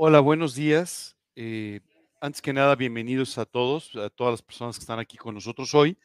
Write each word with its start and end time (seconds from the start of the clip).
Hola, 0.00 0.20
buenos 0.20 0.54
días. 0.54 1.16
Eh, 1.34 1.80
antes 2.20 2.40
que 2.40 2.52
nada, 2.52 2.76
bienvenidos 2.76 3.36
a 3.36 3.44
todos, 3.44 3.96
a 3.96 4.08
todas 4.10 4.34
las 4.34 4.42
personas 4.42 4.76
que 4.76 4.82
están 4.82 5.00
aquí 5.00 5.16
con 5.16 5.34
nosotros 5.34 5.74
hoy 5.74 5.98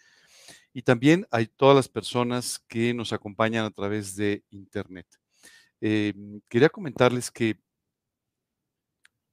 y 0.73 0.81
también 0.81 1.27
a 1.29 1.45
todas 1.45 1.75
las 1.75 1.89
personas 1.89 2.57
que 2.67 2.91
nos 2.95 3.13
acompañan 3.13 3.65
a 3.65 3.69
través 3.69 4.15
de 4.15 4.43
Internet. 4.49 5.05
Eh, 5.79 6.11
quería 6.49 6.69
comentarles 6.69 7.29
que 7.29 7.59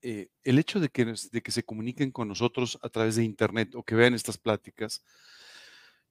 eh, 0.03 0.29
el 0.45 0.59
hecho 0.59 0.79
de 0.79 0.91
que, 0.91 1.07
de 1.07 1.41
que 1.41 1.53
se 1.53 1.63
comuniquen 1.63 2.11
con 2.11 2.29
nosotros 2.29 2.79
a 2.83 2.91
través 2.91 3.17
de 3.17 3.25
Internet 3.25 3.75
o 3.75 3.83
que 3.83 3.95
vean 3.95 4.13
estas 4.13 4.37
pláticas 4.37 5.03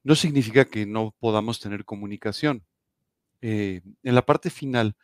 no 0.01 0.15
significa 0.15 0.65
que 0.65 0.87
no 0.87 1.13
podamos 1.19 1.59
tener 1.59 1.85
comunicación. 1.85 2.65
en 3.41 3.83
la 4.01 4.25
parte 4.25 4.49
final 4.49 4.95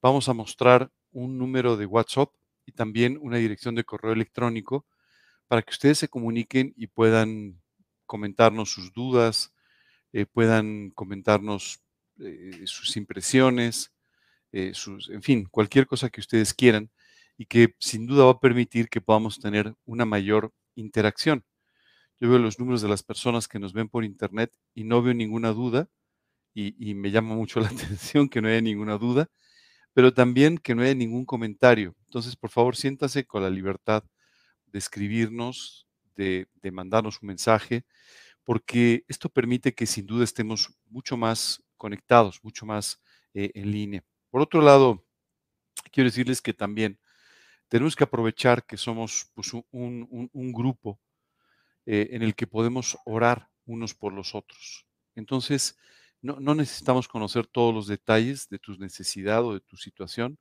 vamos 0.00 0.30
a 0.30 0.32
mostrar 0.32 0.90
un 1.12 1.36
número 1.36 1.76
de 1.76 1.84
WhatsApp 1.84 2.30
y 2.66 2.72
también 2.72 3.18
una 3.22 3.38
dirección 3.38 3.74
de 3.74 3.84
correo 3.84 4.12
electrónico 4.12 4.86
para 5.48 5.62
que 5.62 5.70
ustedes 5.72 5.98
se 5.98 6.08
comuniquen 6.08 6.74
y 6.76 6.88
puedan 6.88 7.60
comentarnos 8.06 8.70
sus 8.70 8.92
dudas, 8.92 9.52
eh, 10.12 10.26
puedan 10.26 10.90
comentarnos 10.90 11.80
eh, 12.20 12.62
sus 12.66 12.96
impresiones, 12.96 13.92
eh, 14.52 14.72
en 15.10 15.22
fin, 15.22 15.46
cualquier 15.50 15.86
cosa 15.86 16.10
que 16.10 16.20
ustedes 16.20 16.54
quieran 16.54 16.90
y 17.38 17.46
que 17.46 17.74
sin 17.78 18.06
duda 18.06 18.24
va 18.26 18.32
a 18.32 18.40
permitir 18.40 18.88
que 18.88 19.00
podamos 19.00 19.40
tener 19.40 19.74
una 19.84 20.04
mayor 20.06 20.52
interacción. 20.76 21.44
Yo 22.20 22.28
veo 22.30 22.38
los 22.38 22.58
números 22.58 22.82
de 22.82 22.88
las 22.88 23.02
personas 23.02 23.48
que 23.48 23.58
nos 23.58 23.72
ven 23.72 23.88
por 23.88 24.04
internet 24.04 24.52
y 24.74 24.84
no 24.84 25.02
veo 25.02 25.14
ninguna 25.14 25.52
duda 25.52 25.88
y, 26.54 26.74
y 26.90 26.94
me 26.94 27.10
llama 27.10 27.34
mucho 27.34 27.60
la 27.62 27.68
atención 27.68 28.28
que 28.28 28.42
no 28.42 28.48
haya 28.48 28.60
ninguna 28.60 28.98
duda 28.98 29.28
pero 29.94 30.12
también 30.14 30.58
que 30.58 30.74
no 30.74 30.82
haya 30.82 30.94
ningún 30.94 31.24
comentario. 31.24 31.94
Entonces, 32.16 32.34
por 32.34 32.48
favor, 32.48 32.74
siéntase 32.76 33.26
con 33.26 33.42
la 33.42 33.50
libertad 33.50 34.02
de 34.64 34.78
escribirnos, 34.78 35.86
de, 36.14 36.48
mandarnos 36.72 37.20
un 37.20 37.26
mensaje, 37.26 37.84
porque 38.42 39.04
esto 39.06 39.28
permite 39.28 39.74
que 39.74 39.84
sin 39.84 40.06
duda 40.06 40.24
estemos 40.24 40.70
mucho 40.86 41.18
más 41.18 41.62
conectados, 41.76 42.42
mucho 42.42 42.64
más 42.64 43.02
eh, 43.34 43.50
en 43.54 43.70
línea. 43.70 44.02
Por 44.30 44.40
otro 44.40 44.62
lado, 44.62 45.04
quiero 45.92 46.08
decirles 46.08 46.40
que 46.40 46.54
también 46.54 46.98
tenemos 47.68 47.94
que 47.94 48.04
aprovechar 48.04 48.64
que 48.64 48.78
somos 48.78 49.30
pues, 49.34 49.52
un, 49.52 50.52
grupo 50.54 50.98
eh, 51.84 52.08
en 52.12 52.22
el 52.22 52.34
que 52.34 52.46
podemos 52.46 52.96
orar 53.04 53.50
unos 53.66 53.92
por 53.92 54.14
los 54.14 54.34
otros. 54.34 54.86
Entonces, 55.14 55.76
no, 56.22 56.54
necesitamos 56.54 57.08
conocer 57.08 57.46
todos 57.46 57.74
los 57.74 57.86
detalles 57.86 58.48
de 58.48 58.58
tu 58.58 58.74
necesidad 58.78 59.44
o 59.44 59.52
de 59.52 59.60
tu 59.60 59.76
situación, 59.76 60.38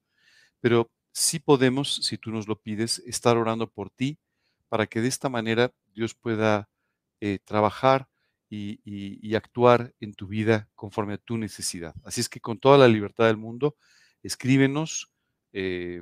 pero 0.62 0.90
sí 1.16 1.40
podemos, 1.40 1.96
si 2.04 2.18
tú 2.18 2.30
nos 2.32 2.48
lo 2.48 2.60
pides, 2.60 3.00
estar 3.08 3.38
orando 3.38 3.72
por 3.72 3.90
ti 3.90 4.20
para 4.68 4.86
que 4.86 5.00
de 5.00 5.08
esta 5.08 5.30
manera 5.30 5.74
Dios 5.94 6.14
pueda 6.14 6.70
eh, 7.22 7.40
trabajar 7.46 8.10
y, 8.50 9.34
actuar 9.36 9.94
en 10.00 10.14
tu 10.14 10.28
vida 10.28 10.70
conforme 10.76 11.16
a 11.16 11.18
tu 11.18 11.38
necesidad. 11.38 11.94
Así 12.06 12.22
es 12.22 12.30
que 12.30 12.40
con 12.40 12.58
toda 12.58 12.78
la 12.78 12.88
libertad 12.88 13.26
del 13.26 13.38
mundo, 13.38 13.76
escríbenos. 14.24 15.12
Eh, 15.52 16.02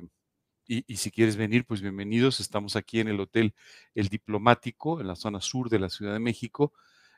y, 0.66 0.84
y, 0.86 0.96
si 0.96 1.10
quieres 1.10 1.36
venir, 1.36 1.64
pues 1.64 1.80
bienvenidos. 1.80 2.40
Estamos 2.40 2.76
aquí 2.76 3.00
en 3.00 3.08
el 3.08 3.18
Hotel 3.20 3.54
El 3.94 4.08
Diplomático, 4.08 5.00
en 5.00 5.08
la 5.08 5.16
zona 5.16 5.40
sur 5.40 5.68
de 5.68 5.80
la 5.80 5.90
Ciudad 5.90 6.12
de 6.12 6.20
México 6.20 6.72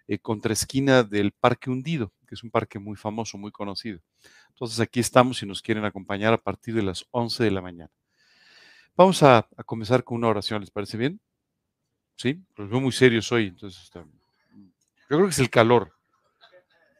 eh, 0.08 0.18
contra 0.18 0.52
esquina 0.52 1.02
del 1.02 1.32
Parque 1.32 1.68
Hundido, 1.68 2.12
que 2.28 2.36
es 2.36 2.44
un 2.44 2.50
parque 2.50 2.78
muy 2.78 2.96
famoso, 2.96 3.38
muy 3.38 3.50
conocido. 3.50 4.00
Entonces 4.50 4.78
aquí 4.78 5.00
estamos 5.00 5.42
y 5.42 5.46
nos 5.46 5.60
quieren 5.60 5.84
acompañar 5.84 6.32
a 6.32 6.38
partir 6.38 6.74
de 6.74 6.82
las 6.82 7.04
11 7.10 7.42
de 7.42 7.50
la 7.50 7.60
mañana. 7.60 7.90
Vamos 8.94 9.22
a, 9.22 9.48
comenzar 9.66 10.04
con 10.04 10.18
una 10.18 10.28
oración, 10.28 10.60
¿les 10.60 10.70
parece 10.70 10.96
bien? 10.96 11.20
Sí, 12.16 12.40
los 12.56 12.70
veo 12.70 12.80
muy 12.80 12.92
serios 12.92 13.30
hoy, 13.32 13.48
entonces 13.48 13.90
yo 13.92 14.06
creo 15.08 15.24
que 15.24 15.30
es 15.30 15.38
el 15.38 15.50
calor. 15.50 15.92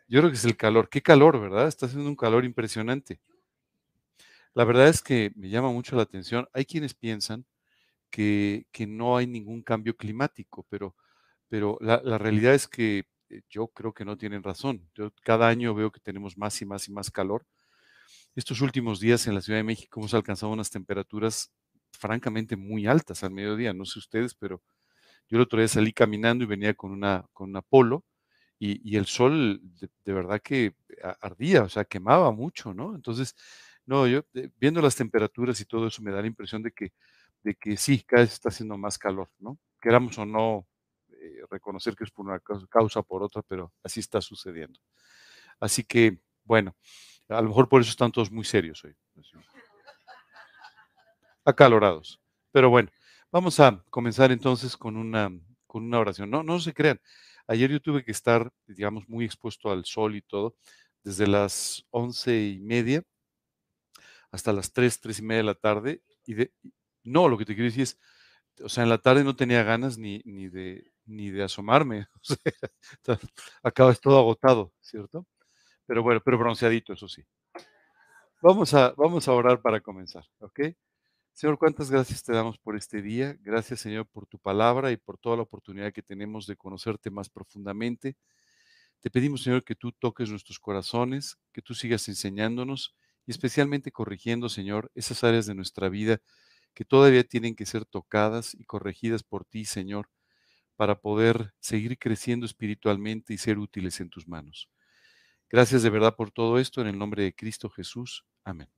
Yo 0.09 0.21
creo 0.21 0.31
que 0.31 0.37
es 0.37 0.45
el 0.45 0.57
calor. 0.57 0.89
Qué 0.89 1.01
calor, 1.01 1.41
¿verdad? 1.41 1.67
Está 1.67 1.87
haciendo 1.87 2.09
un 2.09 2.17
calor 2.17 2.45
impresionante. 2.45 3.21
La 4.53 4.65
verdad 4.65 4.89
es 4.89 5.03
que 5.03 5.33
me 5.35 5.49
llama 5.49 5.71
mucho 5.71 5.97
la 5.97 6.03
atención. 6.03 6.49
Hay 6.53 6.65
quienes 6.65 6.95
piensan 6.95 7.47
que 8.11 8.67
no 8.89 9.17
hay 9.17 9.27
ningún 9.27 9.63
cambio 9.63 9.97
climático, 9.97 10.67
pero 10.69 10.95
pero 11.49 11.79
la, 11.81 12.19
realidad 12.19 12.55
es 12.55 12.69
que 12.69 13.05
eh, 13.31 13.43
yo 13.49 13.69
creo 13.69 13.93
que 13.93 14.05
no 14.05 14.17
tienen 14.17 14.43
razón. 14.43 14.89
Yo 14.95 15.13
cada 15.23 15.49
año 15.49 15.75
veo 15.75 15.91
que 15.91 16.01
tenemos 16.01 16.37
más 16.37 16.61
y 16.63 16.67
más 16.67 16.89
y 16.89 16.93
más 16.93 17.11
calor. 17.11 17.47
Estos 18.35 18.61
últimos 18.61 19.01
días 19.01 19.27
en 19.27 19.35
la 19.35 19.41
Ciudad 19.41 19.59
de 19.59 19.65
México 19.65 20.01
hemos 20.01 20.15
alcanzado 20.15 20.53
unas 20.53 20.71
temperaturas 20.71 21.53
francamente 21.93 22.57
muy 22.57 22.87
altas 22.87 23.25
al 23.25 23.31
mediodía. 23.31 23.73
No 23.73 23.85
sé 23.85 23.99
ustedes, 23.99 24.35
pero 24.35 24.63
yo 25.29 25.39
el 25.39 25.43
otro 25.43 25.59
día 25.59 25.69
salí 25.69 25.93
caminando 25.93 26.45
y 26.45 26.47
venía 26.47 26.75
con 26.75 26.93
una, 26.93 27.27
con 27.33 27.51
una 27.51 27.63
polo 27.63 28.05
y, 28.59 28.97
el 28.97 29.07
sol 29.07 29.61
de, 30.05 30.13
verdad 30.13 30.41
que 30.43 30.75
ardía, 31.21 31.63
o 31.65 31.69
sea, 31.69 31.85
quemaba 31.85 32.33
mucho, 32.33 32.73
¿no? 32.75 32.95
Entonces, 32.95 33.35
no, 33.85 34.07
yo 34.07 34.25
eh, 34.35 34.51
viendo 34.59 34.81
las 34.81 34.97
temperaturas 34.97 35.61
y 35.61 35.67
todo 35.67 35.87
eso 35.89 36.03
me 36.03 36.11
da 36.13 36.23
la 36.23 36.27
impresión 36.27 36.63
de 36.63 36.73
que, 36.73 36.93
de 37.43 37.55
que 37.55 37.77
sí, 37.77 38.03
cada 38.07 38.23
vez 38.23 38.33
está 38.33 38.49
haciendo 38.49 38.79
más 38.79 38.99
calor, 38.99 39.31
¿no? 39.39 39.59
Queramos 39.81 40.19
o 40.19 40.27
no 40.27 40.67
eh, 41.27 41.47
reconocer 41.51 41.95
que 41.95 42.05
es 42.05 42.11
por 42.11 42.27
una 42.27 42.41
causa 42.69 43.01
o 43.01 43.05
por 43.05 43.23
otra, 43.23 43.43
pero 43.43 43.73
así 43.83 44.01
está 44.01 44.21
sucediendo. 44.21 44.81
Así 45.61 45.85
que, 45.85 46.19
bueno, 46.45 46.77
a 47.29 47.41
lo 47.43 47.49
mejor 47.49 47.69
por 47.69 47.81
eso 47.81 47.91
están 47.91 48.13
todos 48.13 48.31
muy 48.31 48.45
serios 48.45 48.85
hoy. 48.85 48.95
Acalorados. 51.45 52.21
Pero 52.53 52.71
bueno, 52.71 52.91
vamos 53.31 53.61
a 53.61 53.83
comenzar 53.91 54.33
entonces 54.33 54.77
con 54.77 54.97
una, 54.97 55.31
con 55.67 55.85
una 55.85 55.99
oración. 55.99 56.31
No, 56.31 56.43
no 56.43 56.61
se 56.61 56.73
crean. 56.73 57.01
Ayer 57.47 57.71
yo 57.71 57.81
tuve 57.81 58.05
que 58.05 58.11
estar, 58.13 58.53
digamos, 58.67 59.09
muy 59.09 59.25
expuesto 59.25 59.71
al 59.71 59.85
sol 59.85 60.17
y 60.17 60.23
todo, 60.23 60.57
desde 61.05 61.27
las 61.27 61.85
once 61.91 62.37
y 62.37 62.61
media 62.61 63.03
hasta 64.31 64.53
las 64.53 64.73
tres, 64.73 65.01
tres 65.01 65.19
y 65.19 65.23
media 65.23 65.39
de 65.39 65.45
la 65.45 65.55
tarde. 65.55 66.03
Y 66.27 66.35
de, 66.35 66.53
no, 67.05 67.29
lo 67.29 67.39
que 67.39 67.45
te 67.45 67.55
quiero 67.55 67.67
decir 67.67 67.83
es, 67.83 67.99
o 68.63 68.69
sea, 68.69 68.85
en 68.85 68.91
la 68.91 68.99
tarde 68.99 69.25
no 69.25 69.37
tenía 69.37 69.63
ganas 69.63 69.99
ni, 69.99 70.21
ni, 70.25 70.49
de, 70.49 70.91
ni 71.07 71.31
de 71.31 71.43
asomarme. 71.45 72.07
O 73.63 73.95
todo 74.03 74.19
agotado, 74.19 74.73
¿cierto? 74.81 75.27
Pero 75.87 76.03
bueno, 76.03 76.21
pero 76.25 76.39
bronceadito, 76.39 76.93
eso 76.93 77.09
sí. 77.09 77.25
Vamos 78.43 78.75
a, 78.75 78.93
vamos 78.97 79.29
a 79.29 79.33
orar 79.33 79.61
para 79.61 79.81
comenzar, 79.81 80.25
¿ok? 80.41 80.61
Señor, 81.33 81.59
cuántas 81.59 81.91
gracias 81.91 82.23
te 82.23 82.33
damos 82.33 82.59
por 82.59 82.77
este 82.77 83.03
día. 83.03 83.37
Gracias, 83.43 83.81
Señor, 83.81 84.07
por 84.07 84.27
tu 84.27 84.39
palabra 84.39 84.91
y 84.93 84.97
por 84.97 85.19
toda 85.19 85.37
la 85.37 85.43
oportunidad 85.43 85.93
que 85.93 86.03
tenemos 86.03 86.47
de 86.47 86.57
conocerte 86.57 87.11
más 87.11 87.29
profundamente. 87.29 88.17
Te 89.01 89.11
pedimos, 89.11 89.43
Señor, 89.43 89.65
que 89.65 89.75
tú 89.75 89.93
toques 89.93 90.31
nuestros 90.31 90.59
corazones, 90.59 91.39
que 91.53 91.63
tú 91.63 91.75
sigas 91.75 92.09
enseñándonos 92.09 92.97
y 93.27 93.33
especialmente 93.33 93.93
corrigiendo, 93.93 94.49
Señor, 94.49 94.91
esas 94.95 95.25
áreas 95.25 95.47
de 95.47 95.55
nuestra 95.55 95.89
vida 95.89 96.21
que 96.75 96.85
todavía 96.85 97.25
tienen 97.25 97.57
que 97.57 97.67
ser 97.67 97.85
tocadas 97.87 98.55
y 98.55 98.65
corregidas 98.65 99.23
por 99.23 99.45
ti, 99.45 99.65
Señor, 99.65 100.09
para 100.77 101.01
poder 101.01 101.53
seguir 101.59 101.99
creciendo 101.99 102.47
espiritualmente 102.47 103.35
y 103.35 103.39
ser 103.39 103.59
útiles 103.59 104.01
en 104.01 104.11
tus 104.11 104.29
manos. 104.29 104.71
Gracias 105.49 105.83
de 105.83 105.91
verdad 105.91 106.17
por 106.17 106.31
todo 106.31 106.59
esto, 106.59 106.81
en 106.81 106.89
el 106.89 106.99
nombre 106.99 107.23
de 107.23 107.35
Cristo 107.35 107.71
Jesús. 107.71 108.25
Amén. 108.45 108.69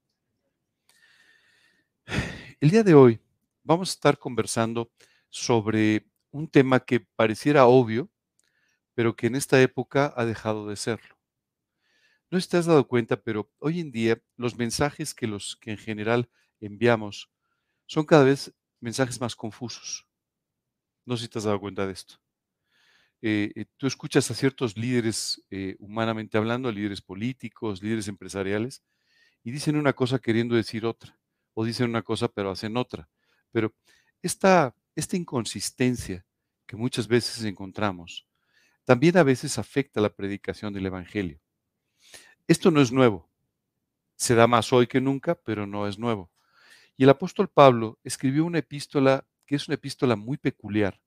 El 2.61 2.71
día 2.71 2.83
de 2.83 2.95
hoy 2.95 3.21
vamos 3.63 3.91
a 3.91 3.93
estar 3.93 4.19
conversando 4.19 4.91
sobre 5.31 6.07
un 6.31 6.49
tema 6.49 6.81
que 6.81 7.01
pareciera 7.01 7.67
obvio, 7.67 8.11
pero 8.95 9.15
que 9.15 9.29
en 9.29 9.37
esta 9.37 9.61
época 9.61 10.13
ha 10.17 10.25
dejado 10.25 10.67
de 10.67 10.77
serlo. 10.77 11.19
No 12.31 12.41
te 12.41 12.57
has 12.57 12.67
dado 12.67 12.87
cuenta, 12.89 13.17
pero 13.23 13.51
hoy 13.59 13.81
en 13.81 13.91
día 13.91 14.21
los 14.37 14.57
mensajes 14.57 15.15
que 15.15 15.27
los 15.27 15.57
que 15.57 15.71
en 15.71 15.79
general 15.79 16.29
enviamos 16.61 17.31
son 17.87 18.05
cada 18.05 18.25
vez 18.25 18.53
mensajes 18.81 19.21
más 19.21 19.37
confusos. 19.37 20.08
No 21.09 21.17
sé 21.17 21.23
si 21.23 21.29
te 21.31 21.39
has 21.39 21.45
dado 21.45 21.59
cuenta 21.59 21.87
de 21.87 21.95
esto. 21.95 22.17
Eh, 23.23 23.51
eh, 23.57 23.65
tú 23.79 23.87
escuchas 23.87 24.31
a 24.31 24.35
ciertos 24.35 24.77
líderes, 24.77 25.43
eh, 25.51 25.75
humanamente 25.79 26.37
hablando, 26.37 26.71
líderes 26.71 27.01
políticos, 27.01 27.83
líderes 27.83 28.09
empresariales, 28.09 28.83
y 29.43 29.51
dicen 29.51 29.77
una 29.77 29.95
cosa 29.95 30.19
queriendo 30.19 30.55
decir 30.55 30.85
otra, 30.85 31.19
o 31.55 31.65
dicen 31.65 31.89
una 31.89 32.03
cosa 32.03 32.29
pero 32.29 32.51
hacen 32.51 32.77
otra. 32.77 33.09
Pero 33.53 33.73
esta, 34.21 34.75
esta 34.95 35.17
inconsistencia 35.17 36.27
que 36.67 36.77
muchas 36.77 37.09
veces 37.09 37.43
encontramos, 37.43 38.27
también 38.85 39.17
a 39.17 39.23
veces 39.23 39.57
afecta 39.59 40.03
la 40.03 40.15
predicación 40.15 40.75
del 40.75 40.85
Evangelio. 40.85 41.41
Esto 42.47 42.71
no 42.71 42.83
es 42.83 42.93
nuevo. 42.93 43.31
Se 44.15 44.35
da 44.35 44.47
más 44.47 44.75
hoy 44.75 44.87
que 44.87 45.01
nunca, 45.01 45.37
pero 45.37 45.67
no 45.67 45.89
es 45.89 45.99
nuevo. 45.99 46.31
Y 46.99 47.05
el 47.05 47.09
apóstol 47.09 47.49
Pablo 47.49 47.99
escribió 48.05 48.45
una 48.45 48.59
epístola 48.59 49.27
que 49.49 49.57
es 49.57 49.67
una 49.67 49.77
epístola 49.77 50.15
muy 50.15 50.37
peculiar, 50.37 51.01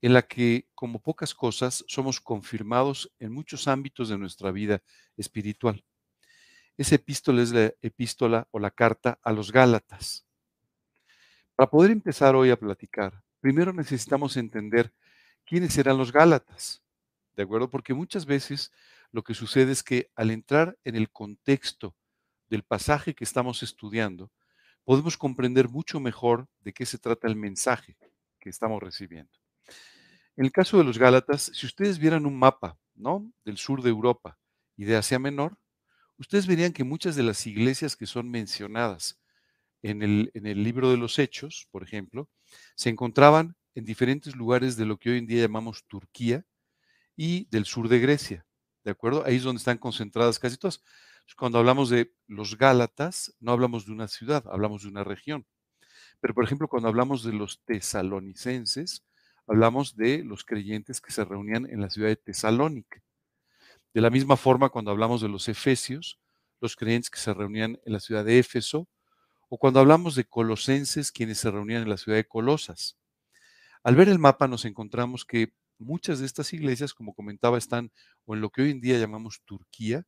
en 0.00 0.14
la 0.14 0.22
que, 0.22 0.66
como 0.74 0.98
pocas 0.98 1.34
cosas, 1.34 1.84
somos 1.86 2.18
confirmados 2.18 3.12
en 3.18 3.32
muchos 3.32 3.68
ámbitos 3.68 4.08
de 4.08 4.16
nuestra 4.16 4.50
vida 4.50 4.82
espiritual. 5.18 5.84
Esa 6.78 6.94
epístola 6.94 7.42
es 7.42 7.52
la 7.52 7.74
epístola 7.82 8.48
o 8.50 8.58
la 8.58 8.70
carta 8.70 9.18
a 9.22 9.32
los 9.32 9.52
Gálatas. 9.52 10.24
Para 11.54 11.68
poder 11.68 11.90
empezar 11.90 12.34
hoy 12.34 12.48
a 12.48 12.58
platicar, 12.58 13.22
primero 13.40 13.74
necesitamos 13.74 14.38
entender 14.38 14.94
quiénes 15.44 15.76
eran 15.76 15.98
los 15.98 16.12
Gálatas, 16.12 16.82
¿de 17.36 17.42
acuerdo? 17.42 17.68
Porque 17.68 17.92
muchas 17.92 18.24
veces 18.24 18.72
lo 19.12 19.22
que 19.22 19.34
sucede 19.34 19.72
es 19.72 19.82
que 19.82 20.10
al 20.14 20.30
entrar 20.30 20.78
en 20.82 20.96
el 20.96 21.10
contexto 21.10 21.94
del 22.48 22.62
pasaje 22.62 23.14
que 23.14 23.24
estamos 23.24 23.62
estudiando, 23.62 24.32
podemos 24.84 25.16
comprender 25.16 25.68
mucho 25.68 26.00
mejor 26.00 26.48
de 26.60 26.72
qué 26.72 26.86
se 26.86 26.98
trata 26.98 27.28
el 27.28 27.36
mensaje 27.36 27.96
que 28.40 28.50
estamos 28.50 28.82
recibiendo. 28.82 29.32
En 30.36 30.44
el 30.44 30.52
caso 30.52 30.78
de 30.78 30.84
los 30.84 30.98
Gálatas, 30.98 31.50
si 31.54 31.66
ustedes 31.66 31.98
vieran 31.98 32.26
un 32.26 32.38
mapa, 32.38 32.78
¿no? 32.94 33.30
Del 33.44 33.58
sur 33.58 33.82
de 33.82 33.90
Europa 33.90 34.38
y 34.76 34.84
de 34.84 34.96
Asia 34.96 35.18
Menor, 35.18 35.58
ustedes 36.18 36.46
verían 36.46 36.72
que 36.72 36.84
muchas 36.84 37.16
de 37.16 37.22
las 37.22 37.46
iglesias 37.46 37.96
que 37.96 38.06
son 38.06 38.30
mencionadas 38.30 39.20
en 39.82 40.02
el, 40.02 40.30
en 40.34 40.46
el 40.46 40.62
libro 40.62 40.90
de 40.90 40.96
los 40.96 41.18
Hechos, 41.18 41.68
por 41.70 41.82
ejemplo, 41.82 42.28
se 42.76 42.90
encontraban 42.90 43.56
en 43.74 43.84
diferentes 43.84 44.36
lugares 44.36 44.76
de 44.76 44.86
lo 44.86 44.98
que 44.98 45.10
hoy 45.10 45.18
en 45.18 45.26
día 45.26 45.42
llamamos 45.42 45.84
Turquía 45.86 46.44
y 47.16 47.46
del 47.50 47.64
sur 47.66 47.88
de 47.88 48.00
Grecia. 48.00 48.46
¿De 48.84 48.90
acuerdo? 48.90 49.24
Ahí 49.26 49.36
es 49.36 49.42
donde 49.42 49.58
están 49.58 49.78
concentradas 49.78 50.38
casi 50.38 50.56
todas. 50.56 50.82
Cuando 51.36 51.58
hablamos 51.58 51.90
de 51.90 52.12
los 52.26 52.58
Gálatas, 52.58 53.34
no 53.40 53.52
hablamos 53.52 53.86
de 53.86 53.92
una 53.92 54.08
ciudad, 54.08 54.44
hablamos 54.50 54.82
de 54.82 54.88
una 54.88 55.04
región. 55.04 55.46
Pero, 56.20 56.34
por 56.34 56.44
ejemplo, 56.44 56.68
cuando 56.68 56.88
hablamos 56.88 57.24
de 57.24 57.32
los 57.32 57.62
tesalonicenses, 57.64 59.04
hablamos 59.46 59.96
de 59.96 60.22
los 60.22 60.44
creyentes 60.44 61.00
que 61.00 61.12
se 61.12 61.24
reunían 61.24 61.66
en 61.66 61.80
la 61.80 61.90
ciudad 61.90 62.08
de 62.08 62.16
Tesalónica. 62.16 63.02
De 63.94 64.00
la 64.00 64.10
misma 64.10 64.36
forma, 64.36 64.68
cuando 64.68 64.90
hablamos 64.90 65.20
de 65.20 65.28
los 65.28 65.48
efesios, 65.48 66.20
los 66.60 66.76
creyentes 66.76 67.10
que 67.10 67.18
se 67.18 67.32
reunían 67.32 67.80
en 67.84 67.92
la 67.92 68.00
ciudad 68.00 68.24
de 68.24 68.38
Éfeso, 68.38 68.88
o 69.48 69.58
cuando 69.58 69.80
hablamos 69.80 70.14
de 70.14 70.24
colosenses, 70.24 71.10
quienes 71.10 71.38
se 71.38 71.50
reunían 71.50 71.82
en 71.82 71.88
la 71.88 71.96
ciudad 71.96 72.18
de 72.18 72.28
Colosas. 72.28 72.96
Al 73.82 73.96
ver 73.96 74.08
el 74.08 74.18
mapa 74.18 74.46
nos 74.46 74.64
encontramos 74.64 75.24
que 75.24 75.54
muchas 75.78 76.20
de 76.20 76.26
estas 76.26 76.52
iglesias, 76.52 76.92
como 76.92 77.14
comentaba, 77.14 77.56
están 77.58 77.90
o 78.26 78.34
en 78.34 78.42
lo 78.42 78.50
que 78.50 78.62
hoy 78.62 78.70
en 78.70 78.80
día 78.80 78.98
llamamos 78.98 79.42
Turquía 79.44 80.06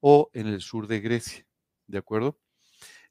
o 0.00 0.30
en 0.32 0.46
el 0.46 0.60
sur 0.60 0.86
de 0.86 1.00
Grecia. 1.00 1.46
¿De 1.86 1.98
acuerdo? 1.98 2.38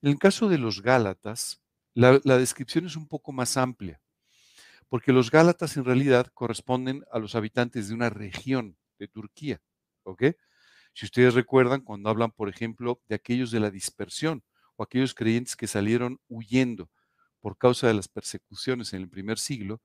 En 0.02 0.10
el 0.12 0.20
caso 0.20 0.50
de 0.50 0.58
los 0.58 0.82
Gálatas, 0.82 1.62
la, 1.94 2.20
descripción 2.20 2.86
es 2.86 2.96
un 2.96 3.08
poco 3.08 3.32
más 3.32 3.58
amplia, 3.58 4.02
porque 4.90 5.14
los 5.14 5.32
Gálatas 5.32 5.78
en 5.78 5.86
realidad 5.86 6.28
corresponden 6.34 7.04
a 7.12 7.20
los 7.20 7.36
habitantes 7.36 7.88
de 7.88 7.96
una 7.96 8.10
región 8.10 8.78
de 9.00 9.08
Turquía. 9.08 9.62
¿Ok? 10.04 10.24
Si 10.94 11.06
ustedes 11.06 11.34
recuerdan, 11.34 11.82
cuando 11.82 12.10
hablan, 12.10 12.32
por 12.32 12.50
ejemplo, 12.50 13.02
de 13.08 13.16
aquellos 13.16 13.52
de 13.52 13.60
la 13.60 13.72
dispersión 13.72 14.44
o 14.76 14.84
aquellos 14.84 15.14
creyentes 15.14 15.56
que 15.56 15.68
salieron 15.68 16.20
huyendo 16.28 16.90
por 17.40 17.58
causa 17.58 17.88
de 17.88 17.94
las 17.94 18.08
persecuciones 18.08 18.94
en 18.94 19.02
el 19.02 19.10
primer 19.10 19.40
siglo, 19.40 19.82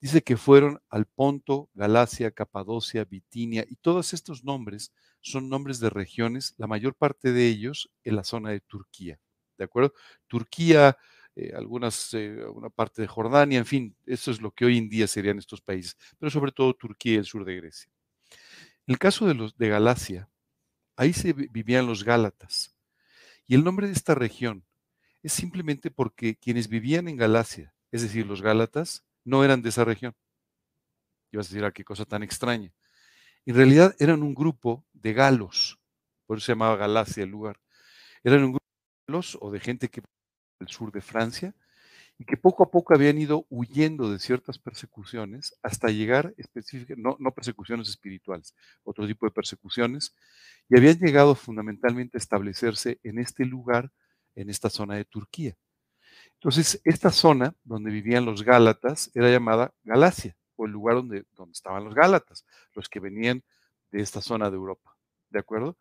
dice 0.00 0.22
que 0.22 0.36
fueron 0.36 0.80
al 0.90 1.06
Ponto, 1.06 1.70
Galacia, 1.74 2.30
Capadocia, 2.30 3.04
Bitinia, 3.04 3.64
y 3.68 3.76
todos 3.76 4.12
estos 4.12 4.44
nombres 4.44 4.92
son 5.20 5.48
nombres 5.48 5.80
de 5.80 5.90
regiones, 5.90 6.54
la 6.56 6.66
mayor 6.66 6.94
parte 6.94 7.32
de 7.32 7.46
ellos 7.46 7.90
en 8.04 8.16
la 8.16 8.24
zona 8.24 8.50
de 8.50 8.60
Turquía. 8.60 9.18
¿De 9.58 9.64
acuerdo? 9.64 9.94
Turquía, 10.26 10.96
eh, 11.34 11.52
algunas, 11.54 12.12
eh, 12.14 12.44
una 12.54 12.70
parte 12.70 13.02
de 13.02 13.08
Jordania, 13.08 13.58
en 13.58 13.66
fin, 13.66 13.96
eso 14.06 14.30
es 14.30 14.40
lo 14.40 14.52
que 14.52 14.64
hoy 14.66 14.78
en 14.78 14.88
día 14.88 15.06
serían 15.06 15.38
estos 15.38 15.60
países, 15.60 15.96
pero 16.18 16.30
sobre 16.30 16.52
todo 16.52 16.74
Turquía 16.74 17.14
y 17.14 17.16
el 17.16 17.24
sur 17.24 17.44
de 17.44 17.56
Grecia. 17.56 17.90
En 18.86 18.92
el 18.92 18.98
caso 18.98 19.26
de 19.26 19.34
los 19.34 19.56
de 19.56 19.68
Galacia, 19.68 20.28
ahí 20.96 21.12
se 21.12 21.32
vivían 21.32 21.86
los 21.86 22.04
Gálatas. 22.04 22.76
Y 23.46 23.54
el 23.54 23.64
nombre 23.64 23.86
de 23.86 23.92
esta 23.92 24.14
región 24.14 24.64
es 25.22 25.32
simplemente 25.32 25.90
porque 25.90 26.36
quienes 26.36 26.68
vivían 26.68 27.08
en 27.08 27.16
Galacia, 27.16 27.74
es 27.90 28.02
decir, 28.02 28.26
los 28.26 28.42
Gálatas, 28.42 29.05
no 29.26 29.44
eran 29.44 29.60
de 29.60 29.68
esa 29.68 29.84
región. 29.84 30.14
Y 31.30 31.36
vas 31.36 31.46
a 31.46 31.50
decir, 31.50 31.64
ah, 31.64 31.72
qué 31.72 31.84
cosa 31.84 32.04
tan 32.04 32.22
extraña. 32.22 32.72
En 33.44 33.56
realidad 33.56 33.94
eran 33.98 34.22
un 34.22 34.34
grupo 34.34 34.86
de 34.92 35.12
galos, 35.12 35.78
por 36.26 36.38
eso 36.38 36.46
se 36.46 36.52
llamaba 36.52 36.76
Galacia 36.76 37.24
el 37.24 37.30
lugar. 37.30 37.60
Eran 38.24 38.44
un 38.44 38.52
grupo 38.52 38.64
de 38.64 39.12
galos 39.12 39.38
o 39.40 39.50
de 39.50 39.60
gente 39.60 39.88
que 39.88 40.02
del 40.60 40.68
sur 40.68 40.92
de 40.92 41.02
Francia 41.02 41.54
y 42.18 42.24
que 42.24 42.36
poco 42.36 42.64
a 42.64 42.70
poco 42.70 42.94
habían 42.94 43.18
ido 43.18 43.46
huyendo 43.50 44.10
de 44.10 44.18
ciertas 44.18 44.58
persecuciones 44.58 45.54
hasta 45.62 45.88
llegar 45.88 46.34
específicamente, 46.38 47.02
no, 47.02 47.16
no 47.20 47.32
persecuciones 47.32 47.88
espirituales, 47.88 48.54
otro 48.84 49.06
tipo 49.06 49.26
de 49.26 49.32
persecuciones, 49.32 50.14
y 50.68 50.78
habían 50.78 50.98
llegado 50.98 51.34
fundamentalmente 51.34 52.16
a 52.16 52.20
establecerse 52.20 53.00
en 53.02 53.18
este 53.18 53.44
lugar, 53.44 53.92
en 54.34 54.50
esta 54.50 54.70
zona 54.70 54.94
de 54.94 55.04
Turquía. 55.04 55.56
Entonces, 56.40 56.80
esta 56.84 57.10
zona 57.10 57.54
donde 57.64 57.90
vivían 57.90 58.24
los 58.24 58.42
Gálatas 58.42 59.10
era 59.14 59.30
llamada 59.30 59.74
Galacia, 59.84 60.36
o 60.56 60.66
el 60.66 60.72
lugar 60.72 60.96
donde, 60.96 61.24
donde 61.34 61.52
estaban 61.52 61.84
los 61.84 61.94
Gálatas, 61.94 62.44
los 62.74 62.88
que 62.88 63.00
venían 63.00 63.42
de 63.90 64.00
esta 64.00 64.20
zona 64.20 64.50
de 64.50 64.56
Europa. 64.56 64.96
¿De 65.30 65.38
acuerdo? 65.38 65.76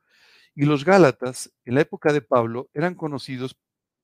Y 0.55 0.65
los 0.65 0.85
Gálatas, 0.85 1.51
en 1.65 1.75
la 1.75 1.81
época 1.81 2.13
de 2.13 2.21
Pablo, 2.21 2.69
eran 2.73 2.95
conocidos 2.95 3.57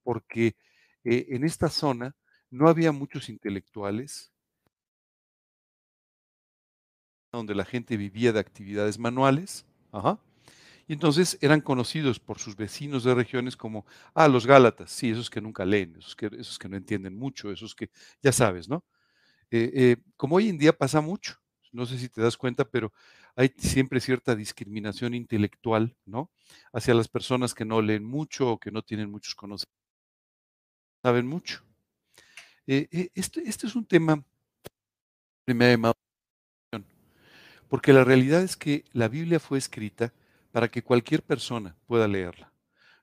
porque 0.04 0.56
eh, 1.04 1.28
en 1.30 1.46
esta 1.46 1.70
zona 1.70 2.16
no 2.50 2.68
había 2.68 2.92
muchos 2.92 3.30
intelectuales, 3.30 4.32
donde 7.32 7.56
la 7.56 7.64
gente 7.64 7.96
vivía 7.96 8.34
de 8.34 8.42
actividades 8.42 9.00
manuales, 9.00 9.66
ajá, 9.94 10.20
y 10.92 10.94
entonces 10.94 11.38
eran 11.40 11.62
conocidos 11.62 12.20
por 12.20 12.38
sus 12.38 12.58
vecinos 12.58 13.06
de 13.06 13.16
regiones 13.16 13.56
como, 13.56 13.86
ah, 14.14 14.28
los 14.28 14.46
Gálatas, 14.46 14.92
sí, 14.92 15.10
esos 15.10 15.30
que 15.30 15.40
nunca 15.40 15.64
leen, 15.64 15.96
esos 15.98 16.18
que, 16.18 16.26
esos 16.38 16.60
que 16.60 16.68
no 16.68 16.76
entienden 16.76 17.18
mucho, 17.18 17.50
esos 17.50 17.74
que, 17.74 17.90
ya 18.22 18.34
sabes, 18.34 18.68
¿no? 18.68 18.84
Eh, 19.52 19.72
eh, 19.74 19.98
como 20.18 20.36
hoy 20.36 20.50
en 20.50 20.58
día 20.58 20.78
pasa 20.78 21.00
mucho, 21.00 21.38
no 21.72 21.86
sé 21.86 21.98
si 21.98 22.10
te 22.10 22.20
das 22.20 22.36
cuenta, 22.36 22.66
pero 22.66 22.92
hay 23.38 23.54
siempre 23.56 24.02
cierta 24.02 24.36
discriminación 24.36 25.14
intelectual, 25.14 25.96
¿no? 26.04 26.30
Hacia 26.74 26.94
las 26.94 27.08
personas 27.08 27.54
que 27.54 27.64
no 27.64 27.82
leen 27.82 28.04
mucho 28.04 28.50
o 28.52 28.60
que 28.60 28.72
no 28.72 28.82
tienen 28.82 29.10
muchos 29.10 29.34
conocimientos, 29.34 29.74
saben 31.02 31.26
mucho. 31.26 31.64
Este, 32.68 33.48
este, 33.48 33.66
es 33.66 33.76
un 33.78 33.86
tema 33.86 34.22
que 35.48 35.54
me 35.54 35.64
ha 35.64 35.70
llamado 35.70 35.96
porque 37.70 37.94
la 37.94 38.04
realidad 38.04 38.44
es 38.44 38.58
que 38.58 38.84
la 38.92 39.08
Biblia 39.08 39.40
fue 39.40 39.58
escrita 39.58 40.14
para 40.52 40.70
que 40.70 40.84
cualquier 40.84 41.24
persona 41.24 41.78
pueda 41.86 42.08
leerla. 42.08 42.54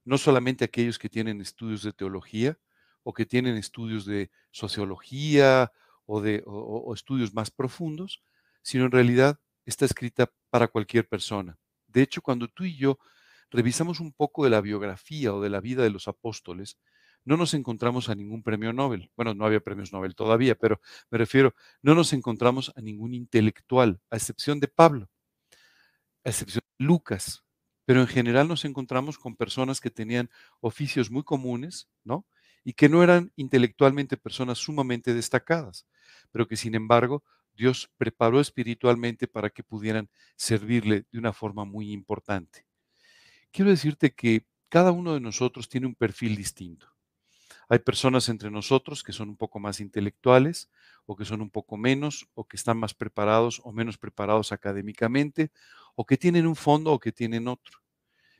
No 0.04 0.18
solamente 0.18 0.64
aquellos 0.64 0.98
que 0.98 1.08
tienen 1.08 1.40
estudios 1.40 1.82
de 1.82 1.92
teología 1.92 2.58
o 3.02 3.12
que 3.12 3.26
tienen 3.26 3.56
estudios 3.56 4.04
de 4.04 4.30
sociología 4.50 5.72
o, 6.06 6.20
de, 6.20 6.44
estudios 6.94 7.34
más 7.34 7.50
profundos, 7.50 8.22
sino 8.62 8.84
en 8.84 8.90
realidad 8.90 9.38
está 9.66 9.84
escrita 9.84 10.30
para 10.50 10.68
cualquier 10.68 11.08
persona. 11.08 11.58
De 11.86 12.02
hecho, 12.02 12.22
cuando 12.22 12.48
tú 12.48 12.64
y 12.64 12.76
yo 12.76 12.98
revisamos 13.50 14.00
un 14.00 14.12
poco 14.12 14.44
de 14.44 14.50
la 14.50 14.60
biografía 14.60 15.34
o 15.34 15.40
de 15.40 15.50
la 15.50 15.60
vida 15.60 15.82
de 15.82 15.90
los 15.90 16.08
apóstoles, 16.08 16.78
no 17.24 17.36
nos 17.36 17.52
encontramos 17.52 18.08
a 18.08 18.14
ningún 18.14 18.42
premio 18.42 18.72
Nobel. 18.72 19.10
Bueno, 19.16 19.34
no 19.34 19.44
había 19.44 19.60
premios 19.60 19.92
Nobel 19.92 20.14
todavía, 20.14 20.54
pero 20.54 20.80
me 21.10 21.18
refiero, 21.18 21.54
no 21.82 21.94
nos 21.94 22.12
encontramos 22.12 22.72
a 22.76 22.80
ningún 22.80 23.12
intelectual, 23.12 24.00
a 24.10 24.16
excepción 24.16 24.60
de 24.60 24.68
Pablo 24.68 25.10
a 26.24 26.30
excepción 26.30 26.62
Lucas. 26.78 27.44
Pero 27.84 28.00
en 28.00 28.06
general 28.06 28.48
nos 28.48 28.64
encontramos 28.64 29.18
con 29.18 29.36
personas 29.36 29.80
que 29.80 29.90
tenían 29.90 30.30
oficios 30.60 31.10
muy 31.10 31.22
comunes, 31.22 31.88
¿no? 32.04 32.26
Y 32.64 32.74
que 32.74 32.88
no 32.88 33.02
eran 33.02 33.32
intelectualmente 33.36 34.16
personas 34.16 34.58
sumamente 34.58 35.14
destacadas, 35.14 35.86
pero 36.30 36.46
que 36.46 36.56
sin 36.56 36.74
embargo 36.74 37.22
Dios 37.54 37.90
preparó 37.96 38.40
espiritualmente 38.40 39.26
para 39.26 39.50
que 39.50 39.64
pudieran 39.64 40.08
servirle 40.36 41.06
de 41.10 41.18
una 41.18 41.32
forma 41.32 41.64
muy 41.64 41.92
importante. 41.92 42.66
Quiero 43.50 43.70
decirte 43.70 44.14
que 44.14 44.46
cada 44.68 44.92
uno 44.92 45.14
de 45.14 45.20
nosotros 45.20 45.68
tiene 45.68 45.86
un 45.86 45.94
perfil 45.94 46.36
distinto. 46.36 46.86
Hay 47.68 47.80
personas 47.80 48.28
entre 48.28 48.50
nosotros 48.50 49.02
que 49.02 49.12
son 49.12 49.28
un 49.28 49.36
poco 49.36 49.58
más 49.60 49.80
intelectuales 49.80 50.70
o 51.04 51.16
que 51.16 51.24
son 51.24 51.42
un 51.42 51.50
poco 51.50 51.76
menos 51.76 52.28
o 52.34 52.46
que 52.46 52.56
están 52.56 52.78
más 52.78 52.94
preparados 52.94 53.60
o 53.64 53.72
menos 53.72 53.98
preparados 53.98 54.52
académicamente 54.52 55.50
o 56.00 56.06
que 56.06 56.16
tienen 56.16 56.46
un 56.46 56.54
fondo 56.54 56.92
o 56.92 57.00
que 57.00 57.10
tienen 57.10 57.48
otro. 57.48 57.80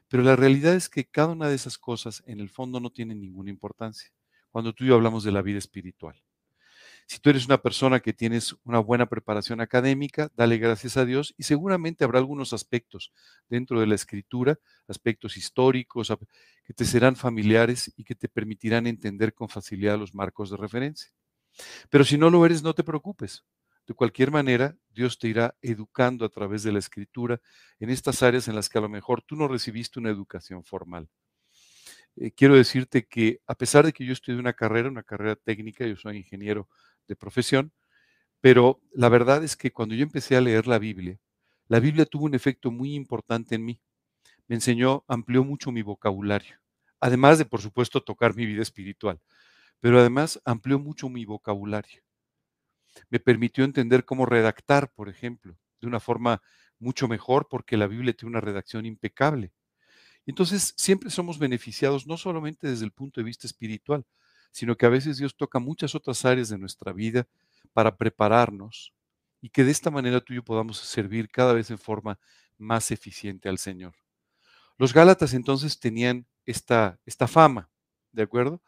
Pero 0.06 0.22
la 0.22 0.36
realidad 0.36 0.76
es 0.76 0.88
que 0.88 1.04
cada 1.04 1.32
una 1.32 1.48
de 1.48 1.56
esas 1.56 1.76
cosas 1.76 2.22
en 2.24 2.38
el 2.38 2.50
fondo 2.50 2.78
no 2.78 2.90
tiene 2.90 3.16
ninguna 3.16 3.50
importancia 3.50 4.12
cuando 4.52 4.72
tú 4.72 4.84
y 4.84 4.86
yo 4.86 4.94
hablamos 4.94 5.24
de 5.24 5.32
la 5.32 5.42
vida 5.42 5.58
espiritual. 5.58 6.14
Si 7.08 7.18
tú 7.18 7.30
eres 7.30 7.46
una 7.46 7.60
persona 7.60 7.98
que 7.98 8.12
tienes 8.12 8.54
una 8.62 8.78
buena 8.78 9.06
preparación 9.06 9.60
académica, 9.60 10.30
dale 10.36 10.58
gracias 10.58 10.96
a 10.96 11.04
Dios 11.04 11.34
y 11.36 11.42
seguramente 11.42 12.04
habrá 12.04 12.20
algunos 12.20 12.52
aspectos 12.52 13.12
dentro 13.48 13.80
de 13.80 13.88
la 13.88 13.96
escritura, 13.96 14.60
aspectos 14.86 15.36
históricos, 15.36 16.12
que 16.64 16.74
te 16.74 16.84
serán 16.84 17.16
familiares 17.16 17.92
y 17.96 18.04
que 18.04 18.14
te 18.14 18.28
permitirán 18.28 18.86
entender 18.86 19.34
con 19.34 19.48
facilidad 19.48 19.98
los 19.98 20.14
marcos 20.14 20.48
de 20.50 20.58
referencia. 20.58 21.10
Pero 21.90 22.04
si 22.04 22.16
no 22.18 22.30
lo 22.30 22.46
eres, 22.46 22.62
no 22.62 22.72
te 22.72 22.84
preocupes. 22.84 23.44
De 23.88 23.94
cualquier 23.94 24.30
manera, 24.30 24.76
Dios 24.90 25.18
te 25.18 25.26
irá 25.26 25.56
educando 25.62 26.24
a 26.24 26.28
través 26.28 26.62
de 26.62 26.70
la 26.70 26.78
escritura 26.78 27.40
en 27.80 27.90
estas 27.90 28.22
áreas 28.22 28.46
en 28.46 28.54
las 28.54 28.68
que 28.68 28.78
a 28.78 28.82
lo 28.82 28.88
mejor 28.88 29.20
tú 29.22 29.34
no 29.34 29.48
recibiste 29.48 29.98
una 29.98 30.10
educación 30.10 30.62
formal. 30.62 31.08
eh, 32.16 32.32
quiero 32.32 32.54
decirte 32.56 33.06
que 33.06 33.40
a 33.46 33.54
pesar 33.54 33.84
de 33.84 33.92
que 33.92 34.04
yo 34.04 34.12
estudié 34.12 34.38
una 34.38 34.52
carrera, 34.52 34.88
una 34.88 35.02
carrera 35.02 35.36
técnica, 35.36 35.86
yo 35.86 35.96
soy 35.96 36.18
ingeniero 36.18 36.68
de 37.06 37.16
profesión, 37.16 37.72
pero 38.40 38.80
la 38.92 39.08
verdad 39.08 39.44
es 39.44 39.56
que 39.56 39.72
cuando 39.72 39.94
yo 39.94 40.04
empecé 40.04 40.36
a 40.36 40.40
leer 40.40 40.66
la 40.66 40.78
Biblia, 40.78 41.18
la 41.68 41.80
Biblia 41.80 42.06
tuvo 42.06 42.26
un 42.26 42.34
efecto 42.34 42.70
muy 42.70 42.94
importante 42.94 43.54
en 43.56 43.64
mí. 43.64 43.80
Me 44.48 44.56
enseñó, 44.56 45.04
amplió 45.08 45.44
mucho 45.44 45.72
mi 45.72 45.82
vocabulario, 45.82 46.58
además 47.00 47.38
de, 47.38 47.46
por 47.46 47.62
supuesto, 47.62 48.02
tocar 48.02 48.34
mi 48.36 48.46
vida 48.46 48.62
espiritual, 48.62 49.20
pero 49.80 50.00
además 50.00 50.40
amplió 50.44 50.78
mucho 50.78 51.08
mi 51.10 51.24
vocabulario. 51.26 52.02
Me 53.10 53.20
permitió 53.20 53.64
entender 53.64 54.04
cómo 54.04 54.26
redactar, 54.26 54.92
por 54.92 55.08
ejemplo, 55.08 55.56
de 55.80 55.86
una 55.86 56.00
forma 56.00 56.42
mucho 56.78 57.08
mejor 57.08 57.48
porque 57.48 57.76
la 57.76 57.86
Biblia 57.86 58.12
tiene 58.12 58.30
una 58.30 58.40
redacción 58.40 58.86
impecable. 58.86 59.52
Entonces, 60.26 60.74
siempre 60.76 61.10
somos 61.10 61.38
beneficiados 61.38 62.06
no 62.06 62.16
solamente 62.16 62.68
desde 62.68 62.84
el 62.84 62.92
punto 62.92 63.20
de 63.20 63.24
vista 63.24 63.46
espiritual, 63.46 64.04
sino 64.50 64.76
que 64.76 64.86
a 64.86 64.90
veces 64.90 65.18
Dios 65.18 65.36
toca 65.36 65.58
muchas 65.58 65.94
otras 65.94 66.24
áreas 66.24 66.48
de 66.48 66.58
nuestra 66.58 66.92
vida 66.92 67.26
para 67.72 67.96
prepararnos 67.96 68.92
y 69.40 69.50
que 69.50 69.64
de 69.64 69.70
esta 69.70 69.90
manera 69.90 70.20
tú 70.20 70.32
y 70.32 70.36
yo 70.36 70.44
podamos 70.44 70.78
servir 70.78 71.30
cada 71.30 71.52
vez 71.52 71.70
en 71.70 71.78
forma 71.78 72.18
más 72.58 72.90
eficiente 72.90 73.48
al 73.48 73.58
Señor. 73.58 73.94
Los 74.76 74.92
Gálatas 74.92 75.34
entonces 75.34 75.78
tenían 75.78 76.26
esta, 76.44 77.00
esta 77.04 77.26
fama, 77.26 77.70
¿de 78.12 78.22
acuerdo? 78.22 78.62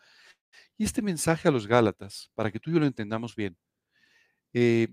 Y 0.77 0.85
este 0.85 1.03
mensaje 1.03 1.49
a 1.49 1.51
los 1.51 1.67
Gálatas, 1.67 2.31
para 2.35 2.51
que 2.51 2.59
tú 2.59 2.71
y 2.71 2.75
yo 2.75 2.81
lo 2.81 2.87
entendamos 2.87 3.37
bien, 3.37 3.57
eh, 4.52 4.88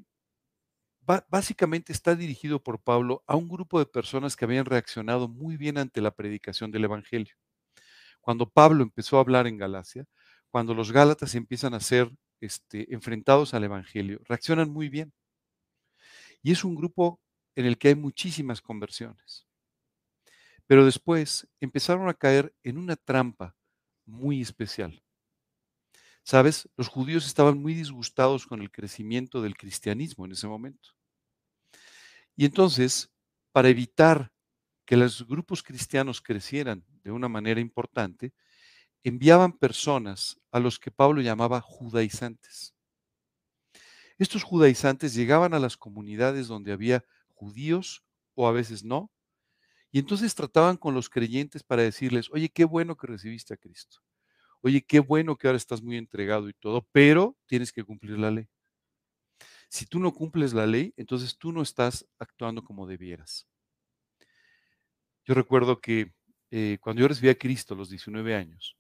básicamente 1.30 1.94
está 1.94 2.16
dirigido 2.16 2.62
por 2.62 2.80
Pablo 2.82 3.24
a 3.28 3.36
un 3.36 3.48
grupo 3.48 3.80
de 3.80 3.86
personas 3.86 4.36
que 4.36 4.46
habían 4.46 4.66
reaccionado 4.66 5.28
muy 5.28 5.56
bien 5.56 5.78
ante 5.78 6.02
la 6.02 6.12
predicación 6.12 6.72
del 6.72 6.84
Evangelio. 6.84 7.36
Cuando 8.20 8.50
Pablo 8.50 8.84
empezó 8.84 9.18
a 9.18 9.22
hablar 9.22 9.48
en 9.48 9.58
Galacia, 9.58 10.06
cuando 10.50 10.74
los 10.74 10.92
Gálatas 10.92 11.36
empiezan 11.36 11.74
a 11.74 11.80
ser 11.80 12.12
este, 12.42 12.94
enfrentados 12.94 13.54
al 13.54 13.64
Evangelio, 13.64 14.20
reaccionan 14.26 14.70
muy 14.70 14.90
bien. 14.90 15.14
Y 16.44 16.52
es 16.52 16.64
un 16.64 16.76
grupo 16.76 17.22
en 17.56 17.66
el 17.66 17.78
que 17.78 17.90
hay 17.90 17.96
muchísimas 17.96 18.62
conversiones. 18.62 19.48
Pero 20.68 20.86
después 20.86 21.48
empezaron 21.62 22.10
a 22.10 22.14
caer 22.14 22.54
en 22.64 22.78
una 22.78 22.98
trampa 22.98 23.56
muy 24.06 24.42
especial. 24.42 25.02
Sabes, 26.30 26.68
los 26.76 26.90
judíos 26.90 27.26
estaban 27.26 27.58
muy 27.58 27.74
disgustados 27.74 28.46
con 28.48 28.62
el 28.62 28.70
crecimiento 28.70 29.42
del 29.42 29.56
cristianismo 29.56 30.26
en 30.26 30.34
ese 30.34 30.46
momento. 30.46 30.90
Y 32.36 32.44
entonces, 32.44 33.10
para 33.54 33.70
evitar 33.70 34.34
que 34.86 34.98
los 34.98 35.26
grupos 35.26 35.64
cristianos 35.64 36.22
crecieran 36.22 36.86
de 37.04 37.12
una 37.12 37.30
manera 37.30 37.62
importante, 37.62 38.34
enviaban 39.04 39.54
personas 39.54 40.40
a 40.52 40.60
los 40.60 40.80
que 40.80 40.92
Pablo 40.92 41.22
llamaba 41.22 41.62
judaizantes. 41.62 42.76
Estos 44.20 44.44
judaizantes 44.44 45.14
llegaban 45.16 45.54
a 45.56 45.60
las 45.60 45.78
comunidades 45.78 46.48
donde 46.48 46.72
había 46.72 47.04
judíos 47.34 48.04
o 48.36 48.48
a 48.48 48.52
veces 48.52 48.84
no, 48.84 49.12
y 49.92 50.00
entonces 50.00 50.36
trataban 50.36 50.78
con 50.78 50.94
los 50.94 51.10
creyentes 51.10 51.64
para 51.64 51.84
decirles, 51.84 52.30
oye, 52.32 52.50
qué 52.50 52.66
bueno 52.66 52.98
que 52.98 53.08
recibiste 53.08 53.54
a 53.54 53.58
Cristo, 53.58 54.00
oye, 54.62 54.84
qué 54.84 55.00
bueno 55.00 55.38
que 55.38 55.48
ahora 55.48 55.58
estás 55.58 55.82
muy 55.82 55.98
entregado 55.98 56.50
y 56.50 56.54
todo, 56.54 56.88
pero 56.92 57.38
tienes 57.48 57.72
que 57.72 57.84
cumplir 57.84 58.18
la 58.20 58.32
ley. 58.32 58.48
Si 59.70 59.86
tú 59.86 60.00
no 60.00 60.14
cumples 60.14 60.54
la 60.54 60.66
ley, 60.66 60.94
entonces 60.98 61.38
tú 61.38 61.52
no 61.52 61.62
estás 61.62 62.08
actuando 62.20 62.64
como 62.64 62.88
debieras. 62.88 63.48
Yo 65.26 65.34
recuerdo 65.34 65.82
que 65.82 66.14
eh, 66.52 66.78
cuando 66.80 67.02
yo 67.02 67.08
recibí 67.10 67.30
a 67.30 67.38
Cristo 67.38 67.74
a 67.74 67.78
los 67.78 67.90
19 67.90 68.34
años, 68.36 68.78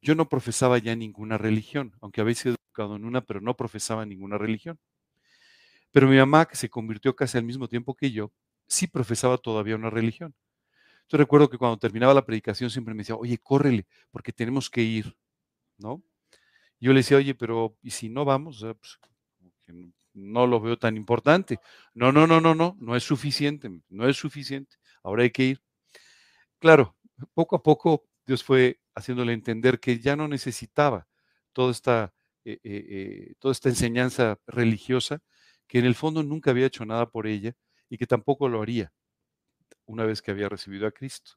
yo 0.00 0.14
no 0.14 0.28
profesaba 0.28 0.78
ya 0.78 0.96
ninguna 0.96 1.38
religión, 1.38 1.94
aunque 2.00 2.20
había 2.20 2.34
sido 2.34 2.56
educado 2.56 2.96
en 2.96 3.04
una, 3.04 3.22
pero 3.22 3.40
no 3.40 3.56
profesaba 3.56 4.06
ninguna 4.06 4.38
religión. 4.38 4.78
Pero 5.92 6.08
mi 6.08 6.16
mamá, 6.16 6.46
que 6.46 6.56
se 6.56 6.70
convirtió 6.70 7.14
casi 7.14 7.38
al 7.38 7.44
mismo 7.44 7.68
tiempo 7.68 7.94
que 7.94 8.10
yo, 8.10 8.32
sí 8.66 8.86
profesaba 8.86 9.38
todavía 9.38 9.76
una 9.76 9.90
religión. 9.90 10.34
Yo 11.12 11.18
recuerdo 11.18 11.50
que 11.50 11.58
cuando 11.58 11.76
terminaba 11.76 12.14
la 12.14 12.24
predicación 12.24 12.70
siempre 12.70 12.94
me 12.94 13.00
decía, 13.02 13.16
oye, 13.16 13.36
córrele, 13.36 13.86
porque 14.10 14.32
tenemos 14.32 14.70
que 14.70 14.80
ir, 14.80 15.14
¿no? 15.76 16.02
yo 16.80 16.92
le 16.92 17.00
decía, 17.00 17.18
oye, 17.18 17.34
pero 17.34 17.76
¿y 17.82 17.90
si 17.90 18.08
no 18.08 18.24
vamos? 18.24 18.60
Pues, 18.60 18.98
no 20.14 20.46
lo 20.46 20.60
veo 20.60 20.78
tan 20.78 20.96
importante. 20.96 21.60
No, 21.94 22.12
no, 22.12 22.26
no, 22.26 22.40
no, 22.40 22.54
no, 22.54 22.76
no 22.80 22.96
es 22.96 23.04
suficiente, 23.04 23.70
no 23.90 24.08
es 24.08 24.16
suficiente. 24.16 24.76
Ahora 25.02 25.24
hay 25.24 25.30
que 25.30 25.44
ir. 25.44 25.62
Claro, 26.58 26.96
poco 27.34 27.56
a 27.56 27.62
poco 27.62 28.06
Dios 28.26 28.42
fue 28.42 28.80
haciéndole 28.94 29.34
entender 29.34 29.80
que 29.80 29.98
ya 29.98 30.16
no 30.16 30.28
necesitaba 30.28 31.06
toda 31.52 31.72
esta, 31.72 32.14
eh, 32.46 32.58
eh, 32.64 32.86
eh, 32.88 33.34
toda 33.38 33.52
esta 33.52 33.68
enseñanza 33.68 34.38
religiosa, 34.46 35.20
que 35.68 35.78
en 35.78 35.84
el 35.84 35.94
fondo 35.94 36.22
nunca 36.22 36.52
había 36.52 36.66
hecho 36.66 36.86
nada 36.86 37.10
por 37.10 37.26
ella 37.26 37.54
y 37.90 37.98
que 37.98 38.06
tampoco 38.06 38.48
lo 38.48 38.62
haría 38.62 38.92
una 39.92 40.04
vez 40.04 40.22
que 40.22 40.30
había 40.30 40.48
recibido 40.48 40.86
a 40.86 40.92
Cristo. 40.92 41.32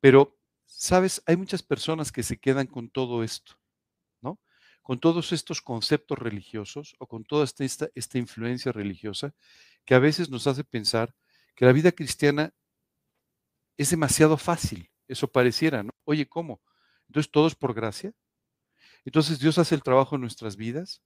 Pero, 0.00 0.38
sabes, 0.64 1.22
hay 1.26 1.36
muchas 1.36 1.62
personas 1.62 2.12
que 2.12 2.22
se 2.22 2.38
quedan 2.38 2.66
con 2.66 2.88
todo 2.90 3.22
esto 3.22 3.60
con 4.82 4.98
todos 4.98 5.32
estos 5.32 5.60
conceptos 5.60 6.18
religiosos 6.18 6.96
o 6.98 7.06
con 7.06 7.24
toda 7.24 7.44
esta, 7.44 7.88
esta 7.94 8.18
influencia 8.18 8.72
religiosa 8.72 9.34
que 9.84 9.94
a 9.94 10.00
veces 10.00 10.30
nos 10.30 10.48
hace 10.48 10.64
pensar 10.64 11.14
que 11.54 11.64
la 11.64 11.72
vida 11.72 11.92
cristiana 11.92 12.52
es 13.76 13.90
demasiado 13.90 14.36
fácil. 14.36 14.90
Eso 15.06 15.30
pareciera, 15.30 15.84
¿no? 15.84 15.92
Oye, 16.04 16.26
¿cómo? 16.28 16.60
Entonces 17.08 17.30
todo 17.30 17.46
es 17.46 17.54
por 17.54 17.72
gracia. 17.72 18.12
Entonces 19.04 19.38
Dios 19.38 19.58
hace 19.58 19.74
el 19.74 19.82
trabajo 19.84 20.16
en 20.16 20.22
nuestras 20.22 20.56
vidas. 20.56 21.02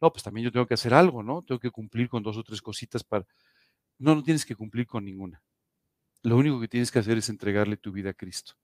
No, 0.00 0.12
pues 0.12 0.22
también 0.22 0.44
yo 0.44 0.52
tengo 0.52 0.66
que 0.66 0.74
hacer 0.74 0.94
algo, 0.94 1.22
¿no? 1.22 1.42
Tengo 1.42 1.58
que 1.58 1.70
cumplir 1.72 2.08
con 2.08 2.22
dos 2.22 2.36
o 2.36 2.44
tres 2.44 2.62
cositas 2.62 3.04
para... 3.04 3.26
No, 3.98 4.14
no 4.14 4.22
tienes 4.22 4.46
que 4.46 4.56
cumplir 4.56 4.86
con 4.86 5.04
ninguna. 5.04 5.42
Lo 6.24 6.38
único 6.38 6.58
que 6.58 6.68
tienes 6.68 6.90
que 6.90 6.98
hacer 6.98 7.18
es 7.18 7.28
entregarle 7.28 7.76
tu 7.76 7.92
vida 7.92 8.10
a 8.10 8.14
Cristo. 8.14 8.54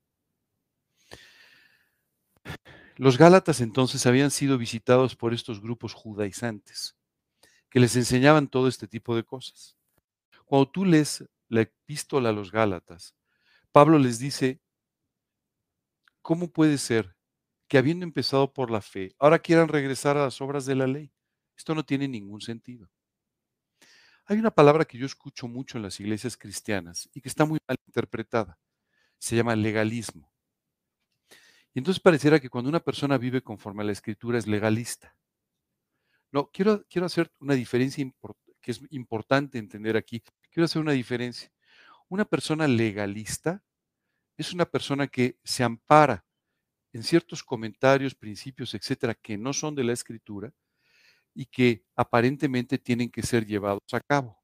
Los 2.97 3.19
Gálatas 3.19 3.61
entonces 3.61 4.07
habían 4.07 4.31
sido 4.31 4.57
visitados 4.57 5.15
por 5.15 5.31
estos 5.31 5.61
grupos 5.61 5.93
judaizantes 5.93 6.97
que 7.69 7.79
les 7.79 7.95
enseñaban 7.95 8.47
todo 8.47 8.67
este 8.67 8.87
tipo 8.87 9.15
de 9.15 9.23
cosas. 9.23 9.77
Cuando 10.45 10.71
tú 10.71 10.85
lees 10.85 11.23
la 11.49 11.61
epístola 11.61 12.29
a 12.29 12.33
los 12.33 12.51
Gálatas, 12.51 13.15
Pablo 13.71 13.99
les 13.99 14.17
dice, 14.17 14.59
¿cómo 16.23 16.51
puede 16.51 16.79
ser 16.79 17.15
que 17.67 17.77
habiendo 17.77 18.05
empezado 18.05 18.51
por 18.51 18.71
la 18.71 18.81
fe, 18.81 19.15
ahora 19.19 19.37
quieran 19.37 19.67
regresar 19.67 20.17
a 20.17 20.23
las 20.23 20.41
obras 20.41 20.65
de 20.65 20.75
la 20.75 20.87
ley? 20.87 21.13
Esto 21.55 21.75
no 21.75 21.85
tiene 21.85 22.07
ningún 22.07 22.41
sentido. 22.41 22.89
Hay 24.25 24.37
una 24.37 24.51
palabra 24.51 24.85
que 24.85 24.97
yo 24.97 25.05
escucho 25.05 25.47
mucho 25.47 25.77
en 25.77 25.83
las 25.83 25.99
iglesias 25.99 26.37
cristianas 26.37 27.09
y 27.13 27.21
que 27.21 27.29
está 27.29 27.45
muy 27.45 27.59
mal 27.67 27.77
interpretada. 27.85 28.57
Se 29.17 29.35
llama 29.35 29.55
legalismo. 29.55 30.31
Y 31.73 31.79
entonces 31.79 32.01
pareciera 32.01 32.39
que 32.39 32.49
cuando 32.49 32.69
una 32.69 32.79
persona 32.79 33.17
vive 33.17 33.41
conforme 33.41 33.83
a 33.83 33.85
la 33.85 33.91
escritura 33.91 34.37
es 34.37 34.47
legalista. 34.47 35.15
No, 36.31 36.49
quiero, 36.51 36.85
quiero 36.89 37.05
hacer 37.05 37.31
una 37.39 37.55
diferencia 37.55 38.09
que 38.61 38.71
es 38.71 38.81
importante 38.89 39.57
entender 39.57 39.97
aquí. 39.97 40.23
Quiero 40.49 40.65
hacer 40.65 40.81
una 40.81 40.91
diferencia. 40.91 41.51
Una 42.07 42.25
persona 42.25 42.67
legalista 42.67 43.63
es 44.37 44.53
una 44.53 44.65
persona 44.65 45.07
que 45.07 45.37
se 45.43 45.63
ampara 45.63 46.25
en 46.93 47.03
ciertos 47.03 47.43
comentarios, 47.43 48.15
principios, 48.15 48.73
etcétera, 48.73 49.15
que 49.15 49.37
no 49.37 49.53
son 49.53 49.75
de 49.75 49.83
la 49.83 49.93
escritura 49.93 50.53
y 51.33 51.45
que 51.45 51.85
aparentemente 51.95 52.77
tienen 52.77 53.09
que 53.09 53.23
ser 53.23 53.45
llevados 53.45 53.93
a 53.93 53.99
cabo. 53.99 54.41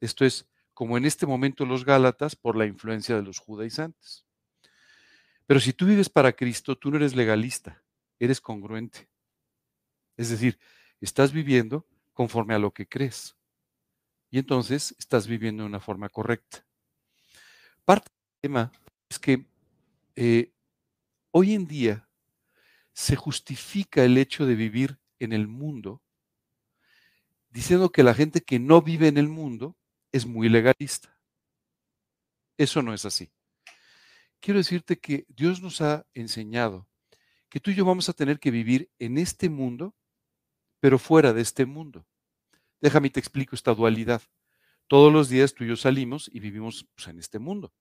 Esto 0.00 0.24
es, 0.24 0.48
como 0.74 0.96
en 0.96 1.04
este 1.04 1.26
momento 1.26 1.66
los 1.66 1.84
Gálatas, 1.84 2.36
por 2.36 2.56
la 2.56 2.66
influencia 2.66 3.16
de 3.16 3.22
los 3.22 3.38
judaizantes. 3.38 4.24
Pero 5.46 5.60
si 5.60 5.72
tú 5.72 5.86
vives 5.86 6.08
para 6.08 6.32
Cristo, 6.32 6.76
tú 6.76 6.90
no 6.90 6.98
eres 6.98 7.16
legalista, 7.16 7.82
eres 8.18 8.40
congruente. 8.40 9.08
Es 10.16 10.30
decir, 10.30 10.58
estás 11.00 11.32
viviendo 11.32 11.86
conforme 12.12 12.54
a 12.54 12.58
lo 12.58 12.72
que 12.72 12.86
crees. 12.86 13.36
Y 14.30 14.38
entonces 14.38 14.94
estás 14.98 15.26
viviendo 15.26 15.62
de 15.62 15.68
una 15.68 15.80
forma 15.80 16.08
correcta. 16.08 16.66
Parte 17.84 18.10
del 18.10 18.40
tema 18.42 18.72
es 19.08 19.18
que 19.18 19.46
eh, 20.16 20.52
hoy 21.30 21.54
en 21.54 21.66
día 21.66 22.08
se 22.92 23.16
justifica 23.16 24.04
el 24.04 24.18
hecho 24.18 24.44
de 24.44 24.54
vivir 24.54 24.98
en 25.18 25.32
el 25.32 25.48
mundo 25.48 26.02
diciendo 27.50 27.90
que 27.90 28.02
la 28.02 28.14
gente 28.14 28.40
que 28.40 28.58
no 28.58 28.82
vive 28.82 29.08
en 29.08 29.18
el 29.18 29.28
mundo 29.28 29.76
es 30.12 30.26
muy 30.26 30.48
legalista. 30.48 31.18
Eso 32.56 32.82
no 32.82 32.92
es 32.92 33.04
así 33.04 33.30
quiero 34.40 34.58
decirte 34.58 34.98
que 34.98 35.24
Dios 35.28 35.60
nos 35.60 35.80
ha 35.80 36.06
enseñado 36.14 36.88
que 37.48 37.60
tú 37.60 37.70
y 37.70 37.74
yo 37.74 37.84
vamos 37.84 38.08
a 38.08 38.12
tener 38.12 38.38
que 38.38 38.50
vivir 38.50 38.90
en 38.98 39.16
este 39.16 39.48
mundo, 39.48 39.94
pero 40.80 40.98
fuera 40.98 41.32
de 41.32 41.40
este 41.40 41.64
mundo. 41.64 42.06
Déjame 42.80 43.08
te 43.08 43.20
explico 43.20 43.56
esta 43.56 43.74
dualidad. 43.74 44.20
Todos 44.86 45.12
los 45.12 45.30
días 45.30 45.54
tú 45.54 45.64
y 45.64 45.68
yo 45.68 45.76
salimos 45.76 46.30
y 46.32 46.40
vivimos 46.40 46.86
pues, 46.94 47.08
en 47.08 47.18
este 47.18 47.38
mundo. 47.38 47.72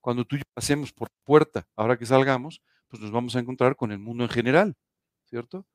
Cuando 0.00 0.24
tú 0.24 0.36
y 0.36 0.40
yo 0.40 0.44
pasemos 0.52 0.92
por 0.92 1.08
la 1.08 1.24
puerta, 1.24 1.68
ahora 1.76 1.96
que 1.96 2.04
salgamos, 2.04 2.62
pues 2.88 3.00
nos 3.00 3.12
vamos 3.12 3.36
a 3.36 3.38
encontrar 3.38 3.76
con 3.76 3.92
el 3.92 3.98
mundo 3.98 4.24
en 4.24 4.30
general, 4.30 4.76
¿cierto? 5.24 5.66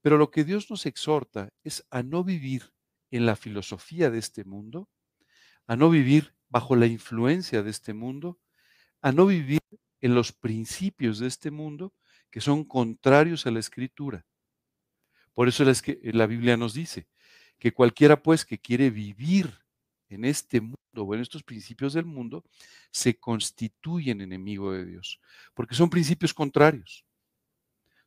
Pero 0.00 0.16
lo 0.16 0.30
que 0.30 0.44
Dios 0.44 0.70
nos 0.70 0.86
exhorta 0.86 1.50
es 1.64 1.86
a 1.90 2.02
no 2.02 2.24
vivir 2.24 2.72
en 3.10 3.26
la 3.26 3.36
filosofía 3.36 4.10
de 4.10 4.18
este 4.18 4.44
mundo, 4.44 4.88
a 5.66 5.76
no 5.76 5.90
vivir 5.90 6.34
bajo 6.48 6.76
la 6.76 6.86
influencia 6.86 7.62
de 7.62 7.70
este 7.70 7.94
mundo, 7.94 8.38
a 9.00 9.12
no 9.12 9.26
vivir 9.26 9.60
en 10.00 10.14
los 10.14 10.32
principios 10.32 11.18
de 11.18 11.26
este 11.26 11.50
mundo 11.50 11.94
que 12.30 12.40
son 12.40 12.64
contrarios 12.64 13.46
a 13.46 13.50
la 13.50 13.60
escritura. 13.60 14.26
Por 15.32 15.48
eso 15.48 15.64
la 15.64 16.26
Biblia 16.26 16.56
nos 16.56 16.74
dice 16.74 17.06
que 17.58 17.72
cualquiera 17.72 18.22
pues 18.22 18.44
que 18.44 18.58
quiere 18.58 18.90
vivir 18.90 19.52
en 20.08 20.24
este 20.24 20.60
mundo 20.60 20.78
o 20.94 21.14
en 21.14 21.20
estos 21.20 21.42
principios 21.42 21.92
del 21.92 22.06
mundo, 22.06 22.44
se 22.90 23.18
constituyen 23.18 24.20
enemigo 24.20 24.72
de 24.72 24.84
Dios, 24.84 25.20
porque 25.54 25.74
son 25.74 25.90
principios 25.90 26.34
contrarios. 26.34 27.04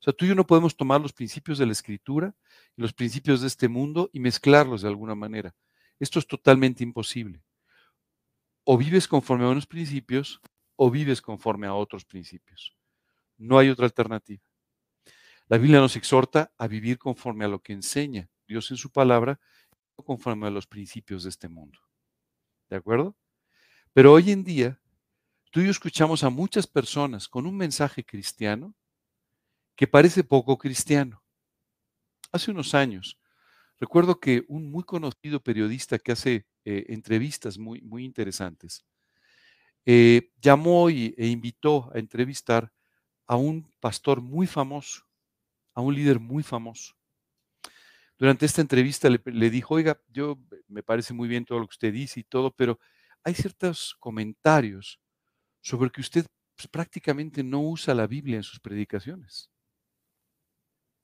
O 0.01 0.03
sea, 0.03 0.13
tú 0.13 0.25
y 0.25 0.29
yo 0.29 0.36
no 0.36 0.48
podemos 0.48 0.75
tomar 0.75 1.00
los 1.00 1.13
principios 1.13 1.60
de 1.60 1.67
la 1.67 1.74
escritura 1.74 2.36
y 2.75 2.81
los 2.81 2.91
principios 2.91 3.41
de 3.41 3.48
este 3.48 3.67
mundo 3.67 4.10
y 4.12 4.20
mezclarlos 4.20 4.81
de 4.81 4.88
alguna 4.88 5.13
manera. 5.13 5.53
Esto 6.00 6.17
es 6.17 6.25
totalmente 6.25 6.84
imposible. 6.84 7.43
O 8.63 8.79
vives 8.79 9.08
conforme 9.08 9.46
a 9.46 9.50
unos 9.50 9.67
principios 9.67 10.41
o 10.75 10.89
vives 10.89 11.22
conforme 11.22 11.67
a 11.67 11.75
otros 11.75 12.03
principios. 12.03 12.75
No 13.38 13.60
hay 13.60 13.70
otra 13.70 13.86
alternativa. 13.86 14.41
La 15.48 15.60
Biblia 15.60 15.79
nos 15.79 15.96
exhorta 15.96 16.51
a 16.58 16.67
vivir 16.67 16.98
conforme 16.98 17.46
a 17.46 17.48
lo 17.48 17.62
que 17.62 17.74
enseña 17.74 18.27
Dios 18.48 18.72
en 18.72 18.77
su 18.77 18.91
palabra, 18.91 19.39
no 19.96 20.03
conforme 20.03 20.48
a 20.48 20.50
los 20.50 20.65
principios 20.65 21.24
de 21.24 21.29
este 21.29 21.48
mundo. 21.48 21.77
¿De 22.72 22.77
acuerdo? 22.77 23.15
Pero 23.93 24.13
hoy 24.13 24.31
en 24.31 24.43
día, 24.43 24.81
tú 25.51 25.60
y 25.60 25.65
yo 25.65 25.72
escuchamos 25.72 26.24
a 26.24 26.31
muchas 26.31 26.65
personas 26.65 27.27
con 27.27 27.46
un 27.46 27.55
mensaje 27.55 28.03
cristiano 28.03 28.74
que 29.82 29.88
parece 29.88 30.24
poco 30.24 30.60
cristiano. 30.60 31.24
Hace 32.32 32.52
unos 32.52 32.76
años, 32.76 33.20
recuerdo 33.80 34.20
que 34.20 34.46
un 34.48 34.70
muy 34.70 34.84
conocido 34.84 35.42
periodista 35.42 35.98
que 35.98 36.12
hace 36.12 36.46
eh, 36.66 36.86
entrevistas 36.90 37.58
muy, 37.58 37.82
muy 37.82 38.06
interesantes, 38.06 38.86
eh, 39.88 40.30
llamó 40.40 40.88
e 40.90 41.26
invitó 41.26 41.90
a 41.96 41.98
entrevistar 41.98 42.72
a 43.26 43.38
un 43.38 43.72
pastor 43.80 44.22
muy 44.22 44.46
famoso, 44.46 45.02
a 45.74 45.82
un 45.82 45.96
líder 45.96 46.20
muy 46.20 46.44
famoso. 46.44 46.94
Durante 48.20 48.46
esta 48.46 48.62
entrevista 48.62 49.10
le, 49.10 49.50
dijo, 49.50 49.74
oiga, 49.74 50.00
yo 50.10 50.38
me 50.68 50.84
parece 50.84 51.16
muy 51.16 51.28
bien 51.28 51.44
todo 51.44 51.58
lo 51.58 51.66
que 51.66 51.74
usted 51.74 51.92
dice 51.92 52.20
y 52.20 52.24
todo, 52.24 52.52
pero 52.56 52.80
hay 53.24 53.34
ciertos 53.34 53.96
comentarios 54.00 55.00
sobre 55.60 55.90
que 55.90 56.02
usted 56.02 56.28
pues, 56.56 56.68
prácticamente 56.68 57.44
no 57.44 57.62
usa 57.62 57.96
la 57.96 58.06
Biblia 58.06 58.38
en 58.38 58.44
sus 58.44 58.60
predicaciones. 58.60 59.50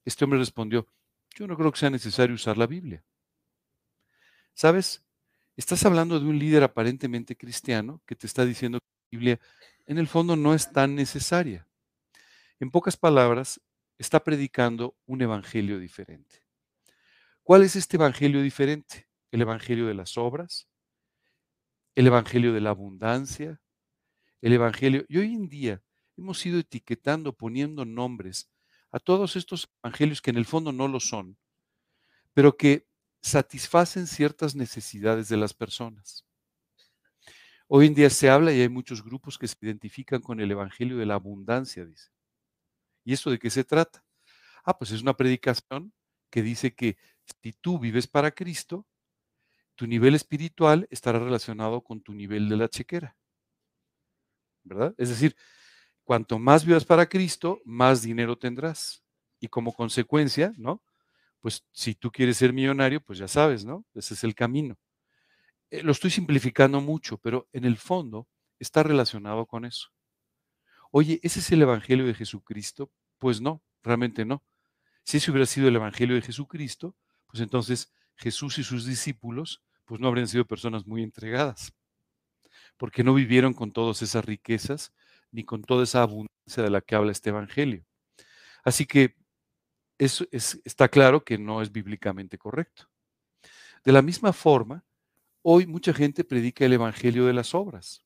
Este 0.07 0.23
hombre 0.23 0.39
respondió, 0.39 0.87
yo 1.35 1.47
no 1.47 1.57
creo 1.57 1.69
que 1.69 1.79
sea 1.79 1.89
necesario 1.89 2.33
usar 2.33 2.57
la 2.57 2.65
Biblia. 2.65 3.03
¿Sabes? 4.53 5.03
Estás 5.57 5.85
hablando 5.85 6.17
de 6.17 6.25
un 6.25 6.39
líder 6.39 6.63
aparentemente 6.63 7.35
cristiano 7.35 8.01
que 8.05 8.15
te 8.15 8.25
está 8.25 8.45
diciendo 8.45 8.79
que 8.79 8.85
la 8.85 9.07
Biblia 9.11 9.39
en 9.85 9.97
el 9.97 10.07
fondo 10.07 10.37
no 10.37 10.53
es 10.53 10.71
tan 10.71 10.95
necesaria. 10.95 11.67
En 12.57 12.71
pocas 12.71 12.95
palabras, 12.95 13.59
está 13.97 14.23
predicando 14.23 14.95
un 15.07 15.23
evangelio 15.23 15.77
diferente. 15.77 16.41
¿Cuál 17.43 17.63
es 17.63 17.75
este 17.75 17.97
evangelio 17.97 18.41
diferente? 18.41 19.09
El 19.29 19.41
evangelio 19.41 19.87
de 19.87 19.93
las 19.93 20.17
obras, 20.17 20.69
el 21.95 22.07
evangelio 22.07 22.53
de 22.53 22.61
la 22.61 22.69
abundancia, 22.69 23.59
el 24.39 24.53
evangelio. 24.53 25.03
Y 25.09 25.17
hoy 25.17 25.33
en 25.33 25.49
día 25.49 25.83
hemos 26.15 26.45
ido 26.45 26.59
etiquetando, 26.59 27.33
poniendo 27.33 27.83
nombres 27.83 28.49
a 28.97 28.99
todos 28.99 29.35
estos 29.35 29.69
evangelios 29.83 30.23
que 30.23 30.31
en 30.31 30.37
el 30.37 30.47
fondo 30.47 30.71
no 30.71 30.87
lo 30.87 30.99
son, 30.99 31.37
pero 32.33 32.57
que 32.57 32.87
satisfacen 33.21 34.07
ciertas 34.07 34.55
necesidades 34.55 35.29
de 35.29 35.37
las 35.37 35.53
personas. 35.53 36.25
Hoy 37.67 37.85
en 37.85 37.93
día 37.93 38.09
se 38.09 38.27
habla 38.27 38.51
y 38.51 38.61
hay 38.61 38.69
muchos 38.69 39.03
grupos 39.03 39.37
que 39.37 39.47
se 39.47 39.55
identifican 39.61 40.19
con 40.19 40.39
el 40.39 40.49
evangelio 40.49 40.97
de 40.97 41.05
la 41.05 41.13
abundancia, 41.13 41.85
dice. 41.85 42.09
¿Y 43.03 43.13
eso 43.13 43.29
de 43.29 43.37
qué 43.37 43.51
se 43.51 43.63
trata? 43.63 44.03
Ah, 44.63 44.75
pues 44.75 44.89
es 44.89 45.03
una 45.03 45.15
predicación 45.15 45.93
que 46.31 46.41
dice 46.41 46.73
que 46.73 46.97
si 47.43 47.53
tú 47.53 47.77
vives 47.77 48.07
para 48.07 48.31
Cristo, 48.31 48.87
tu 49.75 49.85
nivel 49.85 50.15
espiritual 50.15 50.87
estará 50.89 51.19
relacionado 51.19 51.83
con 51.83 52.01
tu 52.01 52.15
nivel 52.15 52.49
de 52.49 52.57
la 52.57 52.67
chequera. 52.67 53.15
¿Verdad? 54.63 54.95
Es 54.97 55.09
decir, 55.09 55.35
cuanto 56.07 56.39
más 56.39 56.63
vivas 56.63 56.85
para 56.85 57.09
Cristo, 57.09 57.61
más 57.65 58.01
dinero 58.01 58.37
tendrás. 58.37 59.03
Y 59.41 59.49
como 59.49 59.73
consecuencia, 59.73 60.53
¿no? 60.57 60.81
Pues 61.41 61.65
si 61.73 61.95
tú 61.95 62.11
quieres 62.11 62.37
ser 62.37 62.53
millonario, 62.53 63.01
pues 63.01 63.19
ya 63.19 63.27
sabes, 63.27 63.65
¿no? 63.65 63.85
Ese 63.93 64.13
es 64.13 64.23
el 64.23 64.33
camino. 64.33 64.77
Eh, 65.69 65.83
lo 65.83 65.91
estoy 65.91 66.09
simplificando 66.09 66.79
mucho, 66.79 67.17
pero 67.17 67.49
en 67.51 67.65
el 67.65 67.75
fondo 67.75 68.25
está 68.57 68.83
relacionado 68.83 69.45
con 69.45 69.65
eso. 69.65 69.89
Oye, 70.91 71.19
¿ese 71.23 71.41
es 71.41 71.51
el 71.51 71.61
Evangelio 71.61 72.05
de 72.05 72.13
Jesucristo? 72.13 72.89
Pues 73.17 73.41
no, 73.41 73.61
realmente 73.83 74.23
no. 74.23 74.41
Si 75.03 75.17
ese 75.17 75.29
hubiera 75.29 75.45
sido 75.45 75.67
el 75.67 75.75
Evangelio 75.75 76.15
de 76.15 76.21
Jesucristo, 76.21 76.95
pues 77.27 77.41
entonces 77.41 77.91
Jesús 78.15 78.57
y 78.59 78.63
sus 78.63 78.85
discípulos 78.85 79.61
pues 79.83 79.99
no 79.99 80.07
habrían 80.07 80.29
sido 80.29 80.45
personas 80.45 80.87
muy 80.87 81.03
entregadas, 81.03 81.73
porque 82.77 83.03
no 83.03 83.13
vivieron 83.13 83.53
con 83.53 83.73
todas 83.73 84.01
esas 84.01 84.23
riquezas 84.23 84.93
ni 85.31 85.43
con 85.43 85.63
toda 85.63 85.83
esa 85.83 86.01
abundancia 86.03 86.63
de 86.63 86.69
la 86.69 86.81
que 86.81 86.95
habla 86.95 87.11
este 87.11 87.29
Evangelio. 87.29 87.85
Así 88.63 88.85
que 88.85 89.15
está 89.97 90.87
claro 90.89 91.23
que 91.23 91.37
no 91.37 91.61
es 91.61 91.71
bíblicamente 91.71 92.37
correcto. 92.37 92.89
De 93.83 93.91
la 93.91 94.01
misma 94.01 94.33
forma, 94.33 94.83
hoy 95.41 95.65
mucha 95.65 95.93
gente 95.93 96.23
predica 96.23 96.65
el 96.65 96.73
Evangelio 96.73 97.25
de 97.25 97.33
las 97.33 97.55
obras. 97.55 98.03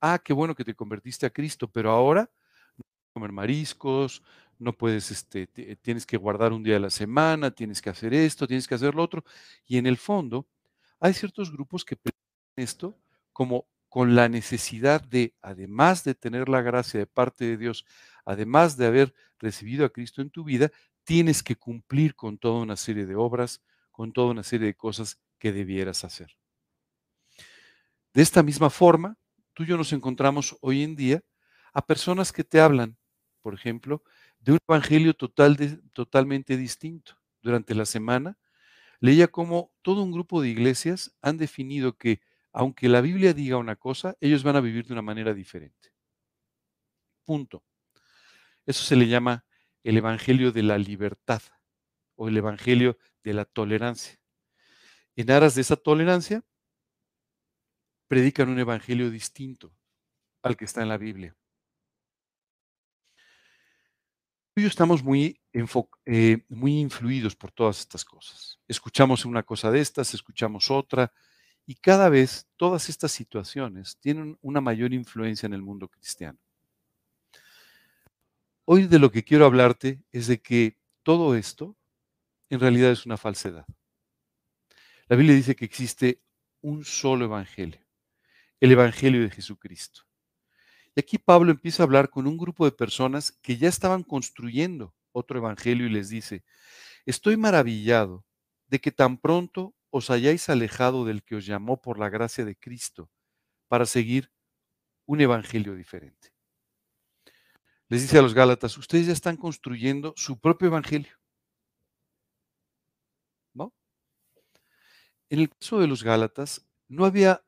Ah, 0.00 0.18
qué 0.18 0.32
bueno 0.32 0.54
que 0.54 0.64
te 0.64 0.74
convertiste 0.74 1.26
a 1.26 1.30
Cristo, 1.30 1.68
pero 1.70 1.90
ahora 1.90 2.30
no 2.76 2.84
comer 3.12 3.32
mariscos, 3.32 4.22
no 4.58 4.72
puedes, 4.72 5.10
este, 5.10 5.46
tienes 5.82 6.06
que 6.06 6.16
guardar 6.16 6.52
un 6.52 6.62
día 6.62 6.74
de 6.74 6.80
la 6.80 6.90
semana, 6.90 7.50
tienes 7.50 7.82
que 7.82 7.90
hacer 7.90 8.14
esto, 8.14 8.46
tienes 8.46 8.68
que 8.68 8.74
hacer 8.74 8.94
lo 8.94 9.02
otro. 9.02 9.24
Y 9.66 9.78
en 9.78 9.86
el 9.86 9.96
fondo, 9.96 10.46
hay 11.00 11.14
ciertos 11.14 11.50
grupos 11.50 11.84
que 11.84 11.96
predican 11.96 12.20
esto 12.56 12.98
como 13.32 13.66
con 13.90 14.14
la 14.14 14.28
necesidad 14.28 15.02
de, 15.02 15.34
además 15.42 16.04
de 16.04 16.14
tener 16.14 16.48
la 16.48 16.62
gracia 16.62 17.00
de 17.00 17.06
parte 17.06 17.44
de 17.44 17.56
Dios, 17.56 17.84
además 18.24 18.76
de 18.76 18.86
haber 18.86 19.12
recibido 19.38 19.84
a 19.84 19.90
Cristo 19.90 20.22
en 20.22 20.30
tu 20.30 20.44
vida, 20.44 20.70
tienes 21.02 21.42
que 21.42 21.56
cumplir 21.56 22.14
con 22.14 22.38
toda 22.38 22.62
una 22.62 22.76
serie 22.76 23.04
de 23.04 23.16
obras, 23.16 23.60
con 23.90 24.12
toda 24.12 24.30
una 24.30 24.44
serie 24.44 24.68
de 24.68 24.76
cosas 24.76 25.18
que 25.40 25.52
debieras 25.52 26.04
hacer. 26.04 26.36
De 28.14 28.22
esta 28.22 28.44
misma 28.44 28.70
forma, 28.70 29.16
tú 29.54 29.64
y 29.64 29.66
yo 29.66 29.76
nos 29.76 29.92
encontramos 29.92 30.56
hoy 30.60 30.84
en 30.84 30.94
día 30.94 31.22
a 31.72 31.84
personas 31.84 32.32
que 32.32 32.44
te 32.44 32.60
hablan, 32.60 32.96
por 33.40 33.54
ejemplo, 33.54 34.04
de 34.38 34.52
un 34.52 34.58
evangelio 34.68 35.14
total 35.14 35.82
totalmente 35.92 36.56
distinto. 36.56 37.16
Durante 37.42 37.74
la 37.74 37.86
semana 37.86 38.38
leía 39.00 39.28
cómo 39.28 39.72
todo 39.82 40.02
un 40.02 40.12
grupo 40.12 40.40
de 40.40 40.48
iglesias 40.50 41.12
han 41.22 41.38
definido 41.38 41.96
que 41.96 42.20
aunque 42.52 42.88
la 42.88 43.00
Biblia 43.00 43.32
diga 43.32 43.56
una 43.56 43.76
cosa, 43.76 44.16
ellos 44.20 44.42
van 44.42 44.56
a 44.56 44.60
vivir 44.60 44.86
de 44.86 44.92
una 44.92 45.02
manera 45.02 45.34
diferente. 45.34 45.92
Punto. 47.24 47.64
Eso 48.66 48.84
se 48.84 48.96
le 48.96 49.08
llama 49.08 49.44
el 49.82 49.96
evangelio 49.96 50.52
de 50.52 50.62
la 50.62 50.78
libertad 50.78 51.42
o 52.16 52.28
el 52.28 52.36
evangelio 52.36 52.98
de 53.22 53.34
la 53.34 53.44
tolerancia. 53.44 54.18
En 55.16 55.30
aras 55.30 55.54
de 55.54 55.62
esa 55.62 55.76
tolerancia, 55.76 56.44
predican 58.08 58.48
un 58.48 58.58
evangelio 58.58 59.10
distinto 59.10 59.74
al 60.42 60.56
que 60.56 60.64
está 60.64 60.82
en 60.82 60.88
la 60.88 60.98
Biblia. 60.98 61.36
y 64.56 64.66
estamos 64.66 65.02
muy, 65.02 65.40
eh, 66.04 66.44
muy 66.48 66.80
influidos 66.80 67.34
por 67.34 67.50
todas 67.50 67.80
estas 67.80 68.04
cosas. 68.04 68.58
Escuchamos 68.68 69.24
una 69.24 69.42
cosa 69.42 69.70
de 69.70 69.80
estas, 69.80 70.12
escuchamos 70.12 70.70
otra, 70.70 71.12
y 71.70 71.76
cada 71.76 72.08
vez 72.08 72.48
todas 72.56 72.88
estas 72.88 73.12
situaciones 73.12 73.96
tienen 74.00 74.36
una 74.42 74.60
mayor 74.60 74.92
influencia 74.92 75.46
en 75.46 75.52
el 75.52 75.62
mundo 75.62 75.86
cristiano. 75.86 76.36
Hoy 78.64 78.88
de 78.88 78.98
lo 78.98 79.12
que 79.12 79.22
quiero 79.22 79.46
hablarte 79.46 80.02
es 80.10 80.26
de 80.26 80.42
que 80.42 80.76
todo 81.04 81.36
esto 81.36 81.76
en 82.48 82.58
realidad 82.58 82.90
es 82.90 83.06
una 83.06 83.16
falsedad. 83.16 83.66
La 85.06 85.14
Biblia 85.14 85.36
dice 85.36 85.54
que 85.54 85.64
existe 85.64 86.20
un 86.60 86.84
solo 86.84 87.26
evangelio, 87.26 87.86
el 88.58 88.72
evangelio 88.72 89.22
de 89.22 89.30
Jesucristo. 89.30 90.02
Y 90.96 90.98
aquí 90.98 91.18
Pablo 91.18 91.52
empieza 91.52 91.84
a 91.84 91.86
hablar 91.86 92.10
con 92.10 92.26
un 92.26 92.36
grupo 92.36 92.64
de 92.64 92.72
personas 92.72 93.30
que 93.30 93.58
ya 93.58 93.68
estaban 93.68 94.02
construyendo 94.02 94.92
otro 95.12 95.38
evangelio 95.38 95.86
y 95.86 95.90
les 95.90 96.08
dice, 96.08 96.42
estoy 97.06 97.36
maravillado 97.36 98.24
de 98.66 98.80
que 98.80 98.90
tan 98.90 99.18
pronto 99.18 99.72
os 99.90 100.10
hayáis 100.10 100.48
alejado 100.48 101.04
del 101.04 101.22
que 101.22 101.36
os 101.36 101.46
llamó 101.46 101.80
por 101.80 101.98
la 101.98 102.08
gracia 102.08 102.44
de 102.44 102.56
Cristo 102.56 103.10
para 103.68 103.86
seguir 103.86 104.30
un 105.06 105.20
evangelio 105.20 105.74
diferente. 105.74 106.32
les 107.88 108.02
dice 108.02 108.18
a 108.18 108.22
los 108.22 108.34
Gálatas, 108.34 108.78
ustedes 108.78 109.06
ya 109.08 109.12
están 109.12 109.36
construyendo 109.36 110.14
su 110.16 110.38
propio 110.38 110.68
evangelio. 110.68 111.18
¿No? 113.52 113.72
En 115.28 115.40
el 115.40 115.50
caso 115.50 115.80
de 115.80 115.88
los 115.88 116.04
Gálatas, 116.04 116.64
no 116.88 117.04
había 117.04 117.44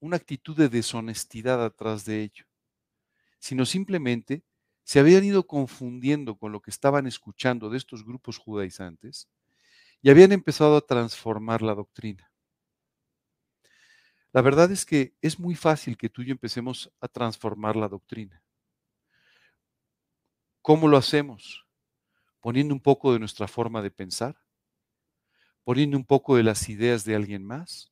una 0.00 0.16
actitud 0.16 0.56
de 0.56 0.68
deshonestidad 0.68 1.64
atrás 1.64 2.04
de 2.04 2.22
ello, 2.22 2.44
sino 3.38 3.64
simplemente 3.66 4.44
se 4.82 5.00
habían 5.00 5.24
ido 5.24 5.46
confundiendo 5.46 6.36
con 6.36 6.52
lo 6.52 6.60
que 6.60 6.70
estaban 6.70 7.06
escuchando 7.06 7.70
de 7.70 7.78
estos 7.78 8.04
grupos 8.04 8.38
judaizantes 8.38 9.28
y 10.04 10.10
habían 10.10 10.32
empezado 10.32 10.76
a 10.76 10.82
transformar 10.82 11.62
la 11.62 11.74
doctrina. 11.74 12.30
La 14.32 14.42
verdad 14.42 14.70
es 14.70 14.84
que 14.84 15.14
es 15.22 15.38
muy 15.38 15.54
fácil 15.54 15.96
que 15.96 16.10
tú 16.10 16.20
y 16.20 16.26
yo 16.26 16.32
empecemos 16.32 16.92
a 17.00 17.08
transformar 17.08 17.74
la 17.74 17.88
doctrina. 17.88 18.44
¿Cómo 20.60 20.88
lo 20.88 20.98
hacemos? 20.98 21.66
Poniendo 22.40 22.74
un 22.74 22.82
poco 22.82 23.14
de 23.14 23.18
nuestra 23.18 23.48
forma 23.48 23.80
de 23.80 23.90
pensar, 23.90 24.36
poniendo 25.64 25.96
un 25.96 26.04
poco 26.04 26.36
de 26.36 26.42
las 26.42 26.68
ideas 26.68 27.06
de 27.06 27.14
alguien 27.14 27.42
más, 27.42 27.90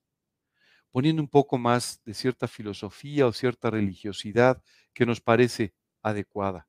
poniendo 0.90 1.22
un 1.22 1.28
poco 1.30 1.56
más 1.56 2.02
de 2.04 2.12
cierta 2.12 2.46
filosofía 2.46 3.26
o 3.26 3.32
cierta 3.32 3.70
religiosidad 3.70 4.62
que 4.92 5.06
nos 5.06 5.22
parece 5.22 5.72
adecuada. 6.02 6.68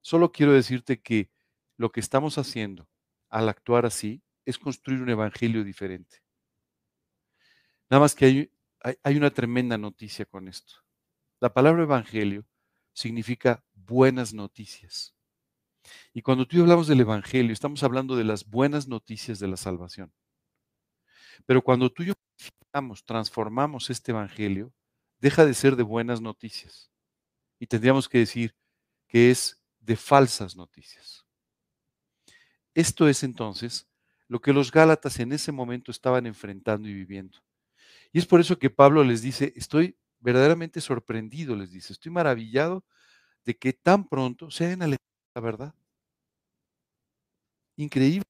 Solo 0.00 0.32
quiero 0.32 0.54
decirte 0.54 1.02
que 1.02 1.30
lo 1.76 1.92
que 1.92 2.00
estamos 2.00 2.38
haciendo 2.38 2.88
al 3.32 3.48
actuar 3.48 3.86
así 3.86 4.22
es 4.44 4.58
construir 4.58 5.00
un 5.00 5.08
evangelio 5.08 5.64
diferente. 5.64 6.22
Nada 7.88 8.02
más 8.02 8.14
que 8.14 8.50
hay, 9.04 9.16
una 9.16 9.30
tremenda 9.30 9.78
noticia 9.78 10.26
con 10.26 10.48
esto. 10.48 10.74
La 11.40 11.52
palabra 11.52 11.82
evangelio 11.82 12.44
significa 12.92 13.64
buenas 13.72 14.34
noticias. 14.34 15.14
Y 16.12 16.20
cuando 16.20 16.46
tú 16.46 16.56
y 16.56 16.58
yo 16.58 16.64
hablamos 16.64 16.86
del 16.88 17.00
evangelio, 17.00 17.52
estamos 17.52 17.82
hablando 17.82 18.16
de 18.16 18.24
las 18.24 18.48
buenas 18.48 18.86
noticias 18.86 19.38
de 19.38 19.48
la 19.48 19.56
salvación. 19.56 20.12
Pero 21.46 21.62
cuando 21.62 21.90
tú 21.90 22.02
y 22.02 22.06
yo 22.06 22.14
transformamos 23.04 23.88
este 23.88 24.12
evangelio, 24.12 24.72
deja 25.20 25.46
de 25.46 25.54
ser 25.54 25.76
de 25.76 25.82
buenas 25.82 26.20
noticias. 26.20 26.90
Y 27.58 27.66
tendríamos 27.66 28.08
que 28.08 28.18
decir 28.18 28.54
que 29.08 29.30
es 29.30 29.62
de 29.80 29.96
falsas 29.96 30.54
noticias. 30.54 31.21
Esto 32.74 33.08
es 33.08 33.22
entonces 33.22 33.88
lo 34.28 34.40
que 34.40 34.52
los 34.52 34.72
Gálatas 34.72 35.18
en 35.20 35.32
ese 35.32 35.52
momento 35.52 35.90
estaban 35.90 36.26
enfrentando 36.26 36.88
y 36.88 36.94
viviendo. 36.94 37.38
Y 38.12 38.18
es 38.18 38.26
por 38.26 38.40
eso 38.40 38.58
que 38.58 38.70
Pablo 38.70 39.04
les 39.04 39.22
dice, 39.22 39.52
estoy 39.56 39.96
verdaderamente 40.20 40.80
sorprendido, 40.80 41.56
les 41.56 41.72
dice, 41.72 41.92
estoy 41.92 42.12
maravillado 42.12 42.84
de 43.44 43.58
que 43.58 43.72
tan 43.72 44.08
pronto 44.08 44.50
se 44.50 44.66
hayan 44.66 44.82
alejado 44.82 45.04
de 45.34 45.40
la 45.40 45.40
verdad. 45.40 45.74
Increíble, 47.76 48.24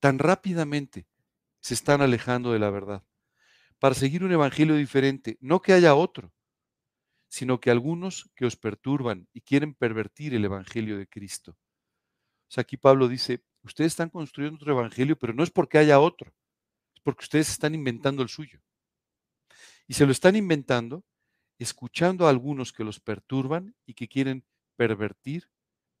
tan 0.00 0.18
rápidamente 0.18 1.06
se 1.60 1.74
están 1.74 2.02
alejando 2.02 2.52
de 2.52 2.58
la 2.58 2.70
verdad 2.70 3.04
para 3.82 3.96
seguir 3.96 4.22
un 4.22 4.30
evangelio 4.30 4.76
diferente, 4.76 5.38
no 5.40 5.60
que 5.60 5.72
haya 5.72 5.96
otro, 5.96 6.32
sino 7.26 7.58
que 7.58 7.68
algunos 7.68 8.30
que 8.36 8.46
os 8.46 8.54
perturban 8.54 9.26
y 9.32 9.40
quieren 9.40 9.74
pervertir 9.74 10.34
el 10.34 10.44
Evangelio 10.44 10.96
de 10.96 11.08
Cristo. 11.08 11.52
O 11.52 12.50
sea, 12.50 12.62
aquí 12.62 12.76
Pablo 12.76 13.08
dice, 13.08 13.42
ustedes 13.62 13.92
están 13.92 14.10
construyendo 14.10 14.56
otro 14.56 14.72
Evangelio, 14.72 15.18
pero 15.18 15.32
no 15.32 15.42
es 15.42 15.50
porque 15.50 15.78
haya 15.78 16.00
otro, 16.00 16.32
es 16.94 17.00
porque 17.02 17.24
ustedes 17.24 17.50
están 17.50 17.74
inventando 17.74 18.22
el 18.22 18.28
suyo. 18.28 18.60
Y 19.86 19.94
se 19.94 20.06
lo 20.06 20.12
están 20.12 20.36
inventando 20.36 21.04
escuchando 21.58 22.26
a 22.26 22.30
algunos 22.30 22.72
que 22.72 22.84
los 22.84 23.00
perturban 23.00 23.74
y 23.86 23.94
que 23.94 24.08
quieren 24.08 24.44
pervertir 24.76 25.48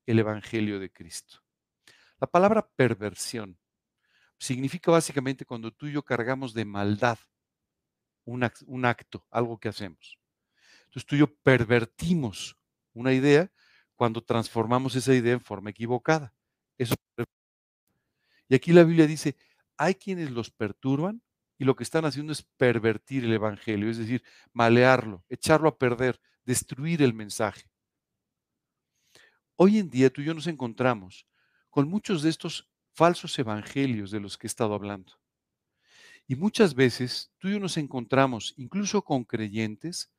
el 0.06 0.18
Evangelio 0.18 0.80
de 0.80 0.90
Cristo. 0.90 1.42
La 2.18 2.26
palabra 2.26 2.68
perversión 2.76 3.58
significa 4.38 4.90
básicamente 4.90 5.44
cuando 5.44 5.72
tú 5.72 5.86
y 5.86 5.92
yo 5.92 6.02
cargamos 6.02 6.52
de 6.54 6.64
maldad 6.64 7.18
un, 8.24 8.44
acto, 8.84 9.26
algo 9.30 9.58
que 9.58 9.68
hacemos. 9.68 10.18
Entonces 10.84 11.06
tú 11.06 11.16
y 11.16 11.20
yo 11.20 11.34
pervertimos 11.42 12.56
una 12.92 13.12
idea 13.12 13.50
cuando 13.94 14.22
transformamos 14.22 14.94
esa 14.96 15.14
idea 15.14 15.32
en 15.32 15.40
forma 15.40 15.70
equivocada. 15.70 16.34
Eso 16.78 16.94
y 18.52 18.54
aquí 18.54 18.70
la 18.74 18.84
Biblia 18.84 19.06
dice, 19.06 19.34
hay 19.78 19.94
quienes 19.94 20.30
los 20.30 20.50
perturban 20.50 21.22
y 21.56 21.64
lo 21.64 21.74
que 21.74 21.84
están 21.84 22.04
haciendo 22.04 22.34
es 22.34 22.42
pervertir 22.42 23.24
el 23.24 23.32
Evangelio, 23.32 23.88
es 23.88 23.96
decir, 23.96 24.22
malearlo, 24.52 25.24
echarlo 25.30 25.70
a 25.70 25.78
perder, 25.78 26.20
destruir 26.44 27.00
el 27.00 27.14
mensaje. 27.14 27.70
Hoy 29.56 29.78
en 29.78 29.88
día 29.88 30.12
tú 30.12 30.20
y 30.20 30.26
yo 30.26 30.34
nos 30.34 30.48
encontramos 30.48 31.26
con 31.70 31.88
muchos 31.88 32.22
de 32.22 32.28
estos 32.28 32.68
falsos 32.92 33.38
evangelios 33.38 34.10
de 34.10 34.20
los 34.20 34.36
que 34.36 34.46
he 34.46 34.48
estado 34.48 34.74
hablando. 34.74 35.14
Y 36.26 36.36
muchas 36.36 36.74
veces 36.74 37.32
tú 37.38 37.48
y 37.48 37.52
yo 37.52 37.58
nos 37.58 37.78
encontramos 37.78 38.52
incluso 38.58 39.00
con 39.00 39.24
creyentes 39.24 40.12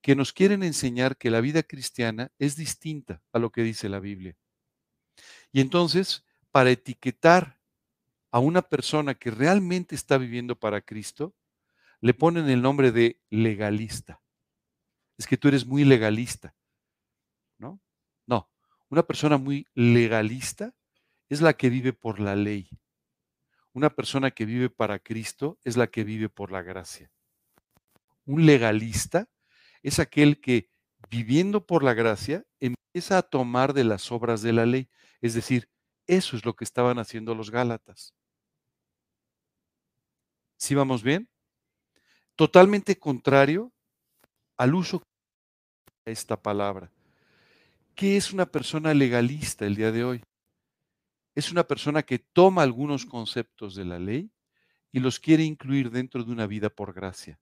que 0.00 0.14
nos 0.14 0.32
quieren 0.32 0.62
enseñar 0.62 1.16
que 1.16 1.28
la 1.28 1.40
vida 1.40 1.64
cristiana 1.64 2.30
es 2.38 2.54
distinta 2.54 3.20
a 3.32 3.40
lo 3.40 3.50
que 3.50 3.64
dice 3.64 3.88
la 3.88 3.98
Biblia. 3.98 4.36
Y 5.50 5.60
entonces, 5.60 6.24
para 6.52 6.70
etiquetar 6.70 7.59
a 8.30 8.38
una 8.38 8.62
persona 8.62 9.14
que 9.14 9.30
realmente 9.30 9.94
está 9.94 10.18
viviendo 10.18 10.58
para 10.58 10.80
Cristo, 10.80 11.34
le 12.00 12.14
ponen 12.14 12.48
el 12.48 12.62
nombre 12.62 12.92
de 12.92 13.20
legalista. 13.28 14.22
Es 15.18 15.26
que 15.26 15.36
tú 15.36 15.48
eres 15.48 15.66
muy 15.66 15.84
legalista, 15.84 16.54
¿no? 17.58 17.80
No, 18.26 18.50
una 18.88 19.02
persona 19.02 19.36
muy 19.36 19.66
legalista 19.74 20.74
es 21.28 21.40
la 21.40 21.52
que 21.52 21.70
vive 21.70 21.92
por 21.92 22.20
la 22.20 22.34
ley. 22.34 22.70
Una 23.72 23.90
persona 23.90 24.30
que 24.30 24.44
vive 24.46 24.70
para 24.70 24.98
Cristo 24.98 25.58
es 25.62 25.76
la 25.76 25.86
que 25.86 26.04
vive 26.04 26.28
por 26.28 26.50
la 26.50 26.62
gracia. 26.62 27.10
Un 28.24 28.46
legalista 28.46 29.28
es 29.82 29.98
aquel 29.98 30.40
que, 30.40 30.70
viviendo 31.08 31.66
por 31.66 31.82
la 31.82 31.94
gracia, 31.94 32.44
empieza 32.58 33.18
a 33.18 33.22
tomar 33.22 33.72
de 33.72 33.84
las 33.84 34.10
obras 34.10 34.42
de 34.42 34.52
la 34.52 34.66
ley. 34.66 34.88
Es 35.20 35.34
decir, 35.34 35.68
eso 36.06 36.36
es 36.36 36.44
lo 36.44 36.56
que 36.56 36.64
estaban 36.64 36.98
haciendo 36.98 37.34
los 37.34 37.50
Gálatas. 37.50 38.14
¿Sí 40.60 40.74
vamos 40.74 41.02
bien? 41.02 41.26
Totalmente 42.36 42.98
contrario 42.98 43.72
al 44.58 44.74
uso 44.74 45.02
de 46.04 46.12
esta 46.12 46.40
palabra. 46.40 46.92
¿Qué 47.94 48.18
es 48.18 48.30
una 48.30 48.44
persona 48.44 48.92
legalista 48.92 49.64
el 49.64 49.74
día 49.74 49.90
de 49.90 50.04
hoy? 50.04 50.22
Es 51.34 51.50
una 51.50 51.64
persona 51.64 52.02
que 52.02 52.18
toma 52.18 52.62
algunos 52.62 53.06
conceptos 53.06 53.74
de 53.74 53.86
la 53.86 53.98
ley 53.98 54.30
y 54.92 55.00
los 55.00 55.18
quiere 55.18 55.44
incluir 55.44 55.90
dentro 55.90 56.24
de 56.24 56.30
una 56.30 56.46
vida 56.46 56.68
por 56.68 56.92
gracia. 56.92 57.40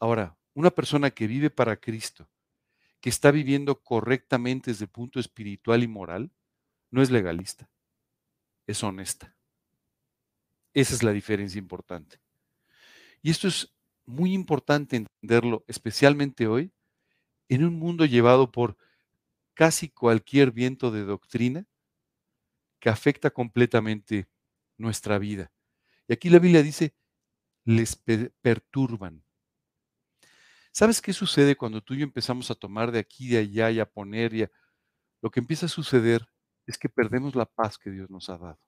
Ahora, 0.00 0.36
una 0.54 0.70
persona 0.70 1.10
que 1.12 1.28
vive 1.28 1.50
para 1.50 1.76
Cristo, 1.76 2.28
que 3.00 3.10
está 3.10 3.30
viviendo 3.30 3.80
correctamente 3.80 4.72
desde 4.72 4.86
el 4.86 4.90
punto 4.90 5.20
espiritual 5.20 5.84
y 5.84 5.88
moral, 5.88 6.32
no 6.90 7.02
es 7.02 7.10
legalista, 7.12 7.70
es 8.66 8.82
honesta. 8.82 9.36
Esa 10.74 10.94
es 10.94 11.02
la 11.02 11.12
diferencia 11.12 11.58
importante. 11.58 12.20
Y 13.22 13.30
esto 13.30 13.48
es 13.48 13.72
muy 14.06 14.32
importante 14.32 14.96
entenderlo, 14.96 15.64
especialmente 15.68 16.46
hoy, 16.46 16.72
en 17.48 17.64
un 17.64 17.74
mundo 17.78 18.04
llevado 18.06 18.52
por 18.52 18.76
casi 19.54 19.90
cualquier 19.90 20.52
viento 20.52 20.90
de 20.90 21.04
doctrina 21.04 21.66
que 22.80 22.88
afecta 22.88 23.30
completamente 23.30 24.28
nuestra 24.78 25.18
vida. 25.18 25.52
Y 26.08 26.14
aquí 26.14 26.30
la 26.30 26.38
Biblia 26.38 26.62
dice, 26.62 26.94
les 27.64 27.96
perturban. 28.42 29.24
¿Sabes 30.72 31.00
qué 31.00 31.12
sucede 31.12 31.56
cuando 31.56 31.80
tú 31.80 31.94
y 31.94 31.98
yo 31.98 32.04
empezamos 32.04 32.50
a 32.50 32.54
tomar 32.54 32.90
de 32.92 32.98
aquí, 33.00 33.28
de 33.28 33.38
allá 33.38 33.70
y 33.70 33.80
a 33.80 33.86
poner? 33.90 34.34
Y 34.34 34.46
Lo 35.22 35.30
que 35.30 35.40
empieza 35.40 35.66
a 35.66 35.70
suceder 35.70 36.26
es 36.66 36.78
que 36.78 36.88
perdemos 36.88 37.34
la 37.36 37.46
paz 37.46 37.78
que 37.78 37.90
Dios 37.90 38.10
nos 38.10 38.30
ha 38.30 38.38
dado. 38.38 38.60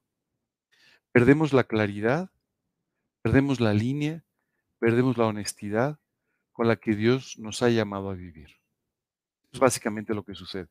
Perdemos 1.12 1.52
la 1.52 1.64
claridad, 1.64 2.30
perdemos 3.20 3.60
la 3.60 3.74
línea, 3.74 4.24
perdemos 4.78 5.18
la 5.18 5.26
honestidad 5.26 6.00
con 6.52 6.68
la 6.68 6.76
que 6.76 6.94
Dios 6.94 7.38
nos 7.38 7.62
ha 7.62 7.68
llamado 7.68 8.10
a 8.10 8.14
vivir. 8.14 8.50
Es 9.52 9.60
básicamente 9.60 10.14
lo 10.14 10.24
que 10.24 10.34
sucede. 10.34 10.68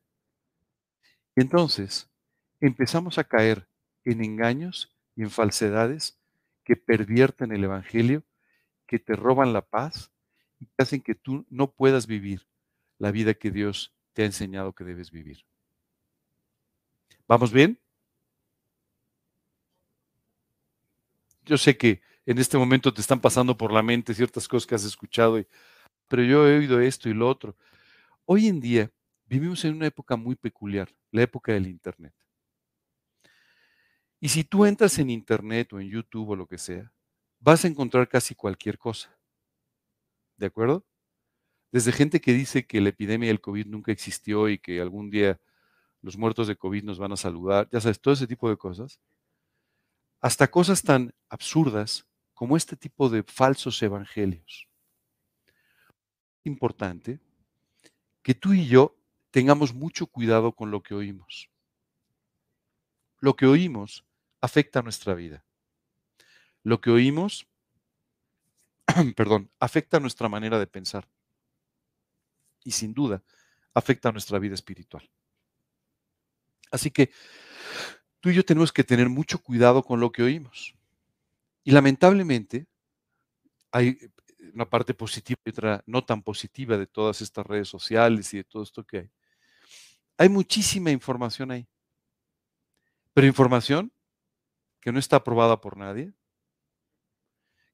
Entonces, 1.36 2.10
empezamos 2.60 3.18
a 3.18 3.24
caer 3.24 3.68
en 4.04 4.22
engaños 4.22 4.96
y 5.14 5.22
en 5.22 5.30
falsedades 5.30 6.18
que 6.64 6.76
pervierten 6.76 7.52
el 7.52 7.64
Evangelio, 7.64 8.24
que 8.86 8.98
te 8.98 9.14
roban 9.14 9.52
la 9.52 9.62
paz 9.62 10.12
y 10.60 10.66
que 10.66 10.82
hacen 10.82 11.00
que 11.00 11.14
tú 11.14 11.46
no 11.50 11.72
puedas 11.72 12.06
vivir 12.06 12.46
la 12.98 13.10
vida 13.10 13.34
que 13.34 13.50
Dios 13.50 13.94
te 14.12 14.22
ha 14.22 14.26
enseñado 14.26 14.74
que 14.74 14.84
debes 14.84 15.10
vivir. 15.10 15.44
¿Vamos 17.26 17.52
bien? 17.52 17.81
Yo 21.44 21.58
sé 21.58 21.76
que 21.76 22.00
en 22.24 22.38
este 22.38 22.56
momento 22.56 22.92
te 22.92 23.00
están 23.00 23.20
pasando 23.20 23.56
por 23.56 23.72
la 23.72 23.82
mente 23.82 24.14
ciertas 24.14 24.46
cosas 24.46 24.66
que 24.66 24.74
has 24.74 24.84
escuchado, 24.84 25.44
pero 26.08 26.22
yo 26.22 26.46
he 26.48 26.58
oído 26.58 26.80
esto 26.80 27.08
y 27.08 27.14
lo 27.14 27.28
otro. 27.28 27.56
Hoy 28.24 28.46
en 28.46 28.60
día 28.60 28.90
vivimos 29.26 29.64
en 29.64 29.74
una 29.74 29.86
época 29.86 30.16
muy 30.16 30.36
peculiar, 30.36 30.94
la 31.10 31.22
época 31.22 31.52
del 31.52 31.66
Internet. 31.66 32.14
Y 34.20 34.28
si 34.28 34.44
tú 34.44 34.66
entras 34.66 34.98
en 34.98 35.10
Internet 35.10 35.72
o 35.72 35.80
en 35.80 35.88
YouTube 35.88 36.30
o 36.30 36.36
lo 36.36 36.46
que 36.46 36.58
sea, 36.58 36.92
vas 37.40 37.64
a 37.64 37.68
encontrar 37.68 38.08
casi 38.08 38.36
cualquier 38.36 38.78
cosa. 38.78 39.18
¿De 40.36 40.46
acuerdo? 40.46 40.86
Desde 41.72 41.90
gente 41.90 42.20
que 42.20 42.32
dice 42.32 42.66
que 42.66 42.80
la 42.80 42.90
epidemia 42.90 43.28
del 43.28 43.40
COVID 43.40 43.66
nunca 43.66 43.90
existió 43.90 44.48
y 44.48 44.58
que 44.58 44.80
algún 44.80 45.10
día 45.10 45.40
los 46.02 46.16
muertos 46.16 46.46
de 46.46 46.56
COVID 46.56 46.84
nos 46.84 46.98
van 46.98 47.12
a 47.12 47.16
saludar, 47.16 47.68
ya 47.72 47.80
sabes, 47.80 48.00
todo 48.00 48.14
ese 48.14 48.26
tipo 48.26 48.48
de 48.48 48.56
cosas, 48.56 49.00
hasta 50.22 50.50
cosas 50.50 50.82
tan 50.82 51.12
absurdas 51.28 52.06
como 52.32 52.56
este 52.56 52.76
tipo 52.76 53.08
de 53.08 53.24
falsos 53.24 53.82
evangelios. 53.82 54.68
Importante 56.44 57.20
que 58.22 58.34
tú 58.34 58.52
y 58.52 58.66
yo 58.66 58.96
tengamos 59.32 59.74
mucho 59.74 60.06
cuidado 60.06 60.52
con 60.52 60.70
lo 60.70 60.82
que 60.82 60.94
oímos. 60.94 61.50
Lo 63.18 63.34
que 63.34 63.46
oímos 63.46 64.04
afecta 64.40 64.80
nuestra 64.80 65.14
vida. 65.14 65.44
Lo 66.62 66.80
que 66.80 66.90
oímos, 66.90 67.48
perdón, 69.16 69.50
afecta 69.58 69.98
nuestra 69.98 70.28
manera 70.28 70.60
de 70.60 70.68
pensar. 70.68 71.08
Y 72.64 72.70
sin 72.70 72.94
duda, 72.94 73.24
afecta 73.74 74.12
nuestra 74.12 74.38
vida 74.38 74.54
espiritual. 74.54 75.10
Así 76.70 76.90
que 76.90 77.10
tú 78.22 78.30
y 78.30 78.34
yo 78.34 78.44
tenemos 78.44 78.72
que 78.72 78.84
tener 78.84 79.08
mucho 79.08 79.42
cuidado 79.42 79.82
con 79.82 79.98
lo 79.98 80.12
que 80.12 80.22
oímos. 80.22 80.76
Y 81.64 81.72
lamentablemente, 81.72 82.66
hay 83.72 83.98
una 84.54 84.64
parte 84.64 84.94
positiva 84.94 85.40
y 85.44 85.50
otra 85.50 85.82
no 85.86 86.04
tan 86.04 86.22
positiva 86.22 86.78
de 86.78 86.86
todas 86.86 87.20
estas 87.20 87.44
redes 87.44 87.68
sociales 87.68 88.32
y 88.32 88.36
de 88.36 88.44
todo 88.44 88.62
esto 88.62 88.84
que 88.84 88.98
hay. 88.98 89.10
Hay 90.18 90.28
muchísima 90.28 90.92
información 90.92 91.50
ahí. 91.50 91.66
Pero 93.12 93.26
información 93.26 93.92
que 94.78 94.92
no 94.92 95.00
está 95.00 95.16
aprobada 95.16 95.60
por 95.60 95.76
nadie, 95.76 96.12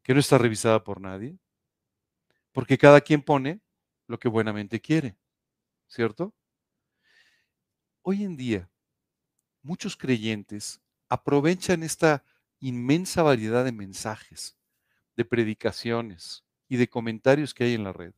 que 0.02 0.14
no 0.14 0.20
está 0.20 0.38
revisada 0.38 0.82
por 0.82 0.98
nadie, 0.98 1.38
porque 2.52 2.78
cada 2.78 3.02
quien 3.02 3.20
pone 3.20 3.60
lo 4.06 4.18
que 4.18 4.28
buenamente 4.28 4.80
quiere, 4.80 5.18
¿cierto? 5.88 6.34
Hoy 8.00 8.24
en 8.24 8.34
día, 8.38 8.70
muchos 9.68 9.96
creyentes 9.96 10.80
aprovechan 11.10 11.82
esta 11.82 12.24
inmensa 12.58 13.22
variedad 13.22 13.64
de 13.66 13.72
mensajes, 13.72 14.56
de 15.14 15.26
predicaciones 15.26 16.44
y 16.68 16.78
de 16.78 16.88
comentarios 16.88 17.52
que 17.52 17.64
hay 17.64 17.74
en 17.74 17.84
la 17.84 17.92
red 17.92 18.14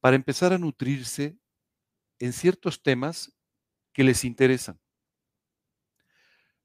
para 0.00 0.14
empezar 0.16 0.52
a 0.52 0.58
nutrirse 0.58 1.36
en 2.20 2.32
ciertos 2.32 2.82
temas 2.82 3.32
que 3.92 4.04
les 4.04 4.24
interesan. 4.24 4.80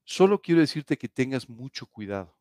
Solo 0.04 0.42
quiero 0.42 0.62
decirte 0.62 0.98
que 0.98 1.10
tengas 1.10 1.50
mucho 1.50 1.88
cuidado. 1.88 2.38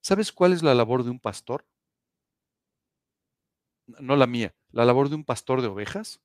¿Sabes 0.00 0.30
cuál 0.30 0.52
es 0.52 0.62
la 0.62 0.74
labor 0.74 1.02
de 1.02 1.10
un 1.10 1.18
pastor? 1.18 1.66
No 3.86 4.14
la 4.14 4.26
mía, 4.26 4.54
la 4.70 4.84
labor 4.84 5.08
de 5.08 5.16
un 5.16 5.24
pastor 5.24 5.62
de 5.62 5.68
ovejas. 5.68 6.20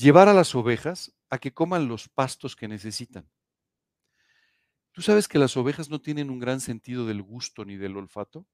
Llevar 0.00 0.28
a 0.28 0.32
las 0.32 0.54
ovejas 0.54 1.12
a 1.28 1.36
que 1.36 1.52
coman 1.52 1.86
los 1.86 2.08
pastos 2.08 2.56
que 2.56 2.66
necesitan. 2.66 3.28
¿Tú 4.92 5.02
sabes 5.02 5.28
que 5.28 5.38
las 5.38 5.58
ovejas 5.58 5.90
no 5.90 6.00
tienen 6.00 6.30
un 6.30 6.38
gran 6.38 6.60
sentido 6.60 7.04
del 7.04 7.20
gusto 7.20 7.66
ni 7.66 7.76
del 7.76 7.98
olfato? 7.98 8.46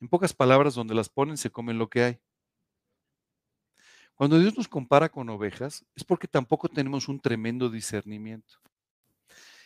En 0.00 0.08
pocas 0.08 0.32
palabras, 0.32 0.76
donde 0.76 0.94
las 0.94 1.08
ponen 1.08 1.36
se 1.36 1.50
comen 1.50 1.76
lo 1.76 1.90
que 1.90 2.04
hay. 2.04 2.20
Cuando 4.14 4.38
Dios 4.38 4.56
nos 4.56 4.68
compara 4.68 5.08
con 5.08 5.28
ovejas, 5.28 5.84
es 5.96 6.04
porque 6.04 6.28
tampoco 6.28 6.68
tenemos 6.68 7.08
un 7.08 7.18
tremendo 7.18 7.68
discernimiento. 7.68 8.60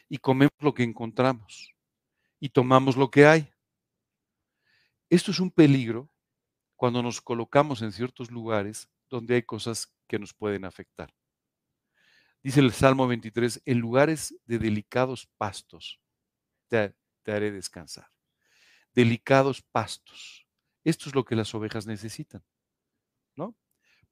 Y 0.09 0.17
comemos 0.17 0.57
lo 0.61 0.73
que 0.73 0.85
encontramos. 0.85 1.75
Y 2.41 2.49
tomamos 2.49 2.97
lo 2.97 3.11
que 3.11 3.27
hay. 3.27 3.53
Esto 5.11 5.33
es 5.33 5.39
un 5.39 5.51
peligro 5.51 6.09
cuando 6.77 7.03
nos 7.03 7.21
colocamos 7.21 7.83
en 7.83 7.93
ciertos 7.93 8.31
lugares 8.31 8.89
donde 9.11 9.35
hay 9.35 9.43
cosas 9.43 9.93
que 10.13 10.19
nos 10.19 10.35
pueden 10.35 10.67
afectar. 10.67 11.11
Dice 12.43 12.61
el 12.61 12.71
Salmo 12.73 13.09
23, 13.09 13.63
en 13.65 13.79
lugares 13.79 14.37
de 14.45 14.59
delicados 14.59 15.27
pastos 15.39 16.03
te, 16.69 16.95
te 17.23 17.33
haré 17.33 17.51
descansar. 17.51 18.11
Delicados 18.93 19.63
pastos. 19.63 20.47
Esto 20.85 21.09
es 21.09 21.15
lo 21.15 21.25
que 21.25 21.35
las 21.35 21.55
ovejas 21.55 21.87
necesitan. 21.87 22.45
¿No? 23.37 23.57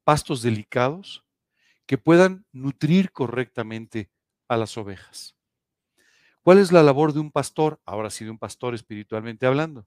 pastos 0.04 0.40
delicados 0.40 1.22
que 1.84 1.98
puedan 1.98 2.46
nutrir 2.50 3.12
correctamente 3.12 4.10
a 4.48 4.56
las 4.56 4.78
ovejas. 4.78 5.36
¿Cuál 6.40 6.60
es 6.60 6.72
la 6.72 6.82
labor 6.82 7.12
de 7.12 7.20
un 7.20 7.30
pastor? 7.30 7.78
Ahora 7.84 8.08
sí, 8.08 8.24
de 8.24 8.30
un 8.30 8.38
pastor 8.38 8.74
espiritualmente 8.74 9.44
hablando. 9.44 9.86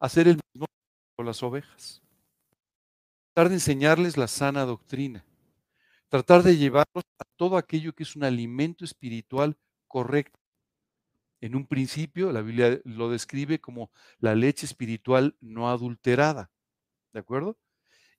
Hacer 0.00 0.26
el 0.26 0.40
mismo 0.52 0.66
con 1.14 1.26
las 1.26 1.40
ovejas. 1.44 2.03
Tratar 3.34 3.48
de 3.48 3.56
enseñarles 3.56 4.16
la 4.16 4.28
sana 4.28 4.64
doctrina. 4.64 5.24
Tratar 6.08 6.44
de 6.44 6.56
llevarlos 6.56 7.02
a 7.18 7.24
todo 7.34 7.56
aquello 7.56 7.92
que 7.92 8.04
es 8.04 8.14
un 8.14 8.22
alimento 8.22 8.84
espiritual 8.84 9.58
correcto. 9.88 10.38
En 11.40 11.56
un 11.56 11.66
principio, 11.66 12.30
la 12.30 12.42
Biblia 12.42 12.80
lo 12.84 13.10
describe 13.10 13.60
como 13.60 13.90
la 14.20 14.36
leche 14.36 14.66
espiritual 14.66 15.36
no 15.40 15.68
adulterada. 15.68 16.52
¿De 17.12 17.18
acuerdo? 17.18 17.58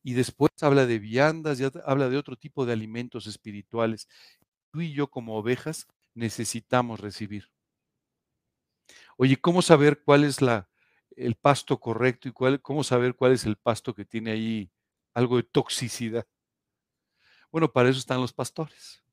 y 0.04 0.14
después 0.14 0.52
habla 0.62 0.86
de 0.86 1.00
viandas, 1.00 1.60
y 1.60 1.64
habla 1.84 2.10
de 2.10 2.18
otro 2.18 2.36
tipo 2.36 2.68
de 2.68 2.74
alimentos 2.74 3.26
espirituales. 3.26 4.08
Tú 4.72 4.82
y 4.82 4.94
yo 4.94 5.10
como 5.10 5.36
ovejas 5.36 5.88
necesitamos 6.14 7.00
recibir. 7.00 7.50
Oye, 9.18 9.38
¿cómo 9.38 9.64
saber 9.64 10.04
cuál 10.04 10.24
es 10.26 10.42
la, 10.42 10.70
el 11.16 11.34
pasto 11.36 11.80
correcto 11.80 12.28
y 12.28 12.34
cuál, 12.34 12.62
cómo 12.62 12.84
saber 12.84 13.16
cuál 13.16 13.32
es 13.32 13.46
el 13.46 13.56
pasto 13.56 13.96
que 13.96 14.06
tiene 14.06 14.32
ahí 14.32 14.72
algo 15.16 15.38
de 15.38 15.44
toxicidad? 15.44 16.28
Bueno, 17.52 17.72
para 17.72 17.90
eso 17.90 17.98
están 17.98 18.22
los 18.22 18.34
pastores. 18.34 19.04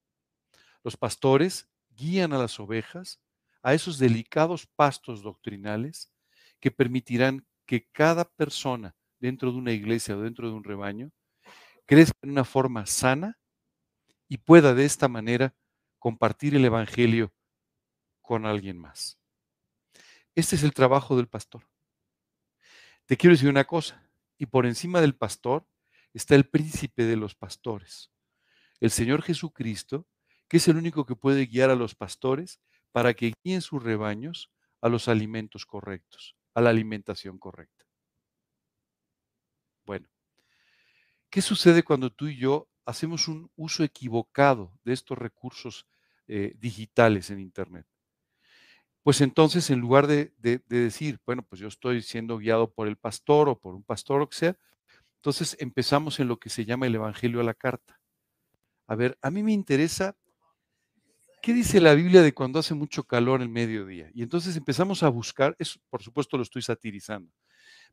Los 0.85 0.99
pastores 0.99 1.69
guían 1.89 2.35
a 2.35 2.39
las 2.39 2.61
ovejas 2.61 3.21
a 3.63 3.73
esos 3.73 3.99
delicados 3.99 4.67
pastos 4.67 5.23
doctrinales 5.23 6.13
que 6.61 6.71
permitirán 6.71 7.47
que 7.65 7.89
cada 7.93 8.25
persona 8.25 8.95
dentro 9.23 9.53
de 9.53 9.59
una 9.59 9.71
iglesia 9.73 10.17
o 10.17 10.21
dentro 10.21 10.49
de 10.49 10.55
un 10.55 10.65
rebaño, 10.65 11.13
crezca 11.87 12.19
en 12.23 12.31
una 12.31 12.45
forma 12.45 12.85
sana 12.87 13.39
y 14.29 14.39
pueda 14.39 14.75
de 14.75 14.85
esta 14.85 15.07
manera 15.07 15.55
compartir 16.01 16.57
el 16.57 16.65
Evangelio 16.65 17.33
con 18.21 18.47
alguien 18.47 18.79
más. 18.79 19.19
Este 20.35 20.57
es 20.57 20.65
el 20.65 20.75
trabajo 20.75 21.17
del 21.17 21.29
pastor. 21.29 21.69
Te 23.07 23.17
quiero 23.17 23.35
decir 23.35 23.49
una 23.49 23.65
cosa, 23.65 24.11
y 24.39 24.47
por 24.47 24.67
encima 24.67 25.01
del 25.01 25.15
pastor 25.15 25.65
está 26.15 26.35
el 26.35 26.49
príncipe 26.49 27.05
de 27.05 27.17
los 27.17 27.35
pastores, 27.35 28.11
el 28.81 28.91
Señor 28.91 29.23
Jesucristo, 29.23 30.07
que 30.49 30.59
es 30.59 30.69
el 30.69 30.77
único 30.77 31.07
que 31.07 31.17
puede 31.17 31.47
guiar 31.47 31.71
a 31.71 31.77
los 31.77 31.95
pastores 31.95 32.61
para 32.91 33.15
que 33.15 33.33
guíen 33.43 33.63
sus 33.63 33.83
rebaños 33.83 34.53
a 34.81 34.89
los 34.89 35.09
alimentos 35.09 35.65
correctos, 35.65 36.37
a 36.55 36.61
la 36.61 36.71
alimentación 36.71 37.39
correcta. 37.39 37.87
Bueno, 39.87 40.09
¿qué 41.31 41.41
sucede 41.41 41.83
cuando 41.83 42.11
tú 42.11 42.29
y 42.29 42.37
yo 42.37 42.69
hacemos 42.85 43.29
un 43.29 43.51
uso 43.57 43.85
equivocado 43.85 44.79
de 44.85 44.93
estos 44.93 45.17
recursos 45.17 45.87
eh, 46.29 46.55
digitales 46.59 47.31
en 47.31 47.41
Internet? 47.41 47.87
Pues 49.03 49.21
entonces, 49.21 49.69
en 49.71 49.81
lugar 49.81 50.07
de, 50.07 50.33
decir, 50.69 51.21
bueno, 51.27 51.43
pues 51.43 51.61
yo 51.61 51.67
estoy 51.67 52.03
siendo 52.03 52.39
guiado 52.39 52.73
por 52.73 52.87
el 52.87 52.97
pastor 52.97 53.49
o 53.49 53.59
por 53.59 53.75
un 53.75 53.83
pastor 53.83 54.23
o 54.23 54.29
que 54.29 54.37
sea, 54.37 54.57
entonces 55.23 55.57
empezamos 55.61 56.19
en 56.19 56.27
lo 56.27 56.41
que 56.41 56.51
se 56.51 56.65
llama 56.65 56.89
el 56.89 56.97
Evangelio 56.97 57.41
a 57.41 57.45
la 57.45 57.55
carta. 57.55 58.01
A 58.89 58.97
ver, 58.97 59.17
a 59.23 59.31
mí 59.31 59.45
me 59.45 59.53
interesa, 59.53 60.17
¿qué 61.41 61.53
dice 61.53 61.81
la 61.81 61.95
Biblia 61.95 62.23
de 62.23 62.35
cuando 62.35 62.59
hace 62.59 62.75
mucho 62.75 63.05
calor 63.05 63.41
el 63.41 63.49
mediodía? 63.49 64.11
Y 64.15 64.25
entonces 64.25 64.57
empezamos 64.57 65.05
a 65.05 65.09
buscar, 65.09 65.55
eso 65.61 65.79
por 65.91 66.03
supuesto 66.03 66.37
lo 66.37 66.43
estoy 66.43 66.63
satirizando, 66.63 67.33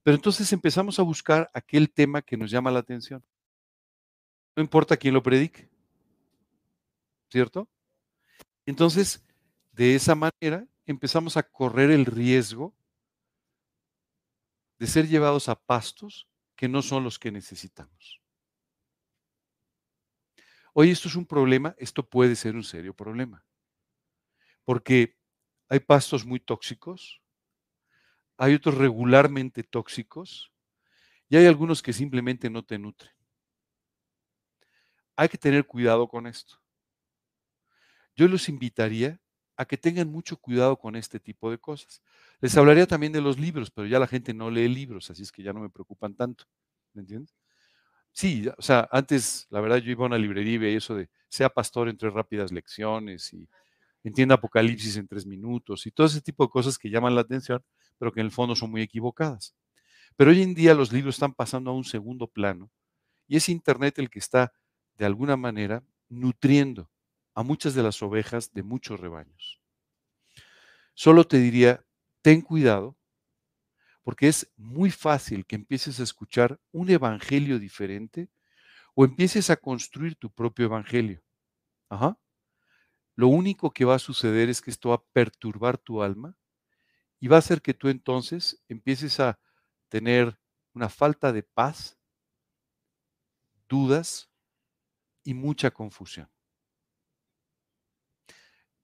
pero 0.01 0.15
entonces 0.15 0.51
empezamos 0.53 0.97
a 0.97 1.03
buscar 1.03 1.51
aquel 1.53 1.91
tema 1.91 2.23
que 2.23 2.35
nos 2.35 2.49
llama 2.49 2.71
la 2.71 2.79
atención. 2.79 3.23
No 4.55 4.63
importa 4.63 4.97
quién 4.97 5.13
lo 5.13 5.21
predique. 5.21 5.69
¿Cierto? 7.29 7.69
Entonces, 8.65 9.23
de 9.71 9.93
esa 9.93 10.15
manera 10.15 10.65
empezamos 10.87 11.37
a 11.37 11.43
correr 11.43 11.91
el 11.91 12.07
riesgo 12.07 12.73
de 14.79 14.87
ser 14.87 15.07
llevados 15.07 15.47
a 15.47 15.53
pastos 15.53 16.28
que 16.59 16.67
no 16.67 16.81
son 16.81 17.05
los 17.05 17.17
que 17.17 17.31
necesitamos. 17.31 18.21
Hoy 20.73 20.91
esto 20.91 21.07
es 21.07 21.15
un 21.15 21.25
problema, 21.25 21.73
esto 21.77 22.03
puede 22.03 22.35
ser 22.35 22.53
un 22.55 22.65
serio 22.65 22.93
problema, 22.93 23.45
porque 24.65 25.15
hay 25.69 25.79
pastos 25.79 26.25
muy 26.25 26.41
tóxicos, 26.41 27.21
hay 28.35 28.55
otros 28.55 28.75
regularmente 28.75 29.63
tóxicos 29.63 30.51
Y 31.29 31.37
hay 31.37 31.45
algunos 31.45 31.81
que 31.81 31.93
simplemente 31.93 32.49
no 32.49 32.65
te 32.65 32.77
nutren. 32.77 33.11
Hay 35.15 35.29
que 35.29 35.37
tener 35.37 35.65
cuidado 35.65 36.09
con 36.09 36.27
esto. 36.27 36.61
Yo 38.15 38.27
los 38.27 38.49
invitaría 38.49 39.21
a 39.59 39.65
que 39.65 39.77
tengan 39.77 40.09
mucho 40.09 40.37
cuidado 40.37 40.77
con 40.77 40.95
este 40.95 41.19
tipo 41.19 41.51
de 41.51 41.57
cosas. 41.57 42.01
Les 42.39 42.55
hablaría 42.55 42.87
también 42.87 43.11
de 43.11 43.19
los 43.19 43.37
libros, 43.37 43.69
pero 43.69 43.87
ya 43.87 43.99
la 43.99 44.07
gente 44.07 44.33
no 44.33 44.49
lee 44.49 44.69
libros, 44.69 45.11
así 45.11 45.23
es 45.23 45.33
que 45.33 45.43
ya 45.43 45.51
no 45.51 45.59
me 45.59 45.69
preocupan 45.69 46.15
tanto. 46.15 46.45
¿Me 46.93 47.01
entiendes? 47.01 47.35
Sí, 48.13 48.47
o 48.57 48.61
sea, 48.61 48.87
antes, 48.89 49.47
la 49.49 49.59
verdad, 49.59 49.79
yo 49.79 49.91
iba 49.91 50.05
a 50.05 50.07
una 50.07 50.17
librería 50.17 50.53
y 50.53 50.57
veía 50.59 50.77
eso 50.77 50.95
de 50.95 51.09
sea 51.27 51.49
pastor 51.49 51.89
en 51.89 51.97
tres 51.97 52.13
rápidas 52.13 52.53
lecciones 52.53 53.33
y 53.33 53.49
entienda 54.01 54.35
Apocalipsis 54.35 54.95
en 54.95 55.09
tres 55.09 55.25
minutos 55.25 55.85
y 55.85 55.91
todo 55.91 56.07
ese 56.07 56.21
tipo 56.21 56.45
de 56.45 56.49
cosas 56.49 56.77
que 56.77 56.89
llaman 56.89 57.13
la 57.13 57.21
atención, 57.21 57.61
pero 57.97 58.13
que 58.13 58.21
en 58.21 58.27
el 58.27 58.31
fondo 58.31 58.55
son 58.55 58.71
muy 58.71 58.81
equivocadas. 58.81 59.55
Pero 60.15 60.31
hoy 60.31 60.41
en 60.41 60.53
día 60.53 60.73
los 60.73 60.93
libros 60.93 61.15
están 61.15 61.33
pasando 61.33 61.71
a 61.71 61.73
un 61.73 61.83
segundo 61.83 62.27
plano 62.27 62.71
y 63.27 63.35
es 63.35 63.49
Internet 63.49 63.99
el 63.99 64.09
que 64.09 64.19
está, 64.19 64.53
de 64.97 65.05
alguna 65.05 65.35
manera, 65.35 65.83
nutriendo 66.07 66.89
a 67.39 67.43
muchas 67.43 67.73
de 67.73 67.81
las 67.83 68.03
ovejas 68.03 68.51
de 68.51 68.63
muchos 68.63 68.99
rebaños. 68.99 69.61
Solo 70.93 71.23
te 71.25 71.37
diría, 71.37 71.85
ten 72.21 72.41
cuidado, 72.41 72.97
porque 74.03 74.27
es 74.27 74.51
muy 74.57 74.91
fácil 74.91 75.45
que 75.45 75.55
empieces 75.55 76.01
a 76.01 76.03
escuchar 76.03 76.59
un 76.73 76.89
evangelio 76.89 77.57
diferente 77.57 78.29
o 78.93 79.05
empieces 79.05 79.49
a 79.49 79.55
construir 79.55 80.17
tu 80.17 80.29
propio 80.29 80.65
evangelio. 80.65 81.23
Ajá. 81.87 82.19
Lo 83.15 83.29
único 83.29 83.71
que 83.71 83.85
va 83.85 83.95
a 83.95 83.99
suceder 83.99 84.49
es 84.49 84.61
que 84.61 84.71
esto 84.71 84.89
va 84.89 84.95
a 84.95 85.05
perturbar 85.13 85.77
tu 85.77 86.03
alma 86.03 86.35
y 87.21 87.29
va 87.29 87.37
a 87.37 87.39
hacer 87.39 87.61
que 87.61 87.73
tú 87.73 87.87
entonces 87.87 88.61
empieces 88.67 89.21
a 89.21 89.39
tener 89.87 90.37
una 90.73 90.89
falta 90.89 91.31
de 91.31 91.43
paz, 91.43 91.97
dudas 93.69 94.29
y 95.23 95.33
mucha 95.33 95.71
confusión. 95.71 96.29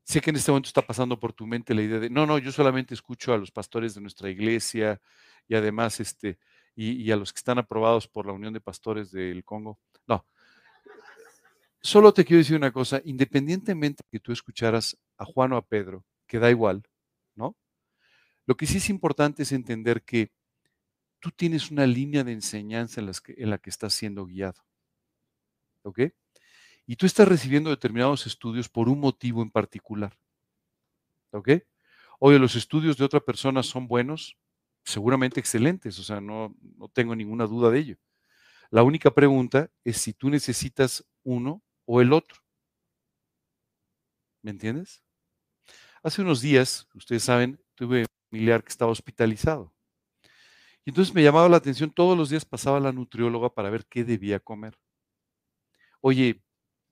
Sé 0.05 0.21
que 0.21 0.29
en 0.29 0.35
este 0.35 0.51
momento 0.51 0.67
está 0.67 0.83
pasando 0.83 1.19
por 1.19 1.33
tu 1.33 1.47
mente 1.47 1.73
la 1.73 1.81
idea 1.81 1.99
de, 1.99 2.11
no, 2.11 2.27
no, 2.27 2.37
yo 2.37 2.51
solamente 2.51 2.93
escucho 2.93 3.33
a 3.33 3.37
los 3.39 3.51
pastores 3.51 3.95
de 3.95 4.01
nuestra 4.01 4.29
iglesia 4.29 5.01
y 5.47 5.55
además, 5.55 5.99
este, 5.99 6.37
y, 6.75 7.09
a 7.11 7.15
los 7.15 7.33
que 7.33 7.39
están 7.39 7.57
aprobados 7.57 8.07
por 8.07 8.27
la 8.27 8.33
Unión 8.33 8.53
de 8.53 8.61
Pastores 8.61 9.11
del 9.11 9.43
Congo. 9.43 9.79
No. 10.05 10.23
Solo 11.81 12.13
te 12.13 12.23
quiero 12.23 12.37
decir 12.37 12.55
una 12.55 12.71
cosa, 12.71 13.01
independientemente 13.03 14.03
de 14.03 14.09
que 14.11 14.19
tú 14.19 14.31
escucharas 14.31 14.95
a 15.17 15.25
Juan 15.25 15.53
o 15.53 15.57
a 15.57 15.65
Pedro, 15.65 16.05
que 16.27 16.37
da 16.37 16.51
igual, 16.51 16.83
¿no? 17.33 17.55
Lo 18.45 18.55
que 18.55 18.67
sí 18.67 18.77
es 18.77 18.89
importante 18.91 19.41
es 19.41 19.51
entender 19.51 20.03
que 20.03 20.31
tú 21.19 21.31
tienes 21.31 21.71
una 21.71 21.87
línea 21.87 22.23
de 22.23 22.33
enseñanza 22.33 23.01
en, 23.01 23.11
en 23.37 23.49
la 23.49 23.57
que 23.57 23.71
estás 23.71 23.95
siendo 23.95 24.27
guiado. 24.27 24.63
¿Ok? 25.81 25.99
Y 26.87 26.95
tú 26.95 27.05
estás 27.05 27.27
recibiendo 27.27 27.69
determinados 27.69 28.27
estudios 28.27 28.69
por 28.69 28.89
un 28.89 28.99
motivo 28.99 29.41
en 29.41 29.49
particular. 29.49 30.17
¿Ok? 31.31 31.49
Oye, 32.19 32.39
los 32.39 32.55
estudios 32.55 32.97
de 32.97 33.05
otra 33.05 33.19
persona 33.19 33.63
son 33.63 33.87
buenos, 33.87 34.37
seguramente 34.83 35.39
excelentes, 35.39 35.99
o 35.99 36.03
sea, 36.03 36.21
no, 36.21 36.55
no 36.77 36.87
tengo 36.89 37.15
ninguna 37.15 37.45
duda 37.45 37.69
de 37.71 37.79
ello. 37.79 37.97
La 38.69 38.83
única 38.83 39.11
pregunta 39.11 39.69
es 39.83 39.97
si 39.97 40.13
tú 40.13 40.29
necesitas 40.29 41.05
uno 41.23 41.63
o 41.85 42.01
el 42.01 42.13
otro. 42.13 42.41
¿Me 44.41 44.51
entiendes? 44.51 45.03
Hace 46.03 46.21
unos 46.21 46.41
días, 46.41 46.87
ustedes 46.93 47.23
saben, 47.23 47.59
tuve 47.73 48.01
un 48.01 48.07
familiar 48.29 48.63
que 48.63 48.69
estaba 48.69 48.91
hospitalizado. 48.91 49.73
Y 50.85 50.91
entonces 50.91 51.15
me 51.15 51.23
llamaba 51.23 51.49
la 51.49 51.57
atención, 51.57 51.89
todos 51.89 52.15
los 52.15 52.29
días 52.29 52.45
pasaba 52.45 52.79
la 52.79 52.91
nutrióloga 52.91 53.53
para 53.53 53.71
ver 53.71 53.87
qué 53.87 54.03
debía 54.03 54.39
comer. 54.39 54.77
Oye, 55.99 56.44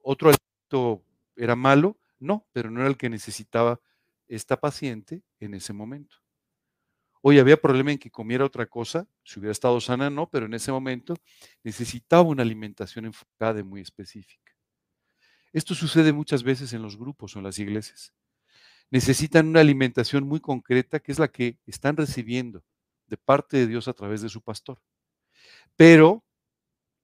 otro 0.04 0.30
alimento 0.30 1.06
era 1.36 1.56
malo, 1.56 2.00
no, 2.20 2.48
pero 2.52 2.70
no 2.70 2.82
era 2.82 2.90
el 2.90 2.98
que 2.98 3.10
necesitaba 3.10 3.80
esta 4.28 4.60
paciente 4.60 5.24
en 5.40 5.56
ese 5.56 5.74
momento. 5.74 6.18
Hoy 7.22 7.40
había 7.40 7.56
problema 7.56 7.92
en 7.92 7.98
que 7.98 8.12
comiera 8.12 8.46
otra 8.46 8.66
cosa, 8.66 9.08
si 9.24 9.40
hubiera 9.40 9.54
estado 9.54 9.80
sana, 9.80 10.10
no, 10.10 10.30
pero 10.30 10.46
en 10.46 10.54
ese 10.54 10.72
momento 10.72 11.16
necesitaba 11.64 12.24
una 12.24 12.44
alimentación 12.44 13.06
enfocada 13.06 13.62
y 13.62 13.64
muy 13.64 13.82
específica. 13.82 14.52
Esto 15.54 15.76
sucede 15.76 16.12
muchas 16.12 16.44
veces 16.44 16.74
en 16.74 16.82
los 16.82 16.98
grupos 16.98 17.36
o 17.36 17.40
en 17.40 17.46
las 17.46 17.60
iglesias. 17.60 18.14
Necesitan 18.92 19.48
una 19.48 19.62
alimentación 19.62 20.26
muy 20.26 20.42
concreta 20.42 21.00
que 21.00 21.12
es 21.12 21.20
la 21.20 21.30
que 21.30 21.58
están 21.66 21.96
recibiendo 21.96 22.64
de 23.08 23.18
parte 23.18 23.58
de 23.58 23.68
Dios 23.68 23.88
a 23.88 23.94
través 23.94 24.22
de 24.22 24.30
su 24.30 24.42
pastor. 24.42 24.82
Pero, 25.76 26.24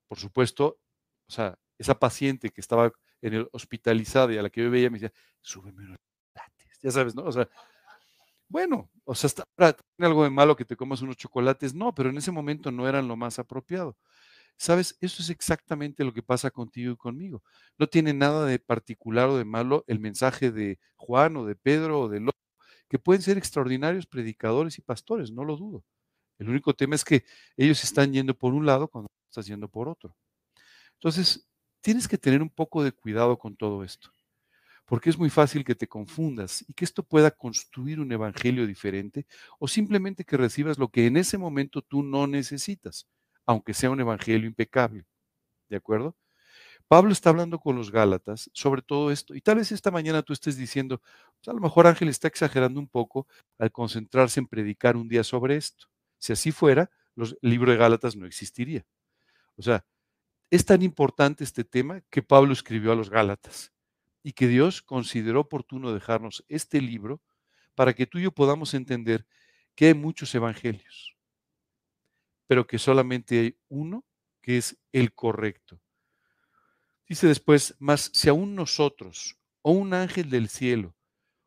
por 0.08 0.20
supuesto, 0.20 0.80
o 1.28 1.32
sea, 1.32 1.58
esa 1.80 1.98
paciente 1.98 2.50
que 2.52 2.62
estaba 2.62 2.92
en 3.22 3.34
el 3.34 3.50
hospitalizada 3.52 4.34
y 4.34 4.38
a 4.38 4.44
la 4.44 4.50
que 4.50 4.62
yo 4.64 4.70
veía 4.70 4.90
me 4.90 5.00
decía, 5.00 5.14
súbeme 5.42 5.86
unos 5.86 5.98
chocolates, 6.36 6.80
ya 6.82 6.92
sabes, 6.92 7.16
¿no? 7.16 7.24
O 7.24 7.32
sea, 7.32 7.50
bueno, 8.50 8.90
o 9.06 9.16
sea, 9.16 9.28
está, 9.28 9.44
¿tiene 9.56 10.08
algo 10.08 10.24
de 10.24 10.30
malo 10.32 10.56
que 10.56 10.66
te 10.66 10.76
comas 10.76 11.02
unos 11.02 11.18
chocolates? 11.18 11.74
No, 11.76 11.94
pero 11.94 12.10
en 12.10 12.18
ese 12.18 12.32
momento 12.32 12.72
no 12.72 12.88
eran 12.88 13.08
lo 13.08 13.16
más 13.16 13.40
apropiado. 13.40 13.98
¿Sabes? 14.58 14.98
Eso 15.02 15.24
es 15.24 15.30
exactamente 15.30 16.04
lo 16.04 16.14
que 16.14 16.24
pasa 16.24 16.52
contigo 16.52 16.94
y 16.94 16.98
conmigo. 16.98 17.44
No 17.78 17.88
tiene 17.88 18.14
nada 18.14 18.46
de 18.46 18.60
particular 18.60 19.30
o 19.30 19.38
de 19.38 19.46
malo 19.46 19.86
el 19.88 20.00
mensaje 20.00 20.52
de 20.52 20.80
Juan 20.98 21.38
o 21.38 21.46
de 21.46 21.56
Pedro 21.56 22.02
o 22.02 22.10
de 22.10 22.20
López, 22.22 22.42
que 22.90 23.00
pueden 23.00 23.22
ser 23.22 23.38
extraordinarios 23.38 24.08
predicadores 24.08 24.78
y 24.80 24.82
pastores, 24.82 25.32
no 25.32 25.46
lo 25.46 25.58
dudo. 25.58 25.86
El 26.40 26.50
único 26.50 26.74
tema 26.74 26.96
es 26.96 27.06
que 27.06 27.24
ellos 27.58 27.84
están 27.84 28.14
yendo 28.14 28.34
por 28.38 28.54
un 28.54 28.66
lado 28.66 28.88
cuando 28.90 29.10
estás 29.30 29.46
yendo 29.48 29.70
por 29.70 29.90
otro. 29.90 30.16
Entonces, 30.96 31.48
tienes 31.82 32.08
que 32.08 32.18
tener 32.18 32.42
un 32.42 32.50
poco 32.50 32.84
de 32.84 32.92
cuidado 32.92 33.38
con 33.38 33.56
todo 33.56 33.84
esto, 33.84 34.12
porque 34.86 35.10
es 35.10 35.18
muy 35.18 35.30
fácil 35.30 35.64
que 35.64 35.76
te 35.76 35.88
confundas 35.88 36.66
y 36.68 36.74
que 36.74 36.86
esto 36.86 37.04
pueda 37.04 37.32
construir 37.32 38.00
un 38.00 38.12
evangelio 38.12 38.66
diferente 38.68 39.26
o 39.60 39.68
simplemente 39.68 40.26
que 40.26 40.38
recibas 40.38 40.78
lo 40.78 40.90
que 40.90 41.06
en 41.06 41.18
ese 41.18 41.38
momento 41.38 41.82
tú 41.82 42.04
no 42.04 42.28
necesitas, 42.28 43.08
aunque 43.46 43.74
sea 43.74 43.92
un 43.92 44.02
evangelio 44.02 44.48
impecable. 44.48 45.06
¿De 45.70 45.78
acuerdo? 45.78 46.16
Pablo 46.88 47.12
está 47.12 47.30
hablando 47.30 47.60
con 47.60 47.76
los 47.76 47.92
Gálatas 47.92 48.50
sobre 48.54 48.82
todo 48.82 49.12
esto 49.12 49.36
y 49.36 49.42
tal 49.42 49.58
vez 49.58 49.72
esta 49.72 49.92
mañana 49.92 50.24
tú 50.24 50.34
estés 50.34 50.58
diciendo, 50.58 51.00
pues 51.38 51.48
a 51.48 51.54
lo 51.54 51.60
mejor 51.62 51.86
Ángel 51.86 52.10
está 52.10 52.28
exagerando 52.28 52.80
un 52.80 52.88
poco 52.88 53.28
al 53.60 53.72
concentrarse 53.72 54.40
en 54.40 54.48
predicar 54.48 54.98
un 54.98 55.08
día 55.08 55.24
sobre 55.24 55.56
esto. 55.56 55.88
Si 56.18 56.34
así 56.34 56.52
fuera, 56.52 56.90
el 57.16 57.38
libro 57.42 57.72
de 57.72 57.78
Gálatas 57.78 58.16
no 58.16 58.26
existiría. 58.26 58.86
O 59.56 59.62
sea, 59.62 59.86
es 60.52 60.66
tan 60.66 60.82
importante 60.82 61.44
este 61.44 61.64
tema 61.64 62.02
que 62.10 62.24
Pablo 62.24 62.54
escribió 62.54 62.92
a 62.92 62.96
los 62.96 63.10
Gálatas 63.10 63.72
y 64.24 64.34
que 64.34 64.48
Dios 64.48 64.82
consideró 64.82 65.42
oportuno 65.42 65.94
dejarnos 65.94 66.44
este 66.48 66.82
libro 66.82 67.22
para 67.76 67.94
que 67.94 68.06
tú 68.06 68.18
y 68.18 68.24
yo 68.24 68.32
podamos 68.32 68.74
entender 68.74 69.26
que 69.76 69.88
hay 69.88 69.94
muchos 69.94 70.34
evangelios, 70.36 71.16
pero 72.48 72.68
que 72.68 72.80
solamente 72.80 73.40
hay 73.40 73.60
uno 73.70 74.04
que 74.42 74.58
es 74.58 74.78
el 74.92 75.14
correcto. 75.14 75.80
Dice 77.08 77.28
después, 77.28 77.76
mas 77.80 78.12
si 78.14 78.30
aún 78.30 78.56
nosotros 78.56 79.40
o 79.62 79.72
un 79.72 79.94
ángel 79.94 80.30
del 80.30 80.50
cielo 80.50 80.96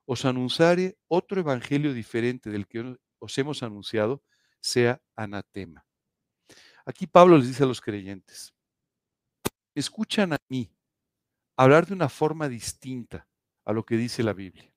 os 0.07 0.25
anunciare 0.25 0.97
otro 1.09 1.41
evangelio 1.41 1.93
diferente 1.93 2.51
del 2.51 2.67
que 2.67 2.97
os 3.19 3.39
hemos 3.39 3.63
anunciado, 3.63 4.23
sea 4.61 5.03
anatema. 5.17 5.85
Aquí 6.85 7.07
Pablo 7.07 7.39
les 7.39 7.49
dice 7.49 7.63
a 7.63 7.67
los 7.67 7.81
creyentes, 7.81 8.55
escuchan 9.75 10.33
a 10.33 10.39
mí 10.49 10.71
hablar 11.57 11.87
de 11.87 11.95
una 11.95 12.09
forma 12.09 12.49
distinta 12.49 13.29
a 13.65 13.73
lo 13.73 13.85
que 13.85 13.97
dice 13.97 14.23
la 14.23 14.33
Biblia. 14.33 14.75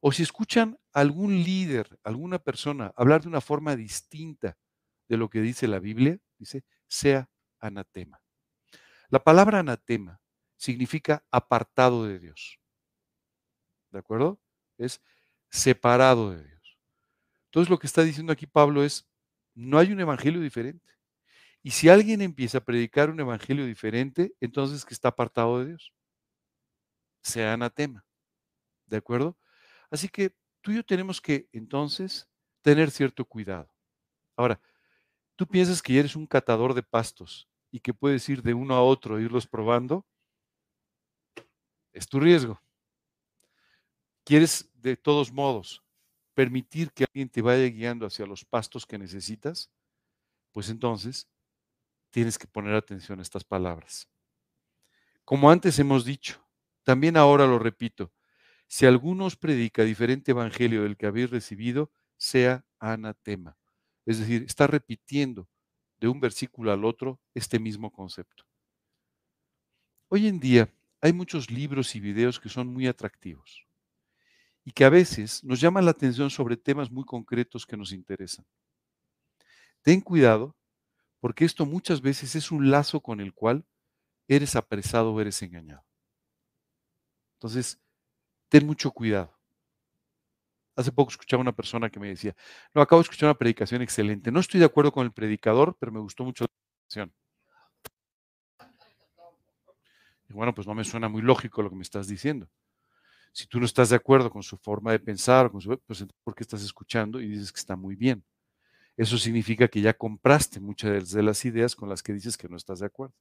O 0.00 0.12
si 0.12 0.22
escuchan 0.22 0.78
a 0.92 1.00
algún 1.00 1.42
líder, 1.42 1.98
alguna 2.02 2.38
persona 2.38 2.92
hablar 2.96 3.22
de 3.22 3.28
una 3.28 3.40
forma 3.40 3.74
distinta 3.76 4.58
de 5.08 5.16
lo 5.16 5.30
que 5.30 5.40
dice 5.40 5.66
la 5.66 5.78
Biblia, 5.78 6.18
dice, 6.38 6.64
sea 6.86 7.30
anatema. 7.58 8.20
La 9.08 9.22
palabra 9.22 9.60
anatema 9.60 10.20
significa 10.56 11.24
apartado 11.30 12.04
de 12.04 12.18
Dios. 12.18 12.58
¿De 13.90 13.98
acuerdo? 13.98 14.40
Es 14.76 15.00
separado 15.50 16.32
de 16.32 16.44
Dios. 16.44 16.78
Entonces 17.46 17.70
lo 17.70 17.78
que 17.78 17.86
está 17.86 18.02
diciendo 18.02 18.32
aquí 18.32 18.46
Pablo 18.46 18.82
es, 18.82 19.08
no 19.54 19.78
hay 19.78 19.92
un 19.92 20.00
evangelio 20.00 20.40
diferente. 20.40 20.92
Y 21.66 21.70
si 21.70 21.88
alguien 21.88 22.20
empieza 22.20 22.58
a 22.58 22.64
predicar 22.64 23.08
un 23.08 23.18
evangelio 23.18 23.64
diferente, 23.64 24.34
entonces 24.38 24.84
que 24.84 24.92
está 24.92 25.08
apartado 25.08 25.60
de 25.60 25.68
Dios. 25.68 25.94
Sea 27.22 27.54
anatema. 27.54 28.04
¿De 28.84 28.98
acuerdo? 28.98 29.38
Así 29.90 30.10
que 30.10 30.36
tú 30.60 30.72
y 30.72 30.76
yo 30.76 30.84
tenemos 30.84 31.22
que 31.22 31.48
entonces 31.52 32.28
tener 32.60 32.90
cierto 32.90 33.24
cuidado. 33.24 33.74
Ahora, 34.36 34.60
tú 35.36 35.46
piensas 35.46 35.80
que 35.80 35.98
eres 35.98 36.16
un 36.16 36.26
catador 36.26 36.74
de 36.74 36.82
pastos 36.82 37.48
y 37.70 37.80
que 37.80 37.94
puedes 37.94 38.28
ir 38.28 38.42
de 38.42 38.52
uno 38.52 38.74
a 38.74 38.82
otro 38.82 39.18
e 39.18 39.22
irlos 39.22 39.46
probando. 39.46 40.04
Es 41.94 42.06
tu 42.06 42.20
riesgo. 42.20 42.60
¿Quieres 44.22 44.70
de 44.74 44.98
todos 44.98 45.32
modos 45.32 45.82
permitir 46.34 46.92
que 46.92 47.04
alguien 47.04 47.30
te 47.30 47.40
vaya 47.40 47.66
guiando 47.70 48.04
hacia 48.04 48.26
los 48.26 48.44
pastos 48.44 48.84
que 48.84 48.98
necesitas? 48.98 49.70
Pues 50.52 50.68
entonces 50.68 51.26
tienes 52.14 52.38
que 52.38 52.46
poner 52.46 52.76
atención 52.76 53.18
a 53.18 53.22
estas 53.22 53.42
palabras. 53.42 54.08
Como 55.24 55.50
antes 55.50 55.80
hemos 55.80 56.04
dicho, 56.04 56.40
también 56.84 57.16
ahora 57.16 57.44
lo 57.44 57.58
repito, 57.58 58.12
si 58.68 58.86
alguno 58.86 59.24
os 59.24 59.34
predica 59.34 59.82
diferente 59.82 60.30
evangelio 60.30 60.84
del 60.84 60.96
que 60.96 61.06
habéis 61.06 61.30
recibido, 61.30 61.90
sea 62.16 62.64
anatema. 62.78 63.58
Es 64.06 64.20
decir, 64.20 64.44
está 64.44 64.68
repitiendo 64.68 65.48
de 65.98 66.06
un 66.06 66.20
versículo 66.20 66.70
al 66.70 66.84
otro 66.84 67.18
este 67.34 67.58
mismo 67.58 67.90
concepto. 67.90 68.44
Hoy 70.06 70.28
en 70.28 70.38
día 70.38 70.72
hay 71.00 71.12
muchos 71.12 71.50
libros 71.50 71.96
y 71.96 72.00
videos 72.00 72.38
que 72.38 72.48
son 72.48 72.68
muy 72.68 72.86
atractivos 72.86 73.66
y 74.64 74.70
que 74.70 74.84
a 74.84 74.88
veces 74.88 75.42
nos 75.42 75.60
llaman 75.60 75.84
la 75.84 75.90
atención 75.90 76.30
sobre 76.30 76.56
temas 76.56 76.92
muy 76.92 77.04
concretos 77.04 77.66
que 77.66 77.76
nos 77.76 77.90
interesan. 77.90 78.46
Ten 79.82 80.00
cuidado 80.00 80.54
porque 81.24 81.46
esto 81.46 81.64
muchas 81.64 82.02
veces 82.02 82.34
es 82.34 82.52
un 82.52 82.70
lazo 82.70 83.00
con 83.00 83.18
el 83.18 83.32
cual 83.32 83.64
eres 84.28 84.56
apresado 84.56 85.14
o 85.14 85.20
eres 85.22 85.40
engañado. 85.40 85.82
Entonces, 87.38 87.80
ten 88.50 88.66
mucho 88.66 88.90
cuidado. 88.90 89.34
Hace 90.76 90.92
poco 90.92 91.12
escuchaba 91.12 91.40
una 91.40 91.56
persona 91.56 91.88
que 91.88 91.98
me 91.98 92.08
decía, 92.08 92.36
no, 92.74 92.82
acabo 92.82 93.00
de 93.00 93.04
escuchar 93.04 93.28
una 93.30 93.38
predicación 93.38 93.80
excelente. 93.80 94.30
No 94.30 94.38
estoy 94.38 94.60
de 94.60 94.66
acuerdo 94.66 94.92
con 94.92 95.06
el 95.06 95.12
predicador, 95.14 95.74
pero 95.80 95.92
me 95.92 96.00
gustó 96.00 96.24
mucho 96.24 96.44
la 96.44 96.48
predicación. 96.48 97.14
Y 100.28 100.34
bueno, 100.34 100.54
pues 100.54 100.66
no 100.66 100.74
me 100.74 100.84
suena 100.84 101.08
muy 101.08 101.22
lógico 101.22 101.62
lo 101.62 101.70
que 101.70 101.76
me 101.76 101.84
estás 101.84 102.06
diciendo. 102.06 102.50
Si 103.32 103.46
tú 103.46 103.60
no 103.60 103.64
estás 103.64 103.88
de 103.88 103.96
acuerdo 103.96 104.28
con 104.28 104.42
su 104.42 104.58
forma 104.58 104.92
de 104.92 104.98
pensar, 104.98 105.50
pues 105.50 105.66
¿por 106.22 106.34
qué 106.34 106.42
estás 106.42 106.62
escuchando 106.62 107.18
y 107.18 107.28
dices 107.28 107.50
que 107.50 107.60
está 107.60 107.76
muy 107.76 107.96
bien? 107.96 108.22
Eso 108.96 109.18
significa 109.18 109.68
que 109.68 109.80
ya 109.80 109.94
compraste 109.94 110.60
muchas 110.60 111.10
de 111.10 111.22
las 111.22 111.44
ideas 111.44 111.74
con 111.74 111.88
las 111.88 112.02
que 112.02 112.12
dices 112.12 112.36
que 112.36 112.48
no 112.48 112.56
estás 112.56 112.78
de 112.78 112.86
acuerdo. 112.86 113.14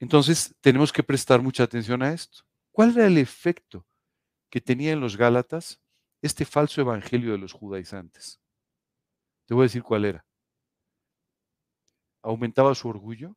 Entonces, 0.00 0.54
tenemos 0.60 0.92
que 0.92 1.02
prestar 1.02 1.40
mucha 1.40 1.62
atención 1.62 2.02
a 2.02 2.12
esto. 2.12 2.44
¿Cuál 2.72 2.90
era 2.90 3.06
el 3.06 3.16
efecto 3.16 3.86
que 4.50 4.60
tenía 4.60 4.92
en 4.92 5.00
los 5.00 5.16
Gálatas 5.16 5.80
este 6.20 6.44
falso 6.44 6.80
evangelio 6.80 7.32
de 7.32 7.38
los 7.38 7.52
judaizantes? 7.52 8.40
Te 9.46 9.54
voy 9.54 9.62
a 9.62 9.68
decir 9.68 9.82
cuál 9.82 10.04
era. 10.04 10.26
Aumentaba 12.22 12.74
su 12.74 12.88
orgullo, 12.88 13.36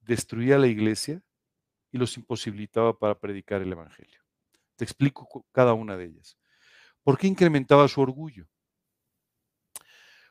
destruía 0.00 0.56
la 0.56 0.68
iglesia 0.68 1.22
y 1.90 1.98
los 1.98 2.16
imposibilitaba 2.16 2.96
para 2.98 3.18
predicar 3.18 3.60
el 3.60 3.72
evangelio. 3.72 4.20
Te 4.76 4.84
explico 4.84 5.44
cada 5.52 5.74
una 5.74 5.96
de 5.96 6.06
ellas. 6.06 6.38
¿Por 7.02 7.18
qué 7.18 7.26
incrementaba 7.26 7.88
su 7.88 8.00
orgullo? 8.00 8.46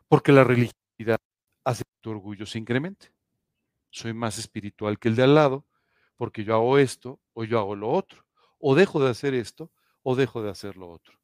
Porque 0.10 0.34
la 0.34 0.44
religiosidad 0.44 1.20
hace 1.64 1.86
que 1.86 2.02
tu 2.02 2.10
orgullo 2.10 2.46
se 2.46 2.60
incremente 2.60 3.14
soy 3.92 4.14
más 4.14 4.38
espiritual 4.38 5.00
que 5.00 5.10
el 5.10 5.16
de 5.16 5.24
al 5.24 5.36
lado, 5.36 5.66
porque 6.16 6.44
yo 6.44 6.54
hago 6.56 6.78
esto 6.78 7.20
o 7.34 7.44
yo 7.44 7.60
hago 7.60 7.76
lo 7.76 7.90
otro, 7.90 8.26
o 8.60 8.76
dejo 8.76 9.02
de 9.04 9.10
hacer 9.10 9.34
esto 9.34 9.72
o 10.04 10.16
dejo 10.16 10.42
de 10.42 10.50
hacer 10.50 10.78
lo 10.78 10.90
otro. 10.90 11.20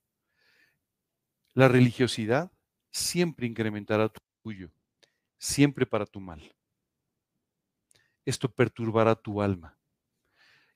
La 1.54 1.68
religiosidad 1.68 2.52
siempre 2.92 3.48
incrementará 3.48 4.10
tu 4.10 4.20
orgullo, 4.44 4.72
siempre 5.38 5.86
para 5.86 6.06
tu 6.06 6.20
mal. 6.20 6.54
Esto 8.26 8.50
perturbará 8.50 9.16
tu 9.16 9.42
alma. 9.42 9.78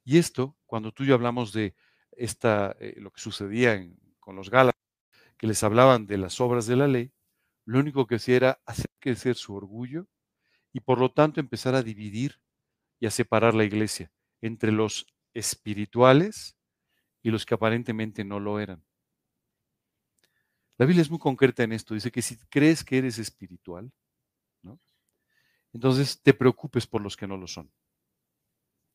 Y 0.04 0.18
esto, 0.18 0.56
cuando 0.66 0.92
tú 0.92 1.04
y 1.04 1.08
yo 1.08 1.16
hablamos 1.16 1.52
de 1.52 1.76
esta, 2.12 2.76
eh, 2.80 2.96
lo 2.98 3.12
que 3.12 3.22
sucedía 3.22 3.88
con 4.20 4.36
los 4.36 4.50
Gálatas, 4.50 4.80
que 5.38 5.48
les 5.48 5.64
hablaban 5.64 6.06
de 6.06 6.18
las 6.18 6.40
obras 6.42 6.66
de 6.68 6.76
la 6.76 6.88
ley, 6.88 7.12
lo 7.70 7.78
único 7.78 8.08
que 8.08 8.16
hacía 8.16 8.36
era 8.36 8.62
hacer 8.66 8.90
crecer 8.98 9.36
su 9.36 9.54
orgullo 9.54 10.08
y 10.74 10.80
por 10.80 10.98
lo 10.98 11.12
tanto 11.12 11.40
empezar 11.40 11.76
a 11.76 11.84
dividir 11.84 12.42
y 13.00 13.06
a 13.06 13.12
separar 13.12 13.54
la 13.54 13.64
iglesia 13.64 14.12
entre 14.42 14.72
los 14.72 15.06
espirituales 15.36 16.58
y 17.22 17.30
los 17.30 17.46
que 17.46 17.54
aparentemente 17.54 18.26
no 18.26 18.40
lo 18.40 18.60
eran. 18.60 18.84
La 20.80 20.88
Biblia 20.88 21.04
es 21.04 21.12
muy 21.12 21.20
concreta 21.20 21.62
en 21.62 21.72
esto. 21.74 21.94
Dice 21.94 22.12
que 22.12 22.24
si 22.24 22.38
crees 22.50 22.84
que 22.84 22.98
eres 22.98 23.20
espiritual, 23.20 23.92
entonces 25.72 26.20
te 26.24 26.34
preocupes 26.34 26.88
por 26.88 27.04
los 27.04 27.16
que 27.16 27.28
no 27.28 27.38
lo 27.38 27.46
son. 27.46 27.72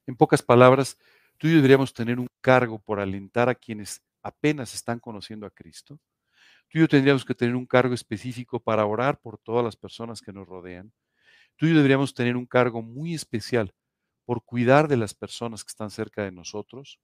En 0.05 0.17
pocas 0.17 0.43
palabras, 0.43 0.99
tú 1.39 1.47
y 1.47 1.51
yo 1.51 1.57
deberíamos 1.59 1.95
tener 1.95 2.19
un 2.19 2.27
cargo 2.41 2.81
por 2.81 2.99
alentar 2.99 3.49
a 3.49 3.55
quienes 3.55 4.03
apenas 4.21 4.75
están 4.75 4.99
conociendo 4.99 5.47
a 5.47 5.51
Cristo. 5.51 6.01
Tú 6.75 6.79
y 6.79 6.81
yo 6.83 6.89
tendríamos 6.89 7.25
que 7.25 7.37
tener 7.37 7.55
un 7.55 7.67
cargo 7.67 7.95
específico 7.95 8.59
para 8.59 8.85
orar 8.85 9.21
por 9.21 9.39
todas 9.39 9.65
las 9.65 9.77
personas 9.77 10.21
que 10.21 10.33
nos 10.33 10.49
rodean. 10.49 10.93
Tú 11.57 11.67
y 11.67 11.71
yo 11.71 11.77
deberíamos 11.77 12.15
tener 12.15 12.37
un 12.37 12.47
cargo 12.47 12.83
muy 12.83 13.15
especial 13.15 13.75
por 14.25 14.45
cuidar 14.45 14.89
de 14.89 14.97
las 14.99 15.15
personas 15.15 15.65
que 15.65 15.71
están 15.71 15.91
cerca 15.91 16.25
de 16.25 16.33
nosotros, 16.33 17.01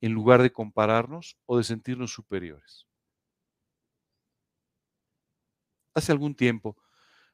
en 0.00 0.12
lugar 0.12 0.42
de 0.42 0.52
compararnos 0.52 1.36
o 1.46 1.58
de 1.58 1.64
sentirnos 1.64 2.12
superiores. 2.12 2.86
Hace 5.94 6.12
algún 6.12 6.34
tiempo, 6.34 6.76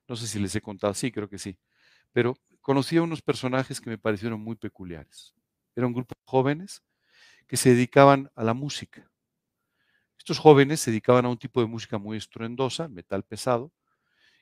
no 0.08 0.16
sé 0.16 0.26
si 0.26 0.38
les 0.40 0.54
he 0.56 0.60
contado, 0.62 0.94
sí, 0.94 1.12
creo 1.12 1.28
que 1.28 1.38
sí, 1.38 1.58
pero 2.12 2.36
conocí 2.62 2.96
a 2.98 3.02
unos 3.02 3.22
personajes 3.22 3.80
que 3.80 3.90
me 3.90 3.98
parecieron 3.98 4.40
muy 4.42 4.56
peculiares. 4.56 5.34
Era 5.76 5.86
un 5.88 5.94
grupo 5.94 6.14
de 6.16 6.22
jóvenes 6.26 6.82
que 7.48 7.56
se 7.58 7.70
dedicaban 7.70 8.30
a 8.36 8.44
la 8.44 8.54
música. 8.54 9.10
Estos 10.26 10.40
jóvenes 10.40 10.80
se 10.80 10.90
dedicaban 10.90 11.24
a 11.24 11.28
un 11.28 11.38
tipo 11.38 11.60
de 11.60 11.68
música 11.68 11.98
muy 11.98 12.16
estruendosa, 12.16 12.88
metal 12.88 13.22
pesado, 13.22 13.70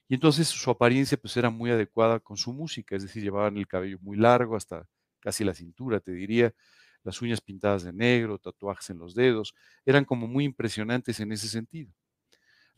y 0.08 0.14
entonces 0.14 0.48
su 0.48 0.70
apariencia 0.70 1.18
pues 1.18 1.36
era 1.36 1.50
muy 1.50 1.70
adecuada 1.72 2.20
con 2.20 2.38
su 2.38 2.54
música, 2.54 2.96
es 2.96 3.02
decir, 3.02 3.22
llevaban 3.22 3.58
el 3.58 3.68
cabello 3.68 3.98
muy 4.00 4.16
largo 4.16 4.56
hasta 4.56 4.88
casi 5.20 5.44
la 5.44 5.52
cintura, 5.52 6.00
te 6.00 6.12
diría, 6.12 6.54
las 7.02 7.20
uñas 7.20 7.42
pintadas 7.42 7.82
de 7.82 7.92
negro, 7.92 8.38
tatuajes 8.38 8.88
en 8.88 8.98
los 8.98 9.14
dedos, 9.14 9.54
eran 9.84 10.06
como 10.06 10.26
muy 10.26 10.44
impresionantes 10.44 11.20
en 11.20 11.32
ese 11.32 11.48
sentido. 11.48 11.92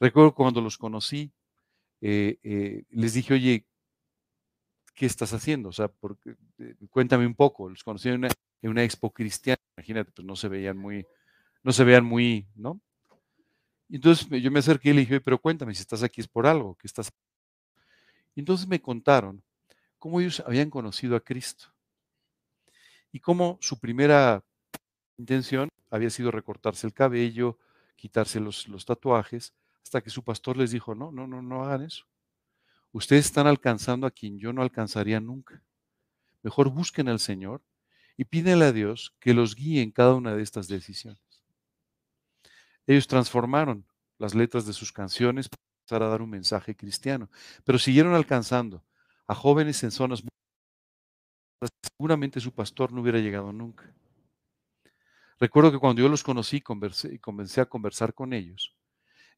Recuerdo 0.00 0.34
cuando 0.34 0.60
los 0.60 0.76
conocí, 0.76 1.32
eh, 2.00 2.40
eh, 2.42 2.82
les 2.90 3.14
dije, 3.14 3.34
oye, 3.34 3.66
¿qué 4.96 5.06
estás 5.06 5.32
haciendo? 5.32 5.68
O 5.68 5.72
sea, 5.72 5.92
eh, 6.58 6.74
cuéntame 6.90 7.24
un 7.24 7.36
poco. 7.36 7.68
Los 7.68 7.84
conocí 7.84 8.08
en 8.08 8.16
una, 8.16 8.30
en 8.62 8.70
una, 8.70 8.82
expo 8.82 9.12
cristiana, 9.12 9.62
imagínate, 9.76 10.10
pues 10.10 10.26
no 10.26 10.34
se 10.34 10.48
veían 10.48 10.76
muy, 10.76 11.06
no 11.62 11.70
se 11.70 11.84
veían 11.84 12.04
muy, 12.04 12.48
¿no? 12.56 12.80
Entonces 13.88 14.26
yo 14.42 14.50
me 14.50 14.58
acerqué 14.58 14.90
y 14.90 14.92
le 14.94 15.00
dije, 15.00 15.20
pero 15.20 15.38
cuéntame, 15.38 15.74
si 15.74 15.80
estás 15.80 16.02
aquí 16.02 16.20
es 16.20 16.28
por 16.28 16.46
algo, 16.46 16.74
que 16.76 16.86
estás... 16.86 17.12
Entonces 18.34 18.66
me 18.66 18.80
contaron 18.80 19.42
cómo 19.98 20.20
ellos 20.20 20.42
habían 20.46 20.70
conocido 20.70 21.16
a 21.16 21.20
Cristo 21.20 21.72
y 23.12 23.20
cómo 23.20 23.58
su 23.60 23.78
primera 23.78 24.44
intención 25.16 25.68
había 25.90 26.10
sido 26.10 26.30
recortarse 26.30 26.86
el 26.86 26.92
cabello, 26.92 27.58
quitarse 27.96 28.40
los, 28.40 28.68
los 28.68 28.84
tatuajes, 28.84 29.54
hasta 29.82 30.00
que 30.00 30.10
su 30.10 30.22
pastor 30.22 30.56
les 30.56 30.72
dijo, 30.72 30.94
no, 30.94 31.12
no, 31.12 31.26
no, 31.26 31.40
no 31.40 31.64
hagan 31.64 31.82
eso. 31.82 32.06
Ustedes 32.92 33.26
están 33.26 33.46
alcanzando 33.46 34.06
a 34.06 34.10
quien 34.10 34.38
yo 34.38 34.52
no 34.52 34.62
alcanzaría 34.62 35.20
nunca. 35.20 35.62
Mejor 36.42 36.70
busquen 36.70 37.08
al 37.08 37.20
Señor 37.20 37.62
y 38.16 38.24
pídenle 38.24 38.66
a 38.66 38.72
Dios 38.72 39.14
que 39.20 39.34
los 39.34 39.54
guíe 39.54 39.82
en 39.82 39.90
cada 39.90 40.14
una 40.14 40.34
de 40.34 40.42
estas 40.42 40.68
decisiones. 40.68 41.25
Ellos 42.86 43.06
transformaron 43.06 43.84
las 44.18 44.34
letras 44.34 44.66
de 44.66 44.72
sus 44.72 44.92
canciones 44.92 45.48
para 45.48 45.62
empezar 45.80 46.02
a 46.02 46.08
dar 46.08 46.22
un 46.22 46.30
mensaje 46.30 46.76
cristiano, 46.76 47.28
pero 47.64 47.78
siguieron 47.78 48.14
alcanzando 48.14 48.84
a 49.26 49.34
jóvenes 49.34 49.82
en 49.82 49.90
zonas 49.90 50.22
muy... 50.22 50.30
Seguramente 51.82 52.40
su 52.40 52.52
pastor 52.52 52.92
no 52.92 53.00
hubiera 53.00 53.18
llegado 53.18 53.52
nunca. 53.52 53.92
Recuerdo 55.38 55.72
que 55.72 55.78
cuando 55.78 56.00
yo 56.00 56.08
los 56.08 56.22
conocí 56.22 56.62
y 57.10 57.18
comencé 57.18 57.60
a 57.60 57.66
conversar 57.66 58.14
con 58.14 58.32
ellos, 58.32 58.74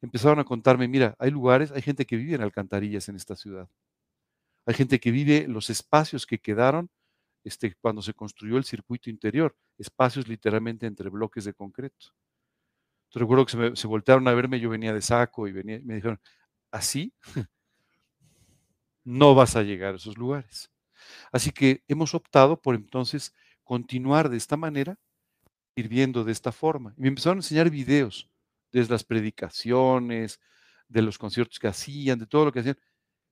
empezaron 0.01 0.38
a 0.38 0.44
contarme, 0.44 0.86
mira, 0.86 1.16
hay 1.18 1.30
lugares, 1.30 1.72
hay 1.72 1.82
gente 1.82 2.07
que 2.07 2.16
vive 2.16 2.34
en 2.34 2.42
alcantarillas 2.42 3.09
en 3.09 3.16
esta 3.16 3.34
ciudad. 3.34 3.68
Hay 4.66 4.74
gente 4.74 5.01
que 5.01 5.11
vive 5.11 5.46
los 5.49 5.70
espacios 5.70 6.26
que 6.26 6.38
quedaron 6.38 6.90
este, 7.42 7.74
cuando 7.80 8.03
se 8.03 8.14
construyó 8.14 8.59
el 8.59 8.64
circuito 8.64 9.09
interior, 9.11 9.57
espacios 9.78 10.28
literalmente 10.28 10.86
entre 10.86 11.09
bloques 11.09 11.44
de 11.44 11.55
concreto 11.55 12.12
recuerdo 13.13 13.47
que 13.47 13.77
se, 13.77 13.87
voltearon 13.87 14.29
a 14.29 14.35
verme, 14.35 14.61
yo 14.61 14.71
venía 14.71 14.93
de 14.93 15.03
saco 15.03 15.49
y 15.49 15.53
venía, 15.53 15.81
me 15.83 15.97
dijeron, 15.97 16.21
así 16.71 17.13
no 19.05 19.35
vas 19.35 19.57
a 19.57 19.63
llegar 19.63 19.95
a 19.95 19.97
esos 19.97 20.19
lugares. 20.19 20.71
Así 21.33 21.51
que 21.51 21.83
hemos 21.89 22.15
optado 22.15 22.61
por 22.61 22.75
entonces 22.75 23.35
continuar 23.65 24.29
de 24.29 24.37
esta 24.37 24.57
manera, 24.57 24.99
ir 25.75 25.89
viendo 25.89 26.25
de 26.25 26.33
esta 26.33 26.53
forma. 26.53 26.95
Y 26.97 27.03
me 27.03 27.09
empezaron 27.09 27.39
a 27.39 27.41
enseñar 27.41 27.71
videos 27.71 28.31
desde 28.73 28.93
las 28.93 29.05
predicaciones, 29.05 30.41
de 30.89 31.03
los 31.03 31.19
conciertos 31.19 31.59
que 31.59 31.69
hacían, 31.69 32.19
de 32.19 32.27
todo 32.27 32.47
lo 32.47 32.53
que 32.53 32.61
hacían. 32.61 32.79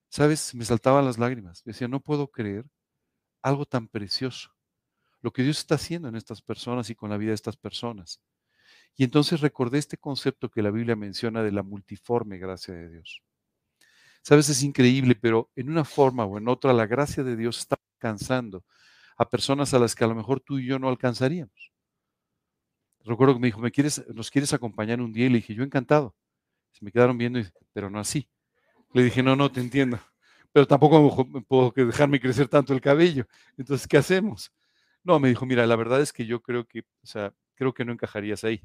¿Sabes? 0.09 0.55
Me 0.55 0.65
saltaban 0.65 1.05
las 1.05 1.17
lágrimas. 1.17 1.63
Decía, 1.63 1.87
no 1.87 1.99
puedo 1.99 2.31
creer 2.31 2.65
algo 3.41 3.65
tan 3.65 3.87
precioso. 3.87 4.51
Lo 5.21 5.31
que 5.31 5.43
Dios 5.43 5.59
está 5.59 5.75
haciendo 5.75 6.07
en 6.07 6.15
estas 6.15 6.41
personas 6.41 6.89
y 6.89 6.95
con 6.95 7.09
la 7.09 7.17
vida 7.17 7.29
de 7.29 7.35
estas 7.35 7.57
personas. 7.57 8.21
Y 8.97 9.03
entonces 9.03 9.41
recordé 9.41 9.77
este 9.77 9.97
concepto 9.97 10.49
que 10.49 10.63
la 10.63 10.71
Biblia 10.71 10.95
menciona 10.95 11.43
de 11.43 11.51
la 11.51 11.61
multiforme 11.61 12.39
gracia 12.39 12.73
de 12.73 12.89
Dios. 12.89 13.21
Sabes, 14.23 14.49
es 14.49 14.63
increíble, 14.63 15.15
pero 15.15 15.51
en 15.55 15.69
una 15.69 15.85
forma 15.85 16.25
o 16.25 16.37
en 16.39 16.49
otra, 16.49 16.73
la 16.73 16.87
gracia 16.87 17.23
de 17.23 17.35
Dios 17.35 17.59
está 17.59 17.77
alcanzando 17.95 18.65
a 19.15 19.29
personas 19.29 19.73
a 19.73 19.79
las 19.79 19.95
que 19.95 20.03
a 20.03 20.07
lo 20.07 20.15
mejor 20.15 20.39
tú 20.39 20.57
y 20.57 20.65
yo 20.65 20.79
no 20.79 20.89
alcanzaríamos. 20.89 21.71
Recuerdo 23.05 23.35
que 23.35 23.39
me 23.39 23.47
dijo, 23.47 23.61
¿me 23.61 23.71
quieres, 23.71 24.03
¿nos 24.13 24.31
quieres 24.31 24.51
acompañar 24.51 24.99
un 24.99 25.13
día? 25.13 25.27
Y 25.27 25.29
le 25.29 25.37
dije, 25.37 25.53
yo 25.53 25.63
encantado. 25.63 26.15
Se 26.71 26.83
me 26.83 26.91
quedaron 26.91 27.17
viendo, 27.17 27.39
pero 27.73 27.89
no 27.89 27.99
así. 27.99 28.27
Le 28.93 29.03
dije, 29.03 29.21
no, 29.23 29.35
no, 29.35 29.51
te 29.51 29.61
entiendo. 29.61 29.99
Pero 30.51 30.67
tampoco 30.67 31.27
puedo 31.47 31.71
dejarme 31.75 32.19
crecer 32.19 32.47
tanto 32.47 32.73
el 32.73 32.81
cabello. 32.81 33.27
Entonces, 33.57 33.87
¿qué 33.87 33.97
hacemos? 33.97 34.51
No, 35.03 35.19
me 35.19 35.29
dijo, 35.29 35.45
mira, 35.45 35.67
la 35.67 35.75
verdad 35.75 36.01
es 36.01 36.11
que 36.11 36.25
yo 36.25 36.41
creo 36.41 36.65
que, 36.67 36.79
o 36.79 37.05
sea, 37.07 37.33
creo 37.55 37.73
que 37.73 37.85
no 37.85 37.93
encajarías 37.93 38.43
ahí. 38.43 38.61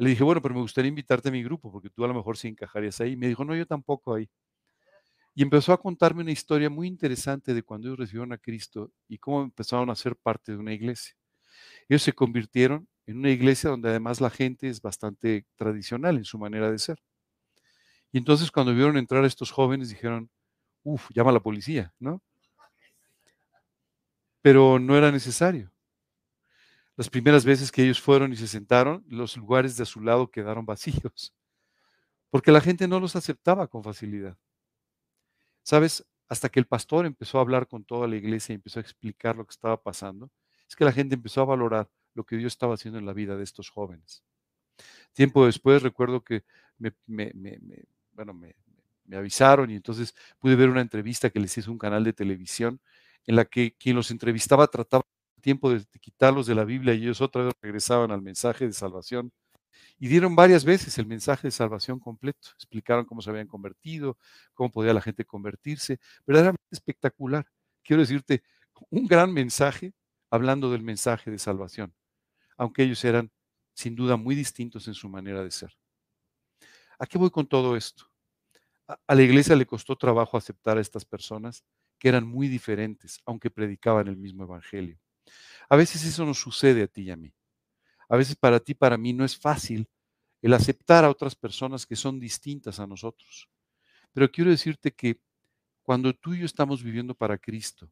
Le 0.00 0.08
dije, 0.08 0.24
bueno, 0.24 0.40
pero 0.40 0.54
me 0.54 0.62
gustaría 0.62 0.88
invitarte 0.88 1.28
a 1.28 1.32
mi 1.32 1.42
grupo, 1.42 1.70
porque 1.70 1.90
tú 1.90 2.02
a 2.04 2.08
lo 2.08 2.14
mejor 2.14 2.38
sí 2.38 2.48
encajarías 2.48 2.98
ahí. 3.02 3.16
Me 3.16 3.28
dijo, 3.28 3.44
no, 3.44 3.54
yo 3.54 3.66
tampoco 3.66 4.14
ahí. 4.14 4.30
Y 5.34 5.42
empezó 5.42 5.74
a 5.74 5.78
contarme 5.78 6.22
una 6.22 6.32
historia 6.32 6.70
muy 6.70 6.88
interesante 6.88 7.52
de 7.52 7.62
cuando 7.62 7.88
ellos 7.88 7.98
recibieron 7.98 8.32
a 8.32 8.38
Cristo 8.38 8.90
y 9.08 9.18
cómo 9.18 9.42
empezaron 9.42 9.90
a 9.90 9.94
ser 9.94 10.16
parte 10.16 10.52
de 10.52 10.58
una 10.58 10.72
iglesia. 10.72 11.14
Ellos 11.86 12.02
se 12.02 12.14
convirtieron 12.14 12.88
en 13.06 13.18
una 13.18 13.28
iglesia 13.28 13.68
donde 13.68 13.90
además 13.90 14.22
la 14.22 14.30
gente 14.30 14.70
es 14.70 14.80
bastante 14.80 15.44
tradicional 15.56 16.16
en 16.16 16.24
su 16.24 16.38
manera 16.38 16.70
de 16.70 16.78
ser. 16.78 16.98
Y 18.10 18.16
entonces 18.16 18.50
cuando 18.50 18.74
vieron 18.74 18.96
entrar 18.96 19.22
a 19.22 19.26
estos 19.26 19.50
jóvenes 19.50 19.90
dijeron, 19.90 20.30
uff, 20.82 21.10
llama 21.14 21.28
a 21.28 21.34
la 21.34 21.40
policía, 21.40 21.92
¿no? 21.98 22.22
Pero 24.42 24.78
no 24.78 24.96
era 24.96 25.12
necesario. 25.12 25.70
Las 27.00 27.08
primeras 27.08 27.46
veces 27.46 27.72
que 27.72 27.82
ellos 27.82 27.98
fueron 27.98 28.30
y 28.30 28.36
se 28.36 28.46
sentaron, 28.46 29.02
los 29.08 29.34
lugares 29.34 29.74
de 29.74 29.84
a 29.84 29.86
su 29.86 30.02
lado 30.02 30.30
quedaron 30.30 30.66
vacíos, 30.66 31.34
porque 32.28 32.52
la 32.52 32.60
gente 32.60 32.86
no 32.86 33.00
los 33.00 33.16
aceptaba 33.16 33.68
con 33.68 33.82
facilidad. 33.82 34.36
¿Sabes? 35.62 36.06
Hasta 36.28 36.50
que 36.50 36.60
el 36.60 36.66
pastor 36.66 37.06
empezó 37.06 37.38
a 37.38 37.40
hablar 37.40 37.68
con 37.68 37.84
toda 37.84 38.06
la 38.06 38.16
iglesia 38.16 38.52
y 38.52 38.56
empezó 38.56 38.80
a 38.80 38.82
explicar 38.82 39.34
lo 39.34 39.46
que 39.46 39.52
estaba 39.52 39.82
pasando, 39.82 40.30
es 40.68 40.76
que 40.76 40.84
la 40.84 40.92
gente 40.92 41.14
empezó 41.14 41.40
a 41.40 41.46
valorar 41.46 41.88
lo 42.12 42.24
que 42.24 42.36
Dios 42.36 42.52
estaba 42.52 42.74
haciendo 42.74 42.98
en 42.98 43.06
la 43.06 43.14
vida 43.14 43.34
de 43.34 43.44
estos 43.44 43.70
jóvenes. 43.70 44.22
Tiempo 45.14 45.46
después 45.46 45.82
recuerdo 45.82 46.22
que 46.22 46.44
me, 46.76 46.94
bueno, 48.12 48.34
me, 48.34 48.54
avisaron 49.16 49.70
y 49.70 49.74
entonces 49.74 50.14
pude 50.38 50.54
ver 50.54 50.68
una 50.68 50.82
entrevista 50.82 51.30
que 51.30 51.40
les 51.40 51.56
hizo 51.56 51.72
un 51.72 51.78
canal 51.78 52.04
de 52.04 52.12
televisión 52.12 52.78
en 53.24 53.36
la 53.36 53.46
que 53.46 53.74
quien 53.74 53.96
los 53.96 54.10
entrevistaba 54.10 54.66
trataba 54.66 55.02
tiempo 55.40 55.70
de 55.70 55.84
quitarlos 56.00 56.46
de 56.46 56.54
la 56.54 56.64
Biblia 56.64 56.94
y 56.94 57.02
ellos 57.02 57.20
otra 57.20 57.44
vez 57.44 57.54
regresaban 57.62 58.10
al 58.10 58.22
mensaje 58.22 58.66
de 58.66 58.72
salvación. 58.72 59.32
Y 59.98 60.08
dieron 60.08 60.36
varias 60.36 60.64
veces 60.64 60.98
el 60.98 61.06
mensaje 61.06 61.48
de 61.48 61.52
salvación 61.52 62.00
completo. 62.00 62.50
Explicaron 62.54 63.04
cómo 63.06 63.22
se 63.22 63.30
habían 63.30 63.46
convertido, 63.48 64.18
cómo 64.54 64.70
podía 64.70 64.94
la 64.94 65.02
gente 65.02 65.24
convertirse. 65.24 66.00
Verdaderamente 66.26 66.62
espectacular. 66.70 67.46
Quiero 67.82 68.02
decirte, 68.02 68.42
un 68.90 69.06
gran 69.06 69.32
mensaje 69.32 69.92
hablando 70.30 70.70
del 70.70 70.82
mensaje 70.82 71.30
de 71.30 71.38
salvación 71.38 71.94
aunque 72.60 72.82
ellos 72.82 73.02
eran 73.06 73.32
sin 73.72 73.96
duda 73.96 74.18
muy 74.18 74.34
distintos 74.34 74.86
en 74.86 74.92
su 74.92 75.08
manera 75.08 75.42
de 75.42 75.50
ser. 75.50 75.72
¿A 76.98 77.06
qué 77.06 77.16
voy 77.16 77.30
con 77.30 77.46
todo 77.46 77.74
esto? 77.74 78.04
A 78.86 79.14
la 79.14 79.22
iglesia 79.22 79.56
le 79.56 79.64
costó 79.64 79.96
trabajo 79.96 80.36
aceptar 80.36 80.76
a 80.76 80.82
estas 80.82 81.06
personas 81.06 81.64
que 81.98 82.10
eran 82.10 82.26
muy 82.26 82.48
diferentes, 82.48 83.18
aunque 83.24 83.50
predicaban 83.50 84.08
el 84.08 84.18
mismo 84.18 84.44
evangelio. 84.44 84.98
A 85.68 85.76
veces 85.76 86.04
eso 86.04 86.24
nos 86.24 86.38
sucede 86.38 86.82
a 86.82 86.86
ti 86.86 87.02
y 87.02 87.10
a 87.10 87.16
mí. 87.16 87.32
A 88.08 88.16
veces 88.16 88.36
para 88.36 88.60
ti, 88.60 88.74
para 88.74 88.96
mí, 88.96 89.12
no 89.12 89.24
es 89.24 89.36
fácil 89.36 89.88
el 90.42 90.54
aceptar 90.54 91.04
a 91.04 91.10
otras 91.10 91.34
personas 91.34 91.86
que 91.86 91.96
son 91.96 92.18
distintas 92.18 92.80
a 92.80 92.86
nosotros. 92.86 93.48
Pero 94.12 94.30
quiero 94.30 94.50
decirte 94.50 94.92
que 94.92 95.20
cuando 95.82 96.12
tú 96.14 96.34
y 96.34 96.40
yo 96.40 96.46
estamos 96.46 96.82
viviendo 96.82 97.14
para 97.14 97.38
Cristo 97.38 97.90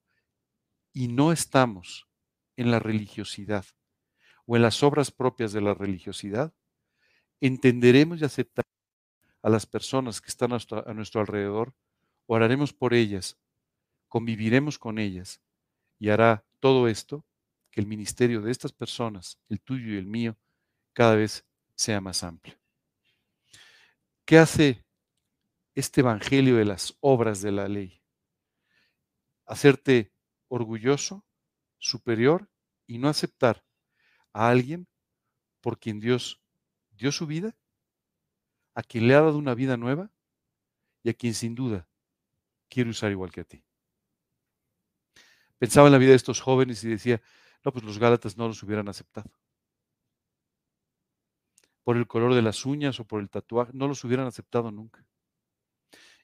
y 0.93 1.09
no 1.09 1.33
estamos 1.33 2.09
en 2.57 2.71
la 2.71 2.81
religiosidad, 2.81 3.65
o 4.51 4.57
en 4.57 4.63
las 4.63 4.83
obras 4.83 5.11
propias 5.11 5.53
de 5.53 5.61
la 5.61 5.75
religiosidad, 5.75 6.55
entenderemos 7.39 8.21
y 8.21 8.25
aceptaremos 8.25 8.73
a 9.43 9.51
las 9.51 9.67
personas 9.67 10.23
que 10.23 10.31
están 10.31 10.53
a 10.53 10.95
nuestro, 10.95 11.21
alrededor, 11.21 11.75
oraremos 12.27 12.73
por 12.73 12.95
ellas, 12.95 13.39
conviviremos 14.09 14.79
con 14.79 14.99
ellas 14.99 15.43
y 15.99 16.09
hará 16.09 16.47
todo 16.61 16.89
esto 16.89 17.27
que 17.79 17.83
el 17.83 17.87
ministerio 17.87 18.41
de 18.41 18.51
estas 18.51 18.73
personas, 18.73 19.39
el 19.49 19.61
tuyo 19.61 19.95
y 19.95 19.99
el 19.99 20.07
mío, 20.07 20.37
cada 20.93 21.15
vez 21.15 21.47
sea 21.77 22.01
más 22.01 22.25
amplio. 22.25 22.59
¿Qué 24.25 24.37
hace 24.37 24.85
este 25.77 26.01
Evangelio 26.01 26.57
de 26.57 26.65
las 26.65 26.97
obras 26.99 27.41
de 27.41 27.53
la 27.53 27.69
ley? 27.69 28.03
Hacerte 29.47 30.13
orgulloso, 30.49 31.25
superior 31.79 32.51
y 32.85 32.99
no 32.99 33.09
aceptar 33.09 33.65
a 34.33 34.49
alguien 34.49 34.89
por 35.61 35.79
quien 35.79 36.01
Dios 36.01 36.43
dio 36.91 37.13
su 37.13 37.29
vida, 37.29 37.57
a 38.75 38.83
quien 38.83 39.07
le 39.07 39.15
ha 39.15 39.21
dado 39.21 39.39
una 39.39 39.55
vida 39.55 39.77
nueva 39.77 40.11
y 41.05 41.11
a 41.11 41.15
quien 41.15 41.33
sin 41.33 41.55
duda 41.55 41.89
quiere 42.69 42.91
usar 42.91 43.13
igual 43.13 43.31
que 43.31 43.43
a 43.43 43.45
ti. 43.45 43.65
Pensaba 45.59 45.87
en 45.87 45.93
la 45.93 45.99
vida 45.99 46.11
de 46.11 46.17
estos 46.17 46.41
jóvenes 46.41 46.83
y 46.83 46.89
decía, 46.89 47.23
pues 47.73 47.85
los 47.85 47.99
Gálatas 47.99 48.37
no 48.37 48.49
los 48.49 48.63
hubieran 48.63 48.89
aceptado. 48.89 49.31
Por 51.85 51.97
el 51.97 52.07
color 52.07 52.35
de 52.35 52.43
las 52.43 52.67
uñas 52.67 53.01
o 53.01 53.05
por 53.05 53.21
el 53.21 53.31
tatuaje, 53.31 53.73
no 53.75 53.89
los 53.89 54.05
hubieran 54.05 54.27
aceptado 54.27 54.71
nunca. 54.71 55.05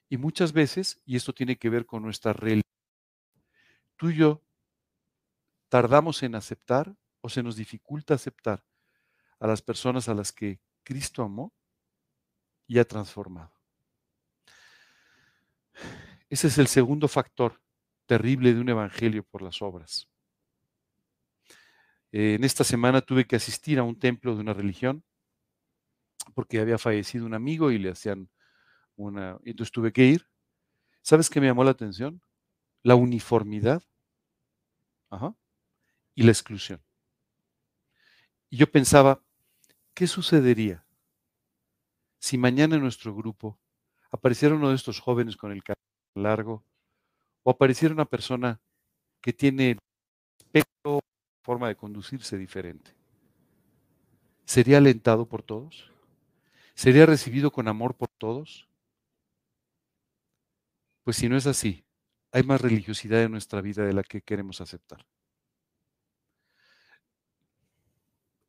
Y 0.09 0.17
muchas 0.17 0.53
veces, 0.53 1.01
y 1.05 1.15
esto 1.15 1.33
tiene 1.33 1.57
que 1.57 1.69
ver 1.69 1.85
con 1.85 2.03
nuestra 2.03 2.33
realidad, 2.33 2.61
tú 3.95 4.09
y 4.09 4.17
yo 4.17 4.41
tardamos 5.69 6.21
en 6.23 6.35
aceptar 6.35 6.95
o 7.21 7.29
se 7.29 7.41
nos 7.41 7.55
dificulta 7.55 8.13
aceptar 8.13 8.63
a 9.39 9.47
las 9.47 9.61
personas 9.61 10.07
a 10.07 10.13
las 10.13 10.31
que 10.31 10.59
Cristo 10.83 11.23
amó 11.23 11.53
y 12.67 12.79
ha 12.79 12.85
transformado. 12.85 13.51
Ese 16.29 16.47
es 16.47 16.57
el 16.57 16.67
segundo 16.67 17.07
factor 17.07 17.61
terrible 18.05 18.53
de 18.53 18.61
un 18.61 18.69
evangelio 18.69 19.23
por 19.23 19.41
las 19.41 19.61
obras. 19.61 20.07
En 22.17 22.45
esta 22.45 22.63
semana 22.63 23.01
tuve 23.01 23.25
que 23.25 23.35
asistir 23.35 23.77
a 23.77 23.83
un 23.83 23.99
templo 23.99 24.35
de 24.35 24.39
una 24.39 24.53
religión 24.53 25.03
porque 26.33 26.61
había 26.61 26.77
fallecido 26.77 27.25
un 27.25 27.33
amigo 27.33 27.71
y 27.71 27.77
le 27.77 27.89
hacían 27.89 28.29
una... 28.95 29.37
Entonces 29.43 29.73
tuve 29.73 29.91
que 29.91 30.05
ir. 30.05 30.27
¿Sabes 31.01 31.29
qué 31.29 31.41
me 31.41 31.47
llamó 31.47 31.65
la 31.65 31.71
atención? 31.71 32.21
La 32.83 32.95
uniformidad 32.95 33.83
y 36.15 36.23
la 36.23 36.31
exclusión. 36.31 36.81
Y 38.49 38.57
yo 38.57 38.71
pensaba, 38.71 39.21
¿qué 39.93 40.07
sucedería 40.07 40.85
si 42.19 42.37
mañana 42.37 42.75
en 42.75 42.81
nuestro 42.81 43.13
grupo 43.13 43.59
apareciera 44.09 44.55
uno 44.55 44.69
de 44.69 44.75
estos 44.75 45.01
jóvenes 45.01 45.35
con 45.35 45.51
el 45.51 45.63
cabello 45.63 45.81
largo 46.15 46.63
o 47.43 47.51
apareciera 47.51 47.93
una 47.93 48.05
persona 48.05 48.61
que 49.21 49.33
tiene 49.33 49.77
aspecto, 50.39 51.01
forma 51.45 51.67
de 51.67 51.75
conducirse 51.75 52.39
diferente? 52.39 52.91
¿Sería 54.45 54.79
alentado 54.79 55.27
por 55.27 55.43
todos? 55.43 55.91
¿Sería 56.73 57.05
recibido 57.05 57.51
con 57.51 57.67
amor 57.67 57.95
por 57.95 58.09
todos? 58.09 58.67
Pues 61.03 61.17
si 61.17 61.29
no 61.29 61.37
es 61.37 61.45
así, 61.45 61.85
hay 62.31 62.41
más 62.41 62.59
religiosidad 62.59 63.21
en 63.21 63.31
nuestra 63.31 63.61
vida 63.61 63.85
de 63.85 63.93
la 63.93 64.01
que 64.01 64.23
queremos 64.23 64.59
aceptar. 64.59 65.05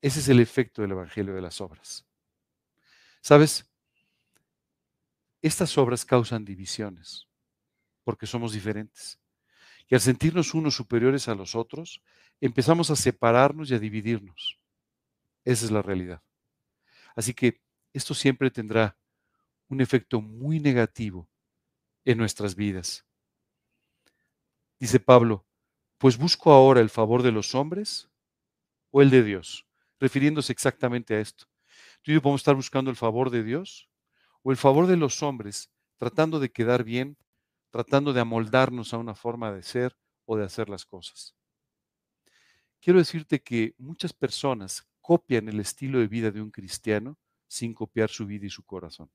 Ese 0.01 0.20
es 0.20 0.28
el 0.30 0.40
efecto 0.40 0.80
del 0.80 0.92
Evangelio 0.92 1.34
de 1.34 1.42
las 1.42 1.61
obras. 1.61 2.07
¿Sabes? 3.20 3.68
Estas 5.42 5.76
obras 5.76 6.07
causan 6.07 6.47
divisiones 6.47 7.28
porque 8.05 8.26
somos 8.26 8.55
diferentes. 8.55 9.18
Y 9.89 9.95
al 9.95 10.01
sentirnos 10.01 10.55
unos 10.55 10.74
superiores 10.74 11.28
a 11.28 11.34
los 11.34 11.55
otros, 11.55 12.03
empezamos 12.41 12.91
a 12.91 12.97
separarnos 12.97 13.70
y 13.70 13.74
a 13.74 13.78
dividirnos. 13.78 14.59
Esa 15.45 15.64
es 15.64 15.70
la 15.70 15.82
realidad. 15.82 16.22
Así 17.14 17.34
que 17.34 17.61
esto 17.93 18.14
siempre 18.14 18.51
tendrá 18.51 18.99
un 19.68 19.80
efecto 19.80 20.20
muy 20.20 20.61
negativo 20.61 21.28
en 22.05 22.18
nuestras 22.18 22.55
vidas. 22.57 23.05
Dice 24.78 25.01
Pablo, 25.01 25.47
pues 25.99 26.18
busco 26.18 26.53
ahora 26.53 26.80
el 26.80 26.91
favor 26.91 27.22
de 27.22 27.32
los 27.32 27.55
hombres 27.55 28.11
o 28.91 29.03
el 29.03 29.11
de 29.11 29.22
Dios 29.22 29.66
refiriéndose 30.01 30.53
exactamente 30.53 31.14
a 31.14 31.20
esto. 31.20 31.47
Tú 32.03 32.11
y 32.11 32.14
yo 32.14 32.22
podemos 32.22 32.41
estar 32.41 32.55
buscando 32.55 32.91
el 32.91 32.97
favor 32.97 33.30
de 33.30 33.43
Dios 33.43 33.89
o 34.43 34.51
el 34.51 34.57
favor 34.57 34.87
de 34.87 34.97
los 34.97 35.22
hombres, 35.22 35.70
tratando 35.97 36.39
de 36.39 36.51
quedar 36.51 36.84
bien, 36.84 37.16
tratando 37.77 38.14
de 38.14 38.20
amoldarnos 38.22 38.95
a 38.95 38.99
una 38.99 39.14
forma 39.14 39.53
de 39.53 39.62
ser 39.62 39.97
o 40.24 40.37
de 40.39 40.45
hacer 40.47 40.70
las 40.70 40.87
cosas. 40.87 41.37
Quiero 42.81 42.99
decirte 42.99 43.43
que 43.43 43.74
muchas 43.77 44.14
personas 44.14 44.89
copian 45.03 45.47
el 45.51 45.61
estilo 45.61 45.99
de 45.99 46.09
vida 46.09 46.31
de 46.31 46.41
un 46.41 46.51
cristiano 46.51 47.18
sin 47.47 47.74
copiar 47.74 48.09
su 48.09 48.24
vida 48.27 48.47
y 48.47 48.51
su 48.51 48.62
corazón. 48.64 49.11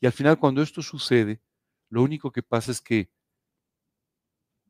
Y 0.00 0.06
al 0.06 0.12
final, 0.12 0.38
cuando 0.38 0.62
esto 0.62 0.82
sucede, 0.82 1.40
Lo 1.90 2.02
único 2.02 2.32
que 2.32 2.44
pasa 2.44 2.72
es 2.72 2.82
que 2.82 3.10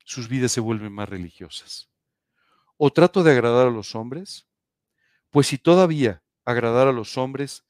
sus 0.04 0.28
vidas 0.28 0.52
se 0.52 0.60
vuelven 0.60 0.92
más 0.92 1.08
religiosas. 1.08 1.90
O 2.78 2.92
trato 2.92 3.22
de 3.24 3.32
agradar 3.32 3.68
a 3.68 3.72
los 3.72 3.94
hombres, 3.94 4.48
pues 5.30 5.48
si 5.48 5.58
todavía 5.58 6.24
agradar 6.44 6.88
a 6.88 6.92
los 6.92 7.18
hombres, 7.18 7.66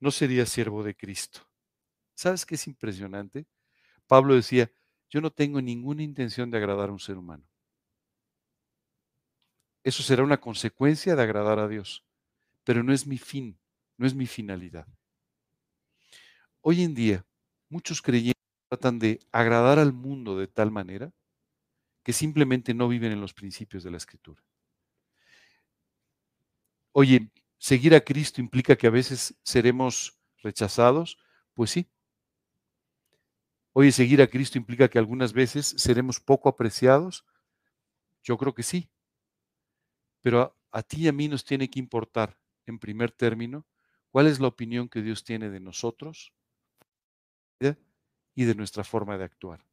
no 0.00 0.10
sería 0.12 0.46
siervo 0.46 0.84
de 0.84 0.96
Cristo. 0.96 1.48
¿Sabes 2.14 2.46
qué 2.46 2.56
es 2.56 2.66
impresionante? 2.68 3.46
Pablo 4.08 4.34
decía, 4.34 4.72
yo 5.08 5.20
no 5.20 5.30
tengo 5.30 5.62
ninguna 5.62 6.02
intención 6.02 6.50
de 6.50 6.58
agradar 6.58 6.88
a 6.88 6.92
un 6.92 6.98
ser 6.98 7.16
humano. 7.16 7.44
Eso 9.82 10.04
será 10.04 10.22
una 10.22 10.40
consecuencia 10.40 11.16
de 11.16 11.22
agradar 11.22 11.58
a 11.58 11.66
Dios, 11.66 12.04
pero 12.64 12.82
no 12.84 12.92
es 12.92 13.06
mi 13.06 13.18
fin, 13.18 13.58
no 13.98 14.06
es 14.06 14.14
mi 14.14 14.26
finalidad. 14.26 14.88
Hoy 16.60 16.82
en 16.82 16.94
día, 16.94 17.26
muchos 17.68 18.00
creyentes 18.02 18.40
tratan 18.68 18.98
de 19.00 19.18
agradar 19.32 19.78
al 19.80 19.92
mundo 19.92 20.38
de 20.38 20.46
tal 20.46 20.70
manera 20.70 21.12
que 22.04 22.12
simplemente 22.12 22.74
no 22.74 22.88
viven 22.88 23.12
en 23.12 23.20
los 23.20 23.34
principios 23.34 23.84
de 23.84 23.90
la 23.92 23.98
escritura. 23.98 24.42
Oye, 26.92 27.30
¿seguir 27.58 27.94
a 27.94 28.00
Cristo 28.00 28.40
implica 28.40 28.76
que 28.76 28.86
a 28.86 28.90
veces 28.90 29.34
seremos 29.42 30.18
rechazados? 30.42 31.18
Pues 31.54 31.70
sí. 31.70 31.88
Oye, 33.78 33.92
¿seguir 33.92 34.20
a 34.20 34.26
Cristo 34.26 34.58
implica 34.58 34.88
que 34.88 34.98
algunas 34.98 35.32
veces 35.32 35.72
seremos 35.78 36.18
poco 36.18 36.48
apreciados? 36.48 37.24
Yo 38.24 38.36
creo 38.36 38.52
que 38.52 38.64
sí. 38.64 38.90
Pero 40.20 40.40
a, 40.40 40.56
a 40.72 40.82
ti 40.82 41.04
y 41.04 41.06
a 41.06 41.12
mí 41.12 41.28
nos 41.28 41.44
tiene 41.44 41.70
que 41.70 41.78
importar, 41.78 42.36
en 42.66 42.80
primer 42.80 43.12
término, 43.12 43.68
cuál 44.10 44.26
es 44.26 44.40
la 44.40 44.48
opinión 44.48 44.88
que 44.88 45.00
Dios 45.00 45.22
tiene 45.22 45.48
de 45.48 45.60
nosotros 45.60 46.34
y 47.60 48.44
de 48.44 48.54
nuestra 48.56 48.82
forma 48.82 49.16
de 49.16 49.22
actuar. 49.22 49.64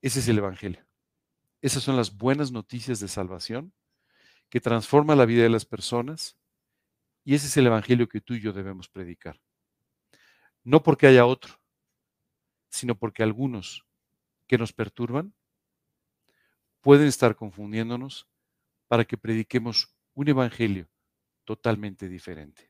Ese 0.00 0.20
es 0.20 0.28
el 0.28 0.38
Evangelio. 0.38 0.86
Esas 1.60 1.82
son 1.82 1.98
las 1.98 2.16
buenas 2.16 2.50
noticias 2.50 2.98
de 2.98 3.08
salvación 3.08 3.74
que 4.48 4.62
transforma 4.62 5.16
la 5.16 5.26
vida 5.26 5.42
de 5.42 5.50
las 5.50 5.66
personas 5.66 6.38
y 7.24 7.34
ese 7.34 7.48
es 7.48 7.56
el 7.58 7.66
Evangelio 7.66 8.08
que 8.08 8.22
tú 8.22 8.32
y 8.32 8.40
yo 8.40 8.54
debemos 8.54 8.88
predicar. 8.88 9.38
No 10.62 10.82
porque 10.82 11.06
haya 11.06 11.26
otro, 11.26 11.60
sino 12.74 12.96
porque 12.96 13.22
algunos 13.22 13.86
que 14.48 14.58
nos 14.58 14.72
perturban 14.72 15.32
pueden 16.80 17.06
estar 17.06 17.36
confundiéndonos 17.36 18.28
para 18.88 19.04
que 19.04 19.16
prediquemos 19.16 19.94
un 20.14 20.28
Evangelio 20.28 20.88
totalmente 21.44 22.08
diferente. 22.08 22.68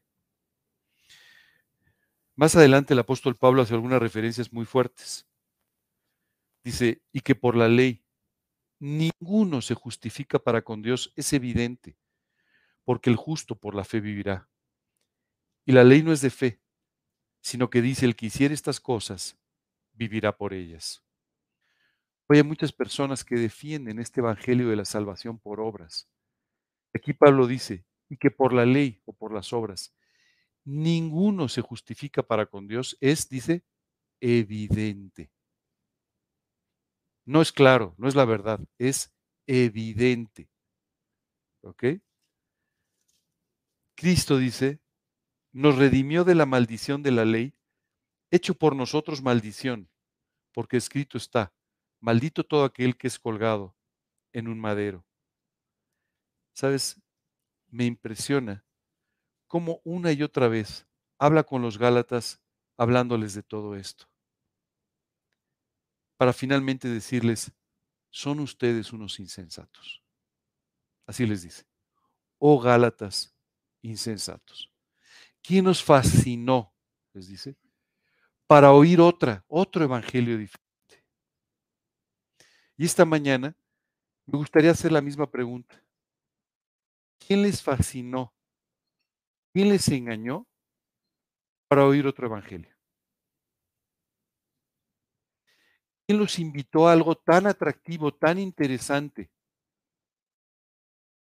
Más 2.37 2.55
adelante 2.55 2.93
el 2.93 2.99
apóstol 2.99 3.35
Pablo 3.35 3.63
hace 3.63 3.73
algunas 3.73 3.99
referencias 3.99 4.53
muy 4.53 4.67
fuertes. 4.67 5.27
Dice, 6.63 7.01
y 7.11 7.21
que 7.21 7.35
por 7.35 7.57
la 7.57 7.69
ley 7.69 8.05
ninguno 8.79 9.63
se 9.63 9.75
justifica 9.75 10.39
para 10.39 10.61
con 10.61 10.83
Dios, 10.83 11.15
es 11.17 11.33
evidente, 11.33 11.97
porque 12.85 13.09
el 13.09 13.17
justo 13.17 13.57
por 13.57 13.75
la 13.75 13.85
fe 13.85 14.01
vivirá. 14.01 14.51
Y 15.65 15.73
la 15.73 15.83
ley 15.83 16.03
no 16.03 16.13
es 16.13 16.21
de 16.21 16.29
fe, 16.29 16.61
sino 17.41 17.71
que 17.71 17.81
dice, 17.81 18.05
el 18.05 18.17
que 18.17 18.27
hiciera 18.27 18.53
estas 18.53 18.81
cosas, 18.81 19.39
vivirá 19.95 20.37
por 20.37 20.53
ellas. 20.53 21.03
Hoy 22.29 22.39
hay 22.39 22.43
muchas 22.43 22.73
personas 22.73 23.25
que 23.25 23.37
defienden 23.37 23.99
este 23.99 24.21
evangelio 24.21 24.69
de 24.69 24.77
la 24.77 24.85
salvación 24.85 25.39
por 25.39 25.61
obras. 25.61 26.09
Aquí 26.95 27.13
Pablo 27.13 27.47
dice, 27.47 27.85
y 28.09 28.17
que 28.17 28.31
por 28.31 28.53
la 28.53 28.65
ley 28.65 29.03
o 29.05 29.13
por 29.13 29.33
las 29.33 29.53
obras 29.53 29.95
ninguno 30.65 31.49
se 31.49 31.61
justifica 31.61 32.23
para 32.23 32.47
con 32.47 32.67
Dios, 32.67 32.97
es, 33.01 33.29
dice, 33.29 33.65
evidente. 34.21 35.31
No 37.27 37.43
es 37.43 37.53
claro, 37.53 37.95
no 37.99 38.09
es 38.09 38.15
la 38.15 38.25
verdad, 38.25 38.61
es 38.79 39.13
evidente. 39.47 40.49
¿Ok? 41.63 41.85
Cristo 43.95 44.39
dice, 44.39 44.81
nos 45.53 45.77
redimió 45.77 46.25
de 46.25 46.35
la 46.35 46.47
maldición 46.47 47.03
de 47.03 47.11
la 47.13 47.25
ley, 47.25 47.55
hecho 48.31 48.55
por 48.55 48.75
nosotros 48.75 49.23
maldición, 49.23 49.89
porque 50.53 50.77
escrito 50.77 51.19
está, 51.19 51.53
maldito 52.01 52.45
todo 52.45 52.65
aquel 52.65 52.97
que 52.97 53.07
es 53.07 53.19
colgado 53.19 53.77
en 54.33 54.49
un 54.49 54.59
madero. 54.59 55.07
¿Sabes? 56.53 57.01
Me 57.69 57.85
impresiona 57.85 58.65
cómo 59.47 59.81
una 59.85 60.13
y 60.13 60.23
otra 60.23 60.49
vez 60.49 60.87
habla 61.19 61.45
con 61.45 61.63
los 61.63 61.79
Gálatas 61.79 62.41
hablándoles 62.77 63.35
de 63.35 63.43
todo 63.43 63.77
esto. 63.77 64.09
Para 66.17 66.33
finalmente 66.33 66.89
decirles, 66.89 67.53
son 68.11 68.41
ustedes 68.41 68.93
unos 68.93 69.19
insensatos. 69.19 70.03
Así 71.07 71.27
les 71.27 71.43
dice. 71.43 71.67
Oh 72.39 72.61
Gálatas, 72.61 73.35
insensatos. 73.83 74.71
¿Quién 75.43 75.65
nos 75.65 75.83
fascinó? 75.83 76.75
Les 77.13 77.29
dice, 77.29 77.57
para 78.55 78.71
oír 78.71 79.01
otra, 79.01 79.45
otro 79.49 79.83
evangelio 79.83 80.39
diferente. 80.39 81.05
Y 82.77 82.85
esta 82.85 83.05
mañana 83.05 83.57
me 84.27 84.39
gustaría 84.39 84.71
hacer 84.71 84.93
la 84.93 85.01
misma 85.01 85.29
pregunta. 85.29 85.83
¿Quién 87.19 87.43
les 87.43 87.61
fascinó 87.61 88.33
¿Quién 89.53 89.71
les 89.71 89.89
engañó 89.89 90.47
para 91.67 91.85
oír 91.85 92.07
otro 92.07 92.29
evangelio? 92.29 92.73
¿Quién 96.07 96.21
los 96.21 96.39
invitó 96.39 96.87
a 96.87 96.93
algo 96.93 97.17
tan 97.17 97.49
atractivo, 97.49 98.15
tan 98.15 98.39
interesante, 98.39 99.33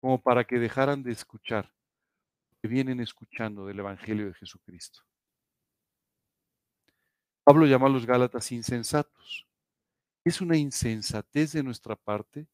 como 0.01 0.23
para 0.23 0.45
que 0.45 0.59
dejaran 0.59 1.03
de 1.03 1.13
escuchar, 1.13 1.71
que 2.63 2.69
vienen 2.69 2.99
escuchando 3.01 3.67
del 3.67 3.81
Evangelio 3.81 4.25
de 4.25 4.33
Jesucristo? 4.33 5.03
Pablo 7.51 7.67
llama 7.67 7.87
a 7.87 7.91
los 7.91 8.07
Gálatas 8.07 8.53
insensatos. 8.53 9.47
Es 10.25 10.41
una 10.41 10.57
insensatez 10.57 11.53
de 11.53 11.63
nuestra 11.63 11.97
parte 11.97 12.47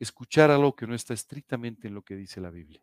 escuchar 0.00 0.50
algo 0.50 0.74
que 0.74 0.86
no 0.88 0.94
está 0.94 1.14
estrictamente 1.14 1.86
en 1.86 1.94
lo 1.94 2.02
que 2.02 2.16
dice 2.16 2.40
la 2.40 2.50
Biblia 2.50 2.82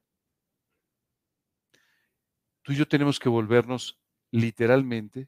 tú 2.62 2.72
y 2.72 2.76
yo 2.76 2.88
tenemos 2.88 3.20
que 3.20 3.30
volvernos 3.30 4.00
literalmente 4.32 5.28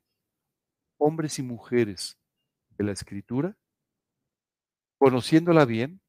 hombres 0.98 1.40
y 1.40 1.44
mujeres 1.44 2.18
de 2.78 2.84
la 2.86 2.92
escritura, 2.92 3.58
conociéndola 4.98 5.66
bien, 5.66 6.02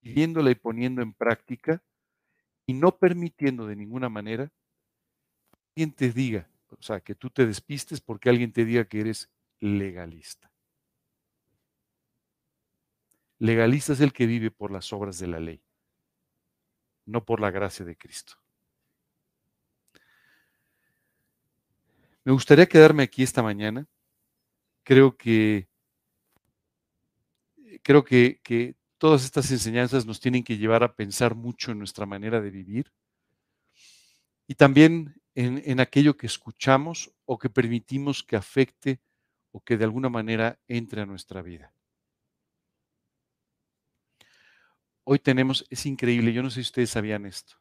viviéndola 0.00 0.50
y 0.50 0.54
poniendo 0.54 1.02
en 1.02 1.12
práctica, 1.12 1.82
y 2.66 2.72
no 2.72 2.96
permitiendo 2.96 3.66
de 3.66 3.76
ninguna 3.76 4.08
manera 4.08 4.50
que 5.50 5.82
alguien 5.82 5.92
te 5.92 6.10
diga, 6.10 6.48
o 6.78 6.82
sea, 6.82 7.00
que 7.00 7.14
tú 7.14 7.30
te 7.30 7.46
despistes 7.46 8.00
porque 8.00 8.28
alguien 8.28 8.52
te 8.52 8.64
diga 8.64 8.84
que 8.84 9.00
eres 9.00 9.30
legalista. 9.60 10.50
Legalista 13.38 13.92
es 13.92 14.00
el 14.00 14.12
que 14.12 14.26
vive 14.26 14.50
por 14.50 14.70
las 14.70 14.92
obras 14.92 15.18
de 15.18 15.26
la 15.26 15.40
ley, 15.40 15.62
no 17.06 17.24
por 17.24 17.40
la 17.40 17.50
gracia 17.50 17.84
de 17.84 17.96
Cristo. 17.96 18.34
Me 22.24 22.32
gustaría 22.32 22.66
quedarme 22.66 23.02
aquí 23.02 23.22
esta 23.22 23.42
mañana. 23.42 23.86
Creo 24.82 25.16
que 25.16 25.68
creo 27.82 28.04
que, 28.04 28.40
que, 28.42 28.76
todas 28.98 29.24
estas 29.24 29.50
enseñanzas 29.50 30.06
nos 30.06 30.20
tienen 30.20 30.42
que 30.42 30.56
llevar 30.56 30.82
a 30.82 30.94
pensar 30.94 31.34
mucho 31.34 31.72
en 31.72 31.78
nuestra 31.78 32.06
manera 32.06 32.40
de 32.40 32.50
vivir 32.50 32.90
y 34.46 34.54
también 34.54 35.20
en, 35.34 35.62
en 35.64 35.80
aquello 35.80 36.16
que 36.16 36.26
escuchamos 36.26 37.12
o 37.24 37.38
que 37.38 37.50
permitimos 37.50 38.22
que 38.22 38.36
afecte 38.36 39.00
o 39.52 39.60
que 39.60 39.76
de 39.76 39.84
alguna 39.84 40.08
manera 40.08 40.58
entre 40.68 41.02
a 41.02 41.06
nuestra 41.06 41.42
vida. 41.42 41.72
Hoy 45.04 45.18
tenemos, 45.18 45.66
es 45.68 45.84
increíble, 45.84 46.32
yo 46.32 46.42
no 46.42 46.50
sé 46.50 46.56
si 46.56 46.68
ustedes 46.68 46.90
sabían 46.90 47.26
esto. 47.26 47.56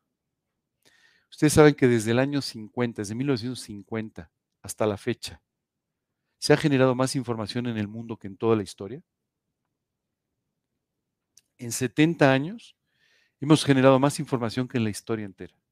Ustedes 1.29 1.53
saben 1.53 1.73
que 1.73 1.87
desde 1.87 2.11
el 2.11 2.19
año 2.19 2.41
50, 2.41 3.01
desde 3.01 3.15
1950, 3.15 4.31
hasta 4.61 4.87
la 4.87 4.97
fecha, 4.97 5.41
¿se 6.37 6.53
ha 6.53 6.57
generado 6.57 6.95
más 6.95 7.15
información 7.15 7.67
en 7.67 7.77
el 7.77 7.87
mundo 7.87 8.17
que 8.17 8.27
en 8.27 8.37
toda 8.37 8.55
la 8.55 8.63
historia? 8.63 9.03
En 11.57 11.71
70 11.71 12.31
años 12.31 12.75
hemos 13.39 13.65
generado 13.65 13.99
más 13.99 14.19
información 14.19 14.67
que 14.67 14.77
en 14.77 14.85
la 14.85 14.89
historia 14.89 15.25
entera. 15.25 15.62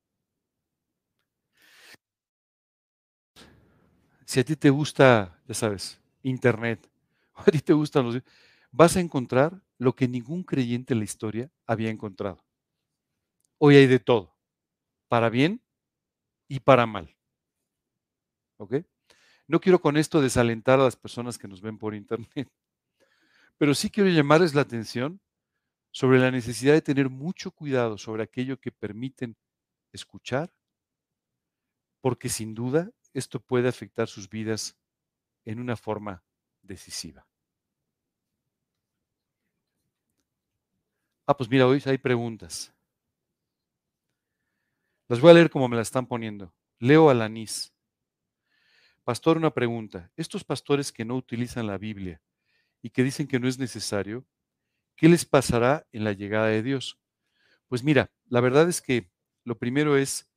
Si 4.32 4.40
a 4.40 4.46
ti 4.46 4.56
te 4.56 4.70
gusta, 4.70 5.38
ya 5.46 5.54
sabes, 5.54 6.00
Internet, 6.24 6.90
a 7.36 7.44
ti 7.52 7.60
te 7.60 7.74
gustan 7.74 8.06
los... 8.06 8.24
vas 8.72 8.96
a 8.96 9.02
encontrar 9.02 9.62
lo 9.78 9.94
que 9.94 10.08
ningún 10.08 10.46
creyente 10.46 10.94
en 10.94 11.00
la 11.00 11.04
historia 11.04 11.52
había 11.68 11.90
encontrado. 11.90 12.42
Hoy 13.58 13.76
hay 13.76 13.88
de 13.88 14.00
todo, 14.00 14.34
para 15.10 15.30
bien 15.30 15.62
y 16.48 16.62
para 16.62 16.86
mal. 16.86 17.14
¿Ok? 18.56 18.76
No 19.48 19.60
quiero 19.60 19.82
con 19.82 19.98
esto 19.98 20.22
desalentar 20.22 20.80
a 20.80 20.86
las 20.86 20.96
personas 20.96 21.38
que 21.38 21.50
nos 21.50 21.60
ven 21.60 21.78
por 21.78 21.94
internet, 21.94 22.50
pero 23.58 23.76
sí 23.76 23.90
quiero 23.90 24.10
llamarles 24.10 24.56
la 24.56 24.62
atención 24.62 25.20
sobre 25.92 26.20
la 26.20 26.32
necesidad 26.32 26.72
de 26.72 26.82
tener 26.82 27.10
mucho 27.10 27.52
cuidado 27.52 27.98
sobre 27.98 28.24
aquello 28.24 28.62
que 28.62 28.72
permiten 28.72 29.36
escuchar, 29.92 30.54
porque 32.00 32.30
sin 32.30 32.56
duda 32.56 32.94
esto 33.14 33.40
puede 33.40 33.68
afectar 33.68 34.08
sus 34.08 34.30
vidas 34.30 34.78
en 35.46 35.60
una 35.60 35.76
forma 35.76 36.24
decisiva. 36.62 37.28
Ah, 41.26 41.36
pues 41.36 41.50
mira, 41.50 41.68
hoy 41.68 41.82
hay 41.86 41.98
preguntas. 41.98 42.74
Las 45.08 45.20
voy 45.20 45.32
a 45.32 45.34
leer 45.34 45.50
como 45.50 45.68
me 45.68 45.76
las 45.76 45.88
están 45.88 46.06
poniendo. 46.06 46.54
Leo 46.80 47.10
Alanís. 47.10 47.74
Pastor, 49.04 49.38
una 49.38 49.54
pregunta. 49.54 50.12
Estos 50.16 50.44
pastores 50.44 50.92
que 50.92 51.06
no 51.06 51.16
utilizan 51.16 51.68
la 51.68 51.78
Biblia 51.78 52.22
y 52.82 52.90
que 52.90 53.04
dicen 53.04 53.28
que 53.28 53.40
no 53.40 53.48
es 53.48 53.60
necesario, 53.60 54.26
¿qué 54.96 55.10
les 55.10 55.26
pasará 55.26 55.88
en 55.92 56.04
la 56.04 56.14
llegada 56.14 56.48
de 56.48 56.64
Dios? 56.64 57.00
Pues 57.68 57.84
mira, 57.84 58.12
la 58.26 58.42
verdad 58.42 58.70
es 58.70 58.82
que 58.82 59.10
lo 59.44 59.58
primero 59.58 59.98
es, 59.98 60.30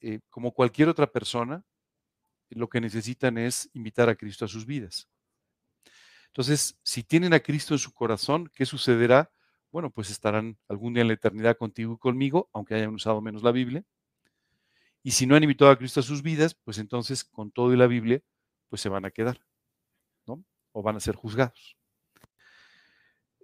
eh, 0.00 0.20
como 0.30 0.52
cualquier 0.52 0.88
otra 0.88 1.10
persona, 1.10 1.64
lo 2.50 2.68
que 2.68 2.80
necesitan 2.80 3.38
es 3.38 3.70
invitar 3.72 4.08
a 4.08 4.16
Cristo 4.16 4.44
a 4.44 4.48
sus 4.48 4.66
vidas. 4.66 5.08
Entonces, 6.28 6.78
si 6.82 7.02
tienen 7.02 7.32
a 7.32 7.40
Cristo 7.40 7.74
en 7.74 7.78
su 7.78 7.92
corazón, 7.92 8.50
¿qué 8.54 8.64
sucederá? 8.64 9.30
Bueno, 9.72 9.90
pues 9.90 10.10
estarán 10.10 10.58
algún 10.68 10.94
día 10.94 11.02
en 11.02 11.08
la 11.08 11.14
eternidad 11.14 11.56
contigo 11.56 11.94
y 11.94 11.98
conmigo, 11.98 12.48
aunque 12.52 12.74
hayan 12.74 12.94
usado 12.94 13.20
menos 13.20 13.42
la 13.42 13.52
Biblia. 13.52 13.84
Y 15.02 15.12
si 15.12 15.26
no 15.26 15.34
han 15.34 15.42
invitado 15.42 15.70
a 15.70 15.78
Cristo 15.78 16.00
a 16.00 16.02
sus 16.02 16.22
vidas, 16.22 16.54
pues 16.54 16.78
entonces 16.78 17.24
con 17.24 17.50
todo 17.50 17.72
y 17.72 17.76
la 17.76 17.86
Biblia, 17.86 18.20
pues 18.68 18.82
se 18.82 18.88
van 18.88 19.04
a 19.04 19.10
quedar, 19.10 19.40
¿no? 20.26 20.44
O 20.72 20.82
van 20.82 20.96
a 20.96 21.00
ser 21.00 21.16
juzgados. 21.16 21.76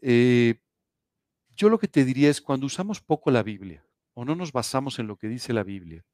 Eh, 0.02 0.60
yo 1.56 1.68
lo 1.68 1.78
que 1.78 1.88
te 1.88 2.04
diría 2.04 2.28
es 2.30 2.40
cuando 2.40 2.66
usamos 2.66 3.00
poco 3.00 3.30
la 3.30 3.42
Biblia 3.42 3.84
o 4.14 4.24
no 4.24 4.34
nos 4.34 4.52
basamos 4.52 4.98
en 4.98 5.06
lo 5.06 5.16
que 5.16 5.28
dice 5.28 5.52
la 5.52 5.62
Biblia, 5.62 6.04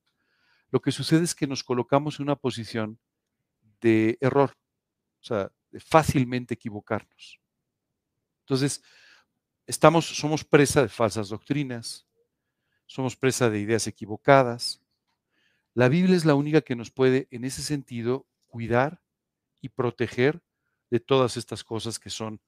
lo 0.72 0.80
que 0.80 0.90
sucede 0.90 1.22
es 1.22 1.34
que 1.34 1.46
nos 1.46 1.62
colocamos 1.62 2.18
en 2.18 2.24
una 2.24 2.36
posición 2.36 2.98
de 3.80 4.16
error, 4.20 4.56
o 5.20 5.24
sea, 5.24 5.52
de 5.70 5.80
fácilmente 5.80 6.54
equivocarnos. 6.54 7.40
Entonces, 8.40 8.82
estamos, 9.66 10.06
somos 10.06 10.44
presa 10.44 10.82
de 10.82 10.88
falsas 10.88 11.28
doctrinas, 11.28 12.06
somos 12.86 13.16
presa 13.16 13.50
de 13.50 13.60
ideas 13.60 13.86
equivocadas. 13.86 14.80
La 15.74 15.88
Biblia 15.88 16.16
es 16.16 16.24
la 16.24 16.34
única 16.34 16.62
que 16.62 16.74
nos 16.74 16.90
puede, 16.90 17.28
en 17.30 17.44
ese 17.44 17.62
sentido, 17.62 18.26
cuidar 18.46 19.02
y 19.60 19.68
proteger 19.68 20.42
de 20.90 21.00
todas 21.00 21.36
estas 21.36 21.64
cosas 21.64 21.98
que 21.98 22.10
son 22.10 22.40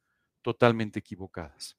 totalmente 0.43 0.99
equivocadas. 0.99 1.77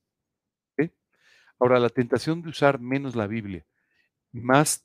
Ahora, 1.58 1.80
la 1.80 1.90
tentación 1.90 2.42
de 2.42 2.50
usar 2.50 2.80
menos 2.80 3.16
la 3.16 3.28
Biblia, 3.28 3.66
más 4.34 4.85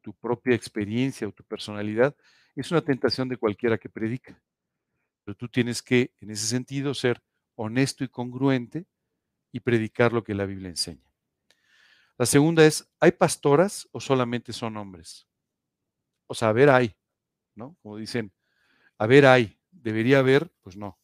tu 0.00 0.14
propia 0.14 0.54
experiencia 0.54 1.28
o 1.28 1.32
tu 1.32 1.44
personalidad, 1.44 2.16
es 2.54 2.70
una 2.70 2.80
tentación 2.80 3.28
de 3.28 3.36
cualquiera 3.36 3.78
que 3.78 3.88
predica. 3.88 4.40
Pero 5.24 5.36
tú 5.36 5.48
tienes 5.48 5.82
que, 5.82 6.12
en 6.20 6.30
ese 6.30 6.46
sentido, 6.46 6.94
ser 6.94 7.22
honesto 7.54 8.04
y 8.04 8.08
congruente 8.08 8.86
y 9.52 9.60
predicar 9.60 10.12
lo 10.12 10.24
que 10.24 10.34
la 10.34 10.46
Biblia 10.46 10.68
enseña. 10.68 11.10
La 12.18 12.26
segunda 12.26 12.64
es, 12.64 12.90
¿hay 12.98 13.12
pastoras 13.12 13.88
o 13.92 14.00
solamente 14.00 14.52
son 14.52 14.76
hombres? 14.76 15.26
O 16.26 16.34
sea, 16.34 16.48
a 16.48 16.52
ver, 16.52 16.70
hay, 16.70 16.96
¿no? 17.54 17.76
Como 17.82 17.96
dicen, 17.96 18.32
a 18.98 19.06
ver, 19.06 19.26
hay, 19.26 19.58
debería 19.70 20.18
haber, 20.18 20.52
pues 20.60 20.76
no. 20.76 20.98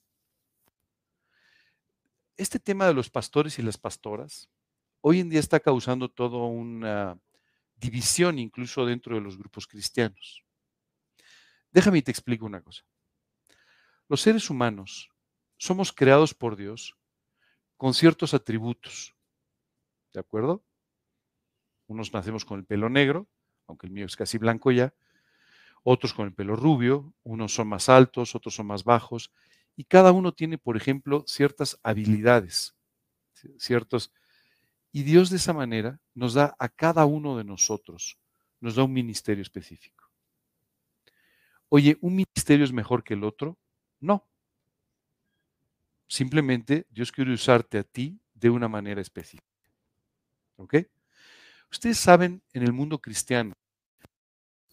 Este 2.36 2.59
tema 2.59 2.86
de 2.86 2.94
los 2.94 3.09
pastores 3.09 3.59
y 3.59 3.62
las 3.62 3.78
pastoras 3.78 4.51
hoy 5.09 5.20
en 5.20 5.30
día 5.30 5.38
está 5.38 5.61
causando 5.61 6.09
todo 6.09 6.47
una 6.47 7.16
división 7.77 8.39
incluso 8.39 8.87
dentro 8.87 9.14
de 9.14 9.20
los 9.20 9.37
grupos 9.39 9.66
cristianos. 9.66 10.45
Déjame 11.70 11.99
y 11.99 12.03
te 12.03 12.11
explico 12.11 12.47
una 12.47 12.62
cosa. 12.62 12.83
Los 14.09 14.20
seres 14.20 14.51
humanos 14.51 15.11
somos 15.57 15.93
creados 15.93 16.33
por 16.35 16.57
Dios 16.57 16.97
con 17.77 17.93
ciertos 17.93 18.35
atributos. 18.35 19.14
¿De 20.12 20.20
acuerdo? 20.20 20.64
Unos 21.87 22.12
nacemos 22.12 22.45
con 22.45 22.59
el 22.59 22.64
pelo 22.64 22.89
negro, 22.89 23.29
aunque 23.66 23.87
el 23.87 23.93
mío 23.93 24.07
es 24.07 24.16
casi 24.16 24.39
blanco 24.39 24.70
ya, 24.72 24.95
otros 25.83 26.14
con 26.14 26.27
el 26.27 26.35
pelo 26.35 26.57
rubio, 26.57 27.14
unos 27.22 27.55
son 27.55 27.68
más 27.68 27.89
altos, 27.89 28.35
otros 28.35 28.55
son 28.55 28.66
más 28.66 28.83
bajos, 28.85 29.31
y 29.77 29.85
cada 29.85 30.12
uno 30.12 30.33
tiene, 30.33 30.59
por 30.59 30.77
ejemplo, 30.77 31.24
ciertas 31.27 31.79
habilidades, 31.83 32.74
ciertos 33.59 34.12
y 34.93 35.03
Dios 35.03 35.30
de 35.30 35.37
esa 35.37 35.53
manera 35.53 36.01
nos 36.14 36.34
da 36.34 36.57
a 36.59 36.68
cada 36.68 37.05
uno 37.05 37.37
de 37.37 37.45
nosotros, 37.45 38.18
nos 38.61 38.76
da 38.76 38.84
un 38.84 38.93
ministerio 38.93 39.43
específico. 39.43 40.11
Oye, 41.68 41.99
¿un 42.01 42.14
ministerio 42.14 42.64
es 42.64 42.72
mejor 42.72 43.03
que 43.03 43.14
el 43.14 43.24
otro? 43.24 43.59
No. 44.01 44.26
Simplemente 46.09 46.87
Dios 46.91 47.11
quiere 47.11 47.32
usarte 47.32 47.78
a 47.78 47.82
ti 47.82 48.18
de 48.34 48.51
una 48.51 48.68
manera 48.68 49.01
específica. 49.01 49.45
¿Ok? 50.57 50.76
Ustedes 51.70 51.99
saben, 51.99 52.43
en 52.53 52.62
el 52.62 52.72
mundo 52.72 53.01
cristiano, 53.01 53.53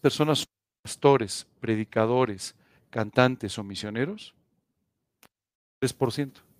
personas 0.00 0.46
pastores, 0.82 1.46
predicadores, 1.60 2.54
cantantes 2.90 3.58
o 3.58 3.64
misioneros, 3.64 4.34
3%. 5.80 6.53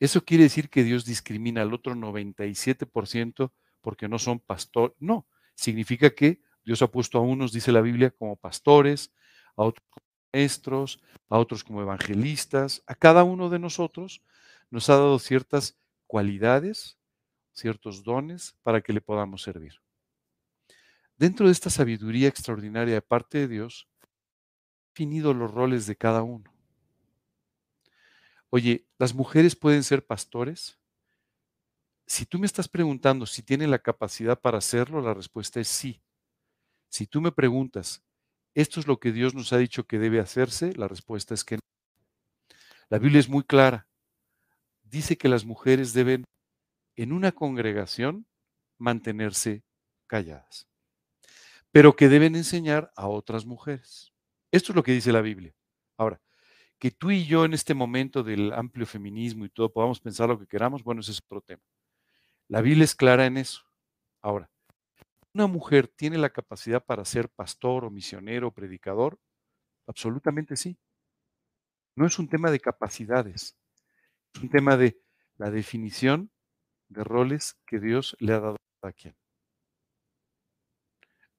¿Eso 0.00 0.24
quiere 0.24 0.44
decir 0.44 0.70
que 0.70 0.82
Dios 0.82 1.04
discrimina 1.04 1.60
al 1.60 1.74
otro 1.74 1.94
97% 1.94 3.52
porque 3.82 4.08
no 4.08 4.18
son 4.18 4.40
pastores? 4.40 4.96
No, 4.98 5.28
significa 5.54 6.10
que 6.10 6.40
Dios 6.64 6.80
ha 6.80 6.90
puesto 6.90 7.18
a 7.18 7.20
unos, 7.20 7.52
dice 7.52 7.70
la 7.70 7.82
Biblia, 7.82 8.10
como 8.10 8.36
pastores, 8.36 9.12
a 9.56 9.62
otros 9.62 9.86
como 9.90 10.06
maestros, 10.32 11.02
a 11.28 11.38
otros 11.38 11.64
como 11.64 11.82
evangelistas. 11.82 12.82
A 12.86 12.94
cada 12.94 13.24
uno 13.24 13.50
de 13.50 13.58
nosotros 13.58 14.24
nos 14.70 14.88
ha 14.88 14.94
dado 14.94 15.18
ciertas 15.18 15.78
cualidades, 16.06 16.98
ciertos 17.52 18.02
dones 18.02 18.56
para 18.62 18.80
que 18.80 18.94
le 18.94 19.02
podamos 19.02 19.42
servir. 19.42 19.74
Dentro 21.16 21.46
de 21.46 21.52
esta 21.52 21.68
sabiduría 21.68 22.28
extraordinaria 22.28 22.94
de 22.94 23.02
parte 23.02 23.38
de 23.38 23.48
Dios, 23.48 23.86
definido 24.94 25.34
los 25.34 25.50
roles 25.52 25.86
de 25.86 25.96
cada 25.96 26.22
uno. 26.22 26.50
Oye, 28.52 28.88
¿las 28.98 29.14
mujeres 29.14 29.54
pueden 29.54 29.84
ser 29.84 30.04
pastores? 30.04 30.78
Si 32.06 32.26
tú 32.26 32.40
me 32.40 32.46
estás 32.46 32.68
preguntando 32.68 33.24
si 33.24 33.42
tienen 33.42 33.70
la 33.70 33.78
capacidad 33.78 34.40
para 34.40 34.58
hacerlo, 34.58 35.00
la 35.00 35.14
respuesta 35.14 35.60
es 35.60 35.68
sí. 35.68 36.02
Si 36.90 37.06
tú 37.06 37.20
me 37.20 37.30
preguntas, 37.30 38.02
¿esto 38.54 38.80
es 38.80 38.88
lo 38.88 38.98
que 38.98 39.12
Dios 39.12 39.34
nos 39.34 39.52
ha 39.52 39.58
dicho 39.58 39.84
que 39.84 40.00
debe 40.00 40.18
hacerse? 40.18 40.74
La 40.74 40.88
respuesta 40.88 41.34
es 41.34 41.44
que 41.44 41.56
no. 41.56 41.60
La 42.88 42.98
Biblia 42.98 43.20
es 43.20 43.28
muy 43.28 43.44
clara. 43.44 43.86
Dice 44.82 45.16
que 45.16 45.28
las 45.28 45.44
mujeres 45.44 45.92
deben, 45.92 46.24
en 46.96 47.12
una 47.12 47.30
congregación, 47.30 48.26
mantenerse 48.78 49.62
calladas, 50.08 50.66
pero 51.70 51.94
que 51.94 52.08
deben 52.08 52.34
enseñar 52.34 52.92
a 52.96 53.06
otras 53.06 53.46
mujeres. 53.46 54.12
Esto 54.50 54.72
es 54.72 54.76
lo 54.76 54.82
que 54.82 54.90
dice 54.90 55.12
la 55.12 55.20
Biblia. 55.20 55.54
Ahora, 55.96 56.20
que 56.80 56.90
tú 56.90 57.10
y 57.10 57.26
yo 57.26 57.44
en 57.44 57.52
este 57.52 57.74
momento 57.74 58.22
del 58.22 58.52
amplio 58.54 58.86
feminismo 58.86 59.44
y 59.44 59.50
todo 59.50 59.70
podamos 59.70 60.00
pensar 60.00 60.30
lo 60.30 60.38
que 60.38 60.46
queramos, 60.46 60.82
bueno, 60.82 61.02
ese 61.02 61.12
es 61.12 61.20
otro 61.22 61.42
tema. 61.42 61.62
La 62.48 62.62
Biblia 62.62 62.84
es 62.84 62.94
clara 62.94 63.26
en 63.26 63.36
eso. 63.36 63.62
Ahora, 64.22 64.50
¿una 65.34 65.46
mujer 65.46 65.88
tiene 65.88 66.16
la 66.16 66.30
capacidad 66.30 66.82
para 66.82 67.04
ser 67.04 67.28
pastor 67.28 67.84
o 67.84 67.90
misionero 67.90 68.48
o 68.48 68.52
predicador? 68.52 69.20
Absolutamente 69.86 70.56
sí. 70.56 70.78
No 71.94 72.06
es 72.06 72.18
un 72.18 72.28
tema 72.28 72.50
de 72.50 72.60
capacidades, 72.60 73.58
es 74.34 74.42
un 74.42 74.48
tema 74.48 74.78
de 74.78 74.98
la 75.36 75.50
definición 75.50 76.32
de 76.88 77.04
roles 77.04 77.58
que 77.66 77.78
Dios 77.78 78.16
le 78.20 78.32
ha 78.32 78.40
dado 78.40 78.56
a 78.82 78.92
quien 78.92 79.14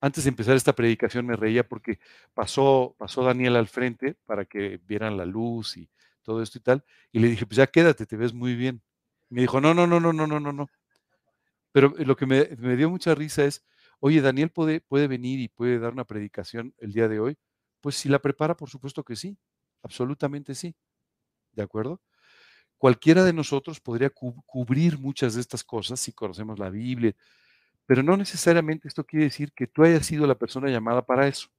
antes 0.02 0.24
de 0.24 0.30
empezar 0.30 0.56
esta 0.56 0.74
predicación 0.74 1.28
me 1.28 1.36
reía 1.36 1.68
porque 1.68 2.00
pasó, 2.34 2.96
pasó 2.98 3.24
Daniel 3.24 3.56
al 3.56 3.68
frente 3.68 4.16
para 4.26 4.46
que 4.46 4.82
vieran 4.88 5.16
la 5.16 5.26
luz 5.26 5.78
y 5.78 5.90
todo 6.24 6.42
esto 6.42 6.58
y 6.58 6.62
tal. 6.62 6.84
Y 7.12 7.20
le 7.20 7.30
dije, 7.30 7.46
pues 7.46 7.58
ya 7.58 7.68
quédate, 7.68 8.08
te 8.08 8.18
ves 8.18 8.34
muy 8.34 8.56
bien. 8.56 8.82
me 9.30 9.42
dijo, 9.42 9.62
no, 9.62 9.74
no, 9.74 9.86
no, 9.88 10.00
no, 10.00 10.12
no, 10.12 10.28
no, 10.28 10.40
no, 10.40 10.52
no. 10.52 10.70
Pero 11.72 11.94
lo 12.00 12.16
que 12.16 12.26
me, 12.26 12.50
me, 12.58 12.76
dio 12.76 12.90
mucha 12.90 13.16
risa 13.16 13.46
es, 13.46 13.64
oye, 14.00 14.22
Daniel 14.22 14.50
puede, 14.50 14.82
puede 14.82 15.08
venir 15.08 15.40
y 15.40 15.48
puede 15.48 15.80
dar 15.80 15.94
una 15.94 16.04
predicación 16.06 16.74
el 16.80 16.92
día 16.94 17.08
de 17.08 17.20
hoy. 17.20 17.38
Pues 17.80 17.96
si 17.96 18.10
la 18.10 18.20
prepara, 18.20 18.58
por 18.58 18.70
supuesto 18.70 19.04
que 19.04 19.16
sí, 19.16 19.38
absolutamente 19.84 20.56
sí. 20.56 20.76
¿De 21.54 21.64
acuerdo? 21.64 22.02
Cualquiera 22.78 23.24
de 23.24 23.34
nosotros 23.34 23.80
podría 23.80 24.10
cubrir 24.10 24.98
muchas 24.98 25.36
de 25.36 25.42
estas 25.42 25.64
cosas 25.64 26.00
si 26.00 26.14
conocemos 26.14 26.58
la 26.58 26.72
Biblia, 26.72 27.16
pero 27.86 28.04
no 28.04 28.18
necesariamente 28.18 28.88
esto 28.88 29.06
quiere 29.06 29.26
decir 29.26 29.52
que 29.54 29.68
tú 29.68 29.84
hayas 29.84 30.06
sido 30.06 30.28
la 30.28 30.36
persona 30.36 30.70
llamada 30.70 31.02
para 31.06 31.28
eso. 31.28 31.50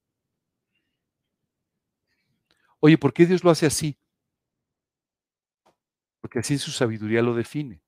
Oye, 2.81 2.99
¿por 2.99 3.13
qué 3.13 3.27
Dios 3.27 3.45
lo 3.45 3.51
hace 3.51 3.67
así? 3.67 3.97
Porque 6.21 6.41
así 6.41 6.59
su 6.59 6.71
sabiduría 6.71 7.23
lo 7.23 7.35
define. 7.35 7.81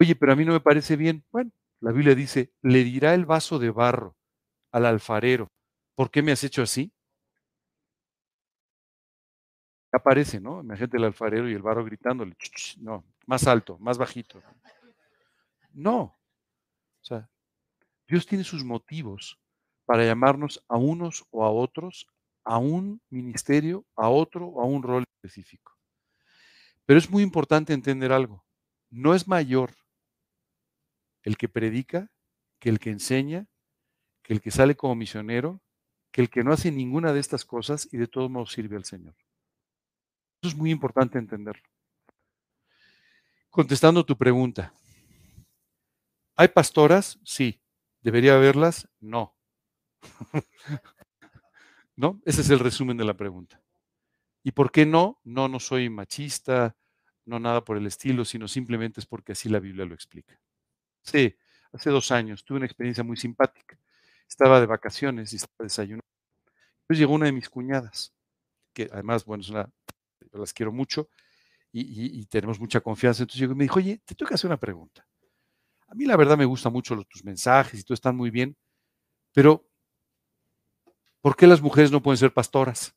Oye, 0.00 0.14
pero 0.16 0.32
a 0.32 0.36
mí 0.36 0.44
no 0.44 0.52
me 0.52 0.60
parece 0.60 0.96
bien. 0.96 1.24
Bueno, 1.30 1.50
la 1.80 1.92
Biblia 1.92 2.14
dice, 2.14 2.52
le 2.62 2.84
dirá 2.84 3.14
el 3.14 3.26
vaso 3.26 3.58
de 3.58 3.70
barro 3.70 4.16
al 4.72 4.86
alfarero, 4.86 5.52
¿por 5.94 6.10
qué 6.10 6.22
me 6.22 6.32
has 6.32 6.44
hecho 6.44 6.62
así? 6.62 6.92
Aparece, 9.92 10.40
¿no? 10.40 10.60
Imagínate 10.60 10.96
el 10.96 11.04
alfarero 11.04 11.48
y 11.48 11.54
el 11.54 11.62
barro 11.62 11.84
gritándole, 11.84 12.36
no, 12.80 13.04
más 13.26 13.46
alto, 13.46 13.78
más 13.78 13.96
bajito. 13.96 14.42
No. 15.72 16.16
O 17.04 17.06
sea, 17.06 17.30
Dios 18.08 18.26
tiene 18.26 18.44
sus 18.44 18.64
motivos 18.64 19.38
para 19.84 20.06
llamarnos 20.06 20.64
a 20.68 20.78
unos 20.78 21.26
o 21.30 21.44
a 21.44 21.50
otros, 21.50 22.06
a 22.44 22.56
un 22.56 23.02
ministerio, 23.10 23.84
a 23.94 24.08
otro 24.08 24.46
o 24.46 24.62
a 24.62 24.64
un 24.64 24.82
rol 24.82 25.04
específico. 25.16 25.76
Pero 26.86 26.98
es 26.98 27.10
muy 27.10 27.22
importante 27.22 27.74
entender 27.74 28.10
algo. 28.10 28.46
No 28.90 29.14
es 29.14 29.28
mayor 29.28 29.74
el 31.22 31.36
que 31.36 31.48
predica 31.48 32.10
que 32.58 32.70
el 32.70 32.78
que 32.78 32.90
enseña, 32.90 33.48
que 34.22 34.32
el 34.32 34.40
que 34.40 34.50
sale 34.50 34.74
como 34.74 34.94
misionero, 34.94 35.60
que 36.10 36.22
el 36.22 36.30
que 36.30 36.42
no 36.42 36.52
hace 36.52 36.72
ninguna 36.72 37.12
de 37.12 37.20
estas 37.20 37.44
cosas 37.44 37.86
y 37.92 37.98
de 37.98 38.08
todos 38.08 38.30
modos 38.30 38.52
sirve 38.52 38.76
al 38.76 38.84
Señor. 38.84 39.14
Eso 40.40 40.48
es 40.48 40.56
muy 40.56 40.70
importante 40.70 41.18
entenderlo. 41.18 41.68
Contestando 43.50 44.04
tu 44.06 44.16
pregunta, 44.16 44.72
¿hay 46.36 46.48
pastoras? 46.48 47.18
Sí. 47.24 47.60
¿Debería 48.02 48.34
haberlas? 48.34 48.88
No. 49.00 49.36
¿No? 51.96 52.20
Ese 52.24 52.42
es 52.42 52.50
el 52.50 52.58
resumen 52.58 52.96
de 52.96 53.04
la 53.04 53.16
pregunta. 53.16 53.62
¿Y 54.42 54.52
por 54.52 54.70
qué 54.70 54.84
no? 54.86 55.20
No, 55.24 55.48
no 55.48 55.58
soy 55.60 55.88
machista, 55.88 56.76
no 57.24 57.40
nada 57.40 57.64
por 57.64 57.76
el 57.76 57.86
estilo, 57.86 58.24
sino 58.24 58.48
simplemente 58.48 59.00
es 59.00 59.06
porque 59.06 59.32
así 59.32 59.48
la 59.48 59.60
Biblia 59.60 59.86
lo 59.86 59.94
explica. 59.94 60.38
Sí, 61.02 61.36
hace 61.72 61.90
dos 61.90 62.10
años 62.10 62.44
tuve 62.44 62.58
una 62.58 62.66
experiencia 62.66 63.04
muy 63.04 63.16
simpática. 63.16 63.78
Estaba 64.28 64.60
de 64.60 64.66
vacaciones 64.66 65.32
y 65.32 65.36
estaba 65.36 65.64
desayunando. 65.64 66.04
Entonces 66.82 66.98
llegó 67.00 67.14
una 67.14 67.26
de 67.26 67.32
mis 67.32 67.48
cuñadas, 67.48 68.12
que 68.74 68.88
además, 68.92 69.24
bueno, 69.24 69.42
es 69.42 69.50
una, 69.50 69.70
yo 70.32 70.38
las 70.38 70.52
quiero 70.52 70.72
mucho 70.72 71.08
y, 71.72 72.20
y, 72.20 72.26
tenemos 72.26 72.60
mucha 72.60 72.80
confianza. 72.80 73.22
Entonces 73.22 73.40
llegó 73.40 73.54
y 73.54 73.56
me 73.56 73.64
dijo, 73.64 73.78
oye, 73.78 74.02
te 74.04 74.14
tengo 74.14 74.28
que 74.28 74.34
hacer 74.34 74.48
una 74.48 74.60
pregunta. 74.60 75.06
A 75.88 75.94
mí 75.94 76.06
la 76.06 76.16
verdad 76.16 76.36
me 76.36 76.44
gustan 76.44 76.72
mucho 76.72 76.94
los, 76.94 77.06
tus 77.08 77.24
mensajes 77.24 77.80
y 77.80 77.84
todo 77.84 77.94
están 77.94 78.16
muy 78.16 78.30
bien, 78.30 78.56
pero 79.32 79.68
¿por 81.20 81.36
qué 81.36 81.46
las 81.46 81.60
mujeres 81.60 81.90
no 81.90 82.02
pueden 82.02 82.18
ser 82.18 82.32
pastoras? 82.32 82.94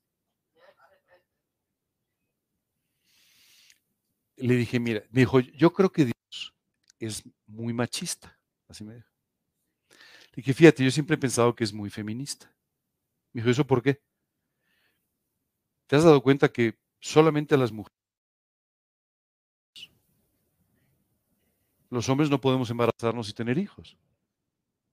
Le 4.37 4.55
dije, 4.55 4.79
mira, 4.79 5.03
me 5.09 5.21
dijo, 5.21 5.39
yo 5.39 5.73
creo 5.73 5.91
que 5.91 6.05
Dios 6.05 6.53
es 6.99 7.23
muy 7.47 7.73
machista. 7.73 8.37
Así 8.67 8.83
me 8.83 8.95
dijo. 8.95 9.09
Le 9.89 10.35
dije, 10.35 10.53
fíjate, 10.53 10.83
yo 10.83 10.91
siempre 10.91 11.15
he 11.15 11.19
pensado 11.19 11.55
que 11.55 11.63
es 11.63 11.73
muy 11.73 11.89
feminista. 11.89 12.53
Me 13.33 13.41
dijo, 13.41 13.49
¿eso 13.49 13.65
por 13.65 13.81
qué? 13.81 13.99
¿Te 15.87 15.95
has 15.95 16.03
dado 16.03 16.21
cuenta 16.21 16.49
que 16.49 16.77
solamente 16.99 17.57
las 17.57 17.71
mujeres, 17.71 17.96
los 21.89 22.09
hombres 22.09 22.29
no 22.29 22.41
podemos 22.41 22.69
embarazarnos 22.69 23.29
y 23.29 23.33
tener 23.33 23.57
hijos? 23.57 23.97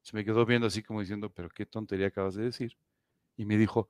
Se 0.03 0.15
me 0.17 0.25
quedó 0.25 0.45
viendo 0.45 0.67
así 0.67 0.83
como 0.83 1.01
diciendo, 1.01 1.31
pero 1.31 1.49
qué 1.49 1.67
tontería 1.67 2.09
acabas 2.09 2.35
de 2.35 2.45
decir. 2.45 2.77
Y 3.37 3.45
me 3.45 3.57
dijo, 3.57 3.89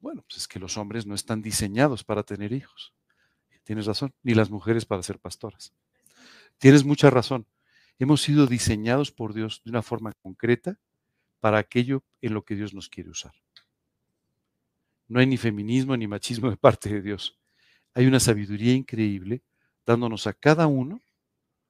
bueno, 0.00 0.22
pues 0.22 0.38
es 0.38 0.48
que 0.48 0.58
los 0.58 0.76
hombres 0.76 1.06
no 1.06 1.14
están 1.14 1.40
diseñados 1.40 2.04
para 2.04 2.22
tener 2.22 2.52
hijos. 2.52 2.92
Tienes 3.64 3.86
razón, 3.86 4.12
ni 4.22 4.34
las 4.34 4.50
mujeres 4.50 4.84
para 4.84 5.02
ser 5.02 5.18
pastoras. 5.18 5.72
Tienes 6.58 6.84
mucha 6.84 7.10
razón. 7.10 7.46
Hemos 7.98 8.20
sido 8.20 8.46
diseñados 8.46 9.10
por 9.10 9.32
Dios 9.32 9.62
de 9.64 9.70
una 9.70 9.82
forma 9.82 10.12
concreta 10.12 10.78
para 11.40 11.58
aquello 11.58 12.02
en 12.20 12.34
lo 12.34 12.44
que 12.44 12.54
Dios 12.54 12.74
nos 12.74 12.88
quiere 12.88 13.10
usar. 13.10 13.32
No 15.08 15.20
hay 15.20 15.26
ni 15.26 15.36
feminismo 15.36 15.96
ni 15.96 16.06
machismo 16.06 16.50
de 16.50 16.56
parte 16.58 16.88
de 16.88 17.00
Dios. 17.00 17.38
Hay 17.94 18.06
una 18.06 18.20
sabiduría 18.20 18.74
increíble 18.74 19.42
dándonos 19.86 20.26
a 20.26 20.32
cada 20.32 20.66
uno 20.66 21.00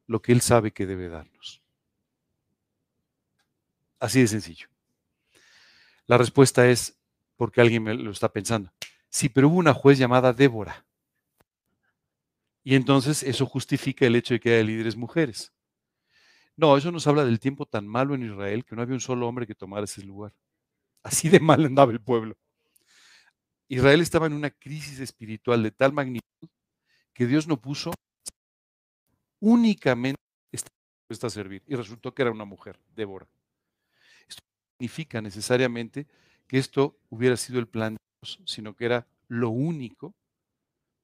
lo 0.06 0.22
que 0.22 0.32
Él 0.32 0.40
sabe 0.40 0.72
que 0.72 0.86
debe 0.86 1.08
darnos. 1.08 1.62
Así 3.98 4.20
de 4.20 4.28
sencillo. 4.28 4.68
La 6.06 6.18
respuesta 6.18 6.68
es 6.68 7.00
porque 7.36 7.60
alguien 7.60 7.82
me 7.82 7.94
lo 7.94 8.10
está 8.10 8.30
pensando. 8.32 8.72
Sí, 9.08 9.28
pero 9.28 9.48
hubo 9.48 9.56
una 9.56 9.72
juez 9.72 9.98
llamada 9.98 10.32
Débora. 10.32 10.84
Y 12.62 12.74
entonces 12.74 13.22
eso 13.22 13.46
justifica 13.46 14.06
el 14.06 14.16
hecho 14.16 14.34
de 14.34 14.40
que 14.40 14.54
haya 14.54 14.64
líderes 14.64 14.96
mujeres. 14.96 15.52
No, 16.56 16.76
eso 16.76 16.92
nos 16.92 17.06
habla 17.06 17.24
del 17.24 17.40
tiempo 17.40 17.66
tan 17.66 17.86
malo 17.86 18.14
en 18.14 18.24
Israel 18.24 18.64
que 18.64 18.76
no 18.76 18.82
había 18.82 18.94
un 18.94 19.00
solo 19.00 19.26
hombre 19.26 19.46
que 19.46 19.54
tomara 19.54 19.84
ese 19.84 20.02
lugar. 20.02 20.32
Así 21.02 21.28
de 21.28 21.40
mal 21.40 21.64
andaba 21.64 21.92
el 21.92 22.00
pueblo. 22.00 22.36
Israel 23.68 24.00
estaba 24.00 24.26
en 24.26 24.34
una 24.34 24.50
crisis 24.50 25.00
espiritual 25.00 25.62
de 25.62 25.70
tal 25.70 25.92
magnitud 25.92 26.48
que 27.12 27.26
Dios 27.26 27.46
no 27.46 27.60
puso 27.60 27.92
únicamente 29.40 30.20
esta 31.10 31.26
a 31.26 31.30
servir. 31.30 31.62
Y 31.66 31.74
resultó 31.76 32.14
que 32.14 32.22
era 32.22 32.30
una 32.30 32.44
mujer, 32.44 32.78
Débora. 32.94 33.28
Esto 34.28 34.42
no 34.42 34.76
significa 34.78 35.20
necesariamente 35.20 36.06
que 36.46 36.58
esto 36.58 36.98
hubiera 37.08 37.36
sido 37.36 37.58
el 37.58 37.68
plan 37.68 37.94
de 37.94 38.00
Dios, 38.22 38.40
sino 38.46 38.74
que 38.74 38.84
era 38.86 39.06
lo 39.28 39.50
único 39.50 40.14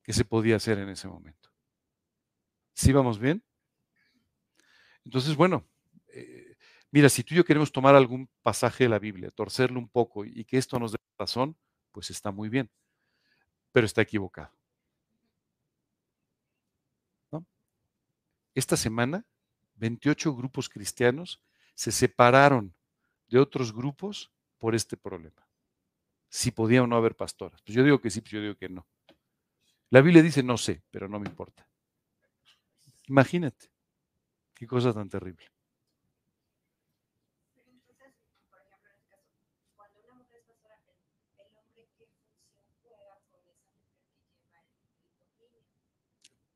que 0.02 0.12
se 0.12 0.24
podía 0.24 0.56
hacer 0.56 0.78
en 0.78 0.88
ese 0.88 1.08
momento. 1.08 1.50
¿Sí 2.74 2.92
vamos 2.92 3.18
bien? 3.18 3.42
Entonces, 5.04 5.36
bueno, 5.36 5.66
eh, 6.08 6.56
mira, 6.90 7.08
si 7.08 7.22
tú 7.22 7.34
y 7.34 7.38
yo 7.38 7.44
queremos 7.44 7.72
tomar 7.72 7.94
algún 7.94 8.28
pasaje 8.42 8.84
de 8.84 8.90
la 8.90 8.98
Biblia, 8.98 9.30
torcerlo 9.30 9.78
un 9.78 9.88
poco 9.88 10.24
y 10.24 10.44
que 10.44 10.58
esto 10.58 10.78
nos 10.78 10.92
dé 10.92 10.98
razón, 11.18 11.56
pues 11.92 12.10
está 12.10 12.30
muy 12.30 12.48
bien, 12.48 12.70
pero 13.72 13.86
está 13.86 14.02
equivocado. 14.02 14.59
Esta 18.60 18.76
semana, 18.76 19.24
28 19.76 20.36
grupos 20.36 20.68
cristianos 20.68 21.40
se 21.74 21.90
separaron 21.90 22.74
de 23.26 23.38
otros 23.38 23.72
grupos 23.72 24.30
por 24.58 24.74
este 24.74 24.98
problema. 24.98 25.48
Si 26.28 26.50
podía 26.50 26.82
o 26.82 26.86
no 26.86 26.96
haber 26.96 27.16
pastoras. 27.16 27.62
Pues 27.62 27.74
yo 27.74 27.82
digo 27.82 28.02
que 28.02 28.10
sí, 28.10 28.20
pues 28.20 28.32
yo 28.32 28.42
digo 28.42 28.56
que 28.56 28.68
no. 28.68 28.86
La 29.88 30.02
Biblia 30.02 30.22
dice 30.22 30.42
no 30.42 30.58
sé, 30.58 30.82
pero 30.90 31.08
no 31.08 31.18
me 31.18 31.26
importa. 31.26 31.66
Imagínate. 33.08 33.72
Qué 34.52 34.66
cosa 34.66 34.92
tan 34.92 35.08
terrible. 35.08 35.46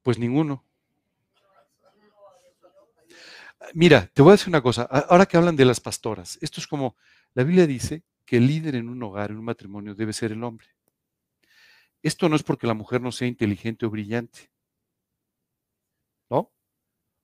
Pues 0.03 0.19
ninguno. 0.19 0.67
Mira, 3.73 4.11
te 4.13 4.23
voy 4.23 4.31
a 4.31 4.33
decir 4.33 4.49
una 4.49 4.63
cosa. 4.63 4.83
Ahora 4.83 5.27
que 5.27 5.37
hablan 5.37 5.57
de 5.57 5.65
las 5.65 5.81
pastoras, 5.81 6.39
esto 6.43 6.61
es 6.61 6.67
como, 6.67 6.97
la 7.35 7.45
Biblia 7.45 7.67
dice 7.67 8.03
que 8.27 8.37
el 8.39 8.47
líder 8.47 8.77
en 8.77 8.89
un 8.89 9.03
hogar, 9.03 9.31
en 9.31 9.39
un 9.39 9.45
matrimonio, 9.45 9.95
debe 9.95 10.13
ser 10.13 10.33
el 10.33 10.43
hombre. 10.45 10.67
Esto 12.03 12.29
no 12.29 12.37
es 12.37 12.45
porque 12.45 12.69
la 12.69 12.75
mujer 12.75 13.01
no 13.01 13.11
sea 13.11 13.27
inteligente 13.27 13.85
o 13.87 13.91
brillante. 13.91 14.51
¿No? 16.31 16.53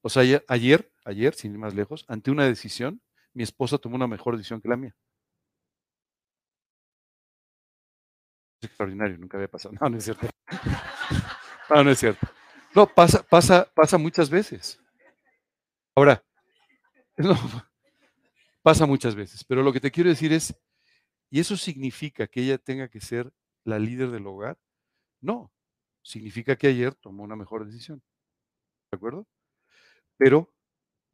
O 0.03 0.11
sea, 0.11 0.23
ayer, 0.49 0.93
ayer, 1.05 1.35
sin 1.35 1.53
ir 1.53 1.59
más 1.59 1.75
lejos, 1.75 2.05
ante 2.09 2.31
una 2.31 2.47
decisión, 2.47 3.03
mi 3.35 3.43
esposa 3.45 3.79
tomó 3.79 3.97
una 3.97 4.09
mejor 4.09 4.37
decisión 4.37 4.61
que 4.61 4.69
la 4.69 4.77
mía. 4.77 4.97
Es 8.63 8.69
extraordinario, 8.69 9.19
nunca 9.19 9.37
había 9.37 9.49
pasado. 9.49 9.75
No, 9.81 9.89
no 9.89 9.99
es 9.99 10.05
cierto. 10.05 10.27
No, 11.71 11.85
no 11.85 11.93
es 11.93 12.01
cierto. 12.01 12.27
No, 12.75 12.85
pasa, 12.85 13.23
pasa, 13.23 13.65
pasa 13.77 13.97
muchas 13.97 14.29
veces. 14.29 14.81
Ahora, 15.95 16.21
no, 17.29 17.37
pasa 18.63 18.87
muchas 18.87 19.15
veces, 19.15 19.45
pero 19.45 19.63
lo 19.63 19.73
que 19.73 19.81
te 19.81 19.91
quiero 19.91 20.09
decir 20.09 20.33
es, 20.33 20.55
¿y 21.31 21.41
eso 21.41 21.57
significa 21.57 22.27
que 22.27 22.43
ella 22.43 22.59
tenga 22.59 22.89
que 22.89 23.01
ser 23.01 23.33
la 23.65 23.79
líder 23.79 24.11
del 24.11 24.27
hogar? 24.27 24.59
No, 25.21 25.53
significa 26.03 26.57
que 26.57 26.69
ayer 26.69 26.95
tomó 26.95 27.23
una 27.23 27.37
mejor 27.37 27.67
decisión. 27.67 28.03
¿De 28.91 28.97
acuerdo? 28.97 29.27
Pero 30.17 30.53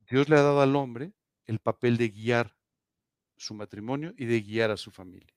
Dios 0.08 0.28
le 0.28 0.36
ha 0.36 0.42
dado 0.42 0.60
al 0.60 0.76
hombre 0.76 1.12
el 1.44 1.58
papel 1.58 1.96
de 1.96 2.10
guiar 2.10 2.56
su 3.36 3.54
matrimonio 3.54 4.14
y 4.16 4.26
de 4.26 4.40
guiar 4.40 4.70
a 4.70 4.76
su 4.76 4.90
familia. 4.90 5.34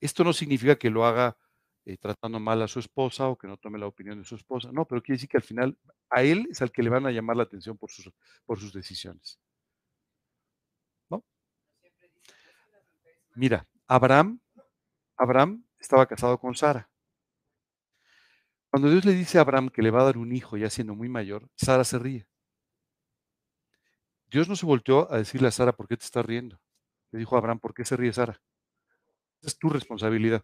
Esto 0.00 0.24
no 0.24 0.32
significa 0.32 0.76
que 0.76 0.90
lo 0.90 1.06
haga 1.06 1.36
eh, 1.84 1.96
tratando 1.98 2.38
mal 2.38 2.62
a 2.62 2.68
su 2.68 2.78
esposa 2.78 3.28
o 3.28 3.36
que 3.36 3.48
no 3.48 3.56
tome 3.56 3.78
la 3.78 3.86
opinión 3.86 4.18
de 4.18 4.24
su 4.24 4.36
esposa. 4.36 4.70
No, 4.72 4.84
pero 4.86 5.02
quiere 5.02 5.16
decir 5.16 5.28
que 5.28 5.36
al 5.36 5.42
final 5.42 5.76
a 6.10 6.22
él 6.22 6.46
es 6.50 6.62
al 6.62 6.70
que 6.70 6.82
le 6.82 6.90
van 6.90 7.06
a 7.06 7.10
llamar 7.10 7.36
la 7.36 7.42
atención 7.44 7.76
por 7.76 7.90
sus, 7.90 8.10
por 8.46 8.58
sus 8.60 8.72
decisiones. 8.72 9.38
¿No? 11.10 11.24
Mira, 13.34 13.66
Abraham, 13.86 14.40
Abraham 15.16 15.64
estaba 15.78 16.06
casado 16.06 16.38
con 16.38 16.54
Sara. 16.54 16.88
Cuando 18.70 18.90
Dios 18.90 19.04
le 19.04 19.12
dice 19.12 19.38
a 19.38 19.42
Abraham 19.42 19.68
que 19.68 19.82
le 19.82 19.90
va 19.90 20.00
a 20.00 20.04
dar 20.04 20.18
un 20.18 20.32
hijo 20.32 20.56
ya 20.56 20.70
siendo 20.70 20.94
muy 20.94 21.08
mayor, 21.08 21.48
Sara 21.56 21.84
se 21.84 21.98
ríe. 21.98 22.26
Dios 24.30 24.48
no 24.48 24.56
se 24.56 24.64
volteó 24.64 25.12
a 25.12 25.18
decirle 25.18 25.48
a 25.48 25.50
Sara, 25.50 25.72
¿por 25.72 25.86
qué 25.88 25.96
te 25.96 26.04
estás 26.04 26.24
riendo? 26.24 26.58
Le 27.10 27.18
dijo 27.18 27.36
a 27.36 27.38
Abraham, 27.38 27.60
¿por 27.60 27.74
qué 27.74 27.84
se 27.84 27.96
ríe 27.96 28.12
Sara? 28.12 28.40
Es 29.42 29.58
tu 29.58 29.68
responsabilidad. 29.68 30.42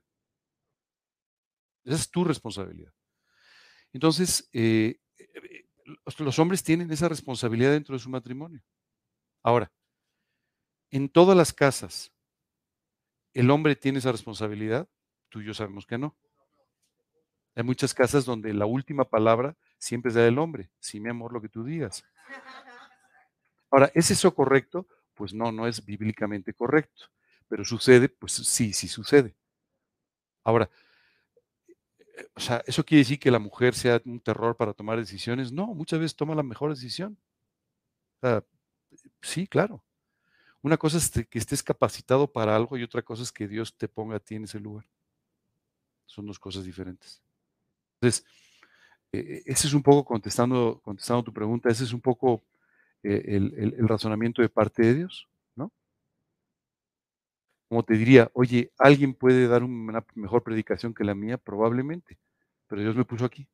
Esa 1.85 1.97
es 1.97 2.11
tu 2.11 2.25
responsabilidad. 2.25 2.93
Entonces, 3.93 4.49
eh, 4.53 5.01
eh, 5.19 5.67
los 6.19 6.39
hombres 6.39 6.63
tienen 6.63 6.91
esa 6.91 7.09
responsabilidad 7.09 7.73
dentro 7.73 7.95
de 7.95 8.01
su 8.01 8.11
matrimonio. 8.11 8.63
Ahora, 9.43 9.71
en 10.91 11.09
todas 11.09 11.37
las 11.37 11.53
casas, 11.53 12.13
¿el 13.35 13.51
hombre 13.51 13.77
tiene 13.77 13.99
esa 13.99 14.13
responsabilidad? 14.13 14.89
Tú 15.29 15.41
y 15.41 15.47
yo 15.47 15.55
sabemos 15.55 15.87
que 15.87 15.99
no. 15.99 16.17
Hay 17.55 17.65
muchas 17.65 17.93
casas 17.93 18.25
donde 18.25 18.55
la 18.55 18.67
última 18.67 19.05
palabra 19.05 19.57
siempre 19.79 20.11
es 20.11 20.17
la 20.17 20.23
del 20.23 20.39
hombre. 20.39 20.71
Sí, 20.79 21.01
mi 21.01 21.09
amor, 21.11 21.33
lo 21.33 21.41
que 21.41 21.49
tú 21.49 21.65
digas. 21.65 22.05
Ahora, 23.71 23.91
¿es 23.95 24.11
eso 24.11 24.35
correcto? 24.35 24.87
Pues 25.15 25.35
no, 25.35 25.51
no 25.51 25.67
es 25.67 25.85
bíblicamente 25.85 26.55
correcto. 26.55 27.07
Pero 27.49 27.65
sucede, 27.65 28.09
pues 28.09 28.33
sí, 28.33 28.73
sí 28.73 28.89
sucede. 28.89 29.35
Ahora, 30.45 30.67
eh, 30.67 30.88
o 32.35 32.41
sea, 32.41 32.63
¿eso 32.67 32.85
quiere 32.85 33.01
decir 33.01 33.19
que 33.19 33.31
la 33.31 33.39
mujer 33.39 33.75
sea 33.75 34.01
un 34.05 34.21
terror 34.21 34.57
para 34.57 34.73
tomar 34.73 34.99
decisiones? 34.99 35.53
No, 35.53 35.69
muchas 35.69 36.01
veces 36.01 36.17
toma 36.17 36.35
la 36.35 36.43
mejor 36.43 36.71
decisión. 36.71 37.19
sí, 39.21 39.47
claro. 39.47 39.83
Una 40.63 40.77
cosa 40.77 40.99
es 40.99 41.11
que 41.11 41.39
estés 41.39 41.63
capacitado 41.63 42.31
para 42.31 42.57
algo 42.57 42.77
y 42.77 42.83
otra 42.83 43.03
cosa 43.03 43.23
es 43.23 43.33
que 43.33 43.47
Dios 43.47 43.77
te 43.77 43.89
ponga 43.89 44.17
a 44.17 44.21
ti 44.21 44.35
en 44.35 44.45
ese 44.45 44.59
lugar. 44.59 44.87
Son 46.07 46.27
dos 46.27 46.39
cosas 46.39 46.65
diferentes. 46.65 47.23
Entonces, 48.01 48.25
eh, 49.13 49.43
ese 49.47 49.69
es 49.69 49.75
un 49.75 49.83
poco 49.83 50.05
contestando, 50.05 50.81
contestando 50.83 51.23
tu 51.23 51.33
pregunta, 51.33 51.69
ese 51.69 51.85
es 51.85 51.93
un 51.93 52.01
poco 52.01 52.43
eh, 53.03 53.23
el, 53.27 53.89
razonamiento 53.89 54.43
de 54.43 54.49
parte 54.49 54.83
de 54.83 54.95
Dios. 54.95 55.29
Como 57.71 57.83
te 57.83 57.95
diría, 57.95 58.31
oye, 58.33 58.73
¿alguien 58.79 59.13
puede 59.15 59.47
dar 59.47 59.63
una 59.63 60.03
mejor 60.15 60.43
predicación 60.43 60.95
que 60.95 61.05
la 61.05 61.15
mía? 61.15 61.37
Probablemente, 61.37 62.19
pero 62.67 62.81
Dios 62.83 62.97
me 62.97 63.05
puso 63.05 63.27
aquí. 63.27 63.47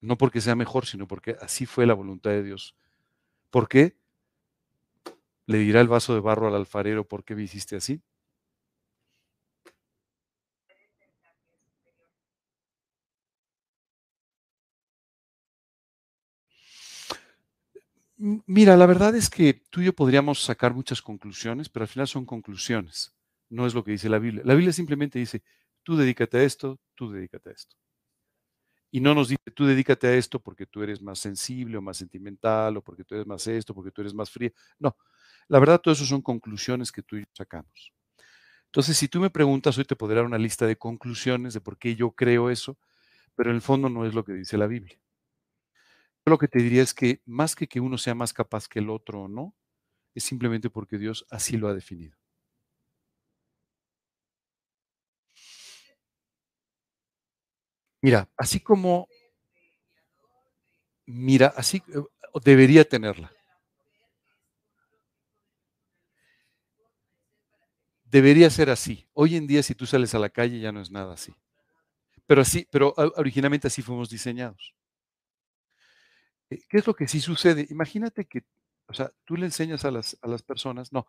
No 0.00 0.16
porque 0.16 0.40
sea 0.40 0.54
mejor, 0.56 0.86
sino 0.86 1.06
porque 1.06 1.36
así 1.40 1.66
fue 1.66 1.86
la 1.86 1.94
voluntad 1.94 2.30
de 2.30 2.42
Dios. 2.42 2.74
¿Por 3.50 3.68
qué? 3.68 3.96
Le 5.48 5.58
dirá 5.58 5.80
el 5.80 5.88
vaso 5.88 6.14
de 6.14 6.20
barro 6.20 6.46
al 6.46 6.54
alfarero, 6.54 7.06
¿por 7.06 7.24
qué 7.24 7.34
me 7.34 7.42
hiciste 7.42 7.74
así? 7.76 8.00
Mira, 18.18 18.76
la 18.76 18.86
verdad 18.86 19.14
es 19.14 19.28
que 19.28 19.54
tú 19.70 19.80
y 19.82 19.86
yo 19.86 19.92
podríamos 19.94 20.42
sacar 20.42 20.72
muchas 20.74 21.02
conclusiones, 21.02 21.68
pero 21.68 21.84
al 21.84 21.88
final 21.88 22.08
son 22.08 22.24
conclusiones. 22.24 23.14
No 23.50 23.66
es 23.66 23.74
lo 23.74 23.84
que 23.84 23.92
dice 23.92 24.08
la 24.08 24.18
Biblia. 24.18 24.42
La 24.44 24.54
Biblia 24.54 24.72
simplemente 24.72 25.18
dice, 25.18 25.42
tú 25.82 25.96
dedícate 25.96 26.38
a 26.38 26.42
esto, 26.42 26.78
tú 26.94 27.10
dedícate 27.10 27.50
a 27.50 27.52
esto. 27.52 27.76
Y 28.90 29.00
no 29.00 29.14
nos 29.14 29.28
dice, 29.28 29.42
tú 29.54 29.66
dedícate 29.66 30.06
a 30.06 30.14
esto 30.14 30.40
porque 30.40 30.66
tú 30.66 30.82
eres 30.82 31.02
más 31.02 31.18
sensible 31.18 31.76
o 31.76 31.82
más 31.82 31.98
sentimental 31.98 32.76
o 32.76 32.82
porque 32.82 33.04
tú 33.04 33.14
eres 33.14 33.26
más 33.26 33.46
esto, 33.46 33.74
porque 33.74 33.90
tú 33.90 34.00
eres 34.00 34.14
más 34.14 34.30
fría. 34.30 34.52
No, 34.78 34.96
la 35.48 35.58
verdad 35.58 35.80
todo 35.80 35.92
eso 35.92 36.04
son 36.06 36.22
conclusiones 36.22 36.92
que 36.92 37.02
tú 37.02 37.16
y 37.16 37.20
yo 37.20 37.26
sacamos. 37.32 37.92
Entonces, 38.66 38.96
si 38.98 39.08
tú 39.08 39.20
me 39.20 39.30
preguntas, 39.30 39.78
hoy 39.78 39.84
te 39.84 39.96
podré 39.96 40.16
dar 40.16 40.26
una 40.26 40.38
lista 40.38 40.66
de 40.66 40.76
conclusiones 40.78 41.54
de 41.54 41.60
por 41.62 41.78
qué 41.78 41.96
yo 41.96 42.12
creo 42.12 42.50
eso, 42.50 42.78
pero 43.36 43.50
en 43.50 43.56
el 43.56 43.62
fondo 43.62 43.88
no 43.90 44.06
es 44.06 44.14
lo 44.14 44.24
que 44.24 44.34
dice 44.34 44.58
la 44.58 44.66
Biblia 44.68 44.98
lo 46.30 46.38
que 46.38 46.48
te 46.48 46.60
diría 46.60 46.82
es 46.82 46.94
que 46.94 47.22
más 47.26 47.54
que 47.56 47.68
que 47.68 47.80
uno 47.80 47.98
sea 47.98 48.14
más 48.14 48.32
capaz 48.32 48.68
que 48.68 48.80
el 48.80 48.90
otro 48.90 49.22
o 49.22 49.28
no, 49.28 49.54
es 50.14 50.24
simplemente 50.24 50.70
porque 50.70 50.98
Dios 50.98 51.26
así 51.30 51.56
lo 51.58 51.68
ha 51.68 51.74
definido. 51.74 52.16
Mira, 58.02 58.28
así 58.38 58.60
como, 58.60 59.06
mira, 61.06 61.48
así 61.56 61.82
eh, 61.88 62.00
debería 62.44 62.84
tenerla. 62.88 63.32
Debería 68.04 68.48
ser 68.50 68.70
así. 68.70 69.06
Hoy 69.12 69.36
en 69.36 69.46
día, 69.46 69.62
si 69.62 69.74
tú 69.74 69.86
sales 69.86 70.14
a 70.14 70.18
la 70.18 70.30
calle, 70.30 70.60
ya 70.60 70.72
no 70.72 70.80
es 70.80 70.90
nada 70.90 71.14
así. 71.14 71.34
Pero 72.26 72.42
así, 72.42 72.68
pero 72.72 72.94
originalmente 73.16 73.68
así 73.68 73.82
fuimos 73.82 74.10
diseñados. 74.10 74.75
Eh, 76.50 76.60
¿Qué 76.68 76.78
es 76.78 76.86
lo 76.86 76.94
que 76.94 77.08
sí 77.08 77.20
sucede? 77.20 77.66
Imagínate 77.70 78.26
que, 78.26 78.44
o 78.86 78.94
sea, 78.94 79.12
tú 79.24 79.36
le 79.36 79.46
enseñas 79.46 79.84
a 79.84 79.90
las, 79.90 80.16
a 80.22 80.28
las 80.28 80.42
personas, 80.42 80.92
no, 80.92 81.06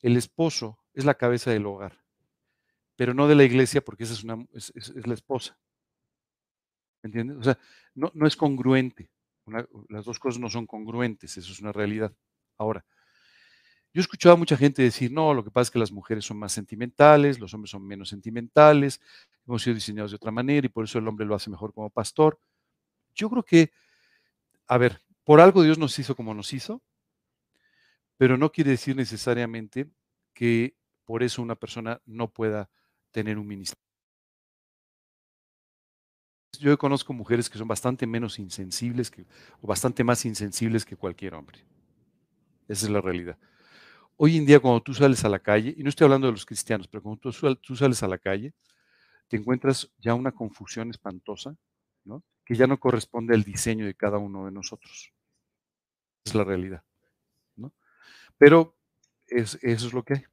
el 0.00 0.16
esposo 0.16 0.78
es 0.92 1.04
la 1.04 1.14
cabeza 1.14 1.50
del 1.50 1.66
hogar, 1.66 1.98
pero 2.96 3.14
no 3.14 3.28
de 3.28 3.34
la 3.34 3.44
iglesia 3.44 3.82
porque 3.82 4.04
esa 4.04 4.14
es, 4.14 4.24
una, 4.24 4.46
es, 4.52 4.72
la 5.06 5.14
esposa. 5.14 5.58
¿Me 7.02 7.08
entiendes? 7.08 7.38
O 7.38 7.42
sea, 7.42 7.58
no, 7.94 8.10
no 8.14 8.26
es 8.26 8.36
congruente. 8.36 9.10
las 9.88 10.04
dos 10.04 10.18
cosas 10.18 10.40
no 10.40 10.48
son 10.48 10.66
congruentes, 10.66 11.36
eso 11.36 11.52
es 11.52 11.60
una 11.60 11.72
realidad. 11.72 12.12
Ahora, 12.56 12.84
yo 13.94 14.02
he 14.02 14.28
a 14.28 14.36
mucha 14.36 14.56
gente 14.56 14.82
decir, 14.82 15.12
no, 15.12 15.32
lo 15.34 15.44
que 15.44 15.52
pasa 15.52 15.68
es 15.68 15.70
que 15.70 15.78
las 15.78 15.92
mujeres 15.92 16.24
son 16.24 16.36
más 16.36 16.50
sentimentales, 16.50 17.38
los 17.38 17.54
hombres 17.54 17.70
son 17.70 17.86
menos 17.86 18.08
sentimentales, 18.08 19.00
hemos 19.46 19.62
sido 19.62 19.74
diseñados 19.74 20.10
de 20.10 20.16
otra 20.16 20.32
manera 20.32 20.66
y 20.66 20.68
por 20.68 20.84
eso 20.84 20.98
el 20.98 21.06
hombre 21.06 21.24
lo 21.24 21.36
hace 21.36 21.48
mejor 21.48 21.72
como 21.72 21.88
pastor. 21.90 22.40
Yo 23.14 23.30
creo 23.30 23.44
que 23.44 23.70
a 24.68 24.78
ver, 24.78 25.00
por 25.24 25.40
algo 25.40 25.62
Dios 25.62 25.78
nos 25.78 25.98
hizo 25.98 26.16
como 26.16 26.34
nos 26.34 26.52
hizo, 26.52 26.82
pero 28.16 28.36
no 28.36 28.52
quiere 28.52 28.70
decir 28.70 28.96
necesariamente 28.96 29.90
que 30.32 30.76
por 31.04 31.22
eso 31.22 31.42
una 31.42 31.56
persona 31.56 32.00
no 32.06 32.32
pueda 32.32 32.70
tener 33.10 33.38
un 33.38 33.46
ministerio. 33.46 33.82
Yo 36.60 36.78
conozco 36.78 37.12
mujeres 37.12 37.50
que 37.50 37.58
son 37.58 37.66
bastante 37.66 38.06
menos 38.06 38.38
insensibles 38.38 39.10
que, 39.10 39.26
o 39.60 39.66
bastante 39.66 40.04
más 40.04 40.24
insensibles 40.24 40.84
que 40.84 40.96
cualquier 40.96 41.34
hombre. 41.34 41.64
Esa 42.68 42.86
es 42.86 42.92
la 42.92 43.00
realidad. 43.00 43.38
Hoy 44.16 44.36
en 44.36 44.46
día, 44.46 44.60
cuando 44.60 44.82
tú 44.82 44.94
sales 44.94 45.24
a 45.24 45.28
la 45.28 45.40
calle, 45.40 45.74
y 45.76 45.82
no 45.82 45.88
estoy 45.88 46.04
hablando 46.06 46.28
de 46.28 46.32
los 46.32 46.46
cristianos, 46.46 46.88
pero 46.88 47.02
cuando 47.02 47.20
tú, 47.20 47.56
tú 47.56 47.76
sales 47.76 48.02
a 48.02 48.08
la 48.08 48.18
calle, 48.18 48.54
te 49.28 49.36
encuentras 49.36 49.90
ya 49.98 50.14
una 50.14 50.32
confusión 50.32 50.90
espantosa, 50.90 51.56
¿no? 52.04 52.22
Que 52.44 52.54
ya 52.54 52.66
no 52.66 52.78
corresponde 52.78 53.34
al 53.34 53.42
diseño 53.42 53.86
de 53.86 53.94
cada 53.94 54.18
uno 54.18 54.44
de 54.44 54.52
nosotros. 54.52 55.12
Es 56.24 56.34
la 56.34 56.44
realidad. 56.44 56.84
¿no? 57.56 57.72
Pero 58.38 58.76
es, 59.26 59.58
eso 59.62 59.86
es 59.86 59.92
lo 59.92 60.02
que 60.02 60.14
hay. 60.14 60.24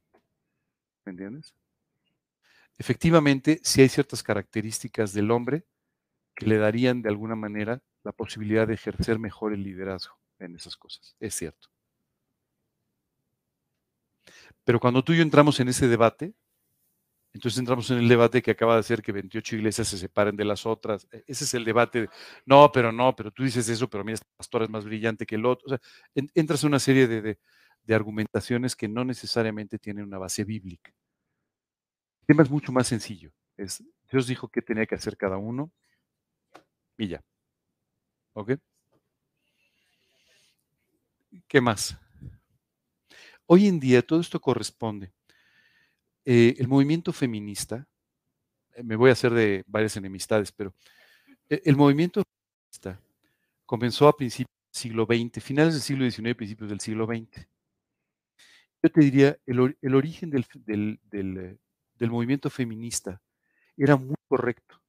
¿Me 1.04 1.10
entiendes? 1.10 1.54
Efectivamente, 2.78 3.60
sí 3.62 3.82
hay 3.82 3.88
ciertas 3.88 4.22
características 4.22 5.12
del 5.12 5.30
hombre 5.30 5.64
que 6.34 6.46
le 6.46 6.56
darían 6.56 7.02
de 7.02 7.08
alguna 7.08 7.36
manera 7.36 7.82
la 8.02 8.12
posibilidad 8.12 8.66
de 8.66 8.74
ejercer 8.74 9.18
mejor 9.18 9.52
el 9.52 9.62
liderazgo 9.62 10.18
en 10.38 10.56
esas 10.56 10.76
cosas. 10.76 11.14
Es 11.20 11.34
cierto. 11.34 11.68
Pero 14.64 14.80
cuando 14.80 15.02
tú 15.02 15.12
y 15.12 15.18
yo 15.18 15.22
entramos 15.22 15.60
en 15.60 15.68
ese 15.68 15.88
debate, 15.88 16.34
entonces 17.34 17.58
entramos 17.58 17.90
en 17.90 17.98
el 17.98 18.08
debate 18.08 18.42
que 18.42 18.50
acaba 18.50 18.76
de 18.76 18.82
ser 18.82 19.00
que 19.00 19.10
28 19.10 19.56
iglesias 19.56 19.88
se 19.88 19.96
separen 19.96 20.36
de 20.36 20.44
las 20.44 20.66
otras. 20.66 21.08
E, 21.10 21.24
ese 21.26 21.44
es 21.44 21.54
el 21.54 21.64
debate. 21.64 22.08
No, 22.44 22.70
pero 22.70 22.92
no, 22.92 23.16
pero 23.16 23.30
tú 23.30 23.42
dices 23.42 23.68
eso, 23.68 23.88
pero 23.88 24.04
mira, 24.04 24.14
este 24.14 24.26
pastor 24.36 24.62
es 24.62 24.70
más 24.70 24.84
brillante 24.84 25.24
que 25.24 25.36
el 25.36 25.46
otro. 25.46 25.66
O 25.66 25.68
sea, 25.70 25.80
entras 26.34 26.62
en 26.62 26.68
una 26.68 26.78
serie 26.78 27.06
de, 27.06 27.38
argumentaciones 27.94 28.76
que 28.76 28.88
no 28.88 29.04
necesariamente 29.04 29.78
tienen 29.78 30.04
una 30.04 30.18
base 30.18 30.44
bíblica. 30.44 30.92
El 32.22 32.26
tema 32.26 32.42
es 32.42 32.50
mucho 32.50 32.70
más 32.72 32.86
sencillo. 32.86 33.32
Es, 33.56 33.82
Dios 34.10 34.26
dijo 34.26 34.48
qué 34.48 34.62
tenía 34.62 34.86
que 34.86 34.94
hacer 34.94 35.16
cada 35.16 35.38
uno 35.38 35.72
y 36.98 37.08
ya. 37.08 37.22
¿Ok? 38.34 38.52
¿Qué 41.48 41.60
más? 41.60 41.96
Hoy 43.46 43.66
en 43.66 43.80
día 43.80 44.02
todo 44.02 44.20
esto 44.20 44.40
corresponde 44.40 45.12
eh, 46.24 46.54
el 46.58 46.68
movimiento 46.68 47.12
feminista, 47.12 47.86
eh, 48.74 48.82
me 48.82 48.96
voy 48.96 49.10
a 49.10 49.14
hacer 49.14 49.32
de 49.32 49.64
varias 49.66 49.96
enemistades, 49.96 50.52
pero 50.52 50.74
eh, 51.48 51.62
el 51.64 51.76
movimiento 51.76 52.22
feminista 52.22 53.00
comenzó 53.66 54.08
a 54.08 54.16
principios 54.16 54.54
del 54.72 54.80
siglo 54.80 55.06
XX, 55.06 55.42
finales 55.42 55.74
del 55.74 55.82
siglo 55.82 56.10
XIX, 56.10 56.36
principios 56.36 56.70
del 56.70 56.80
siglo 56.80 57.06
XX. 57.06 57.46
Yo 58.82 58.90
te 58.90 59.00
diría, 59.00 59.38
el, 59.46 59.60
origen 59.94 60.30
del, 60.30 60.46
del 61.10 62.10
movimiento 62.10 62.50
feminista 62.50 63.20
era 63.76 63.96
muy 63.96 64.16
correcto. 64.28 64.80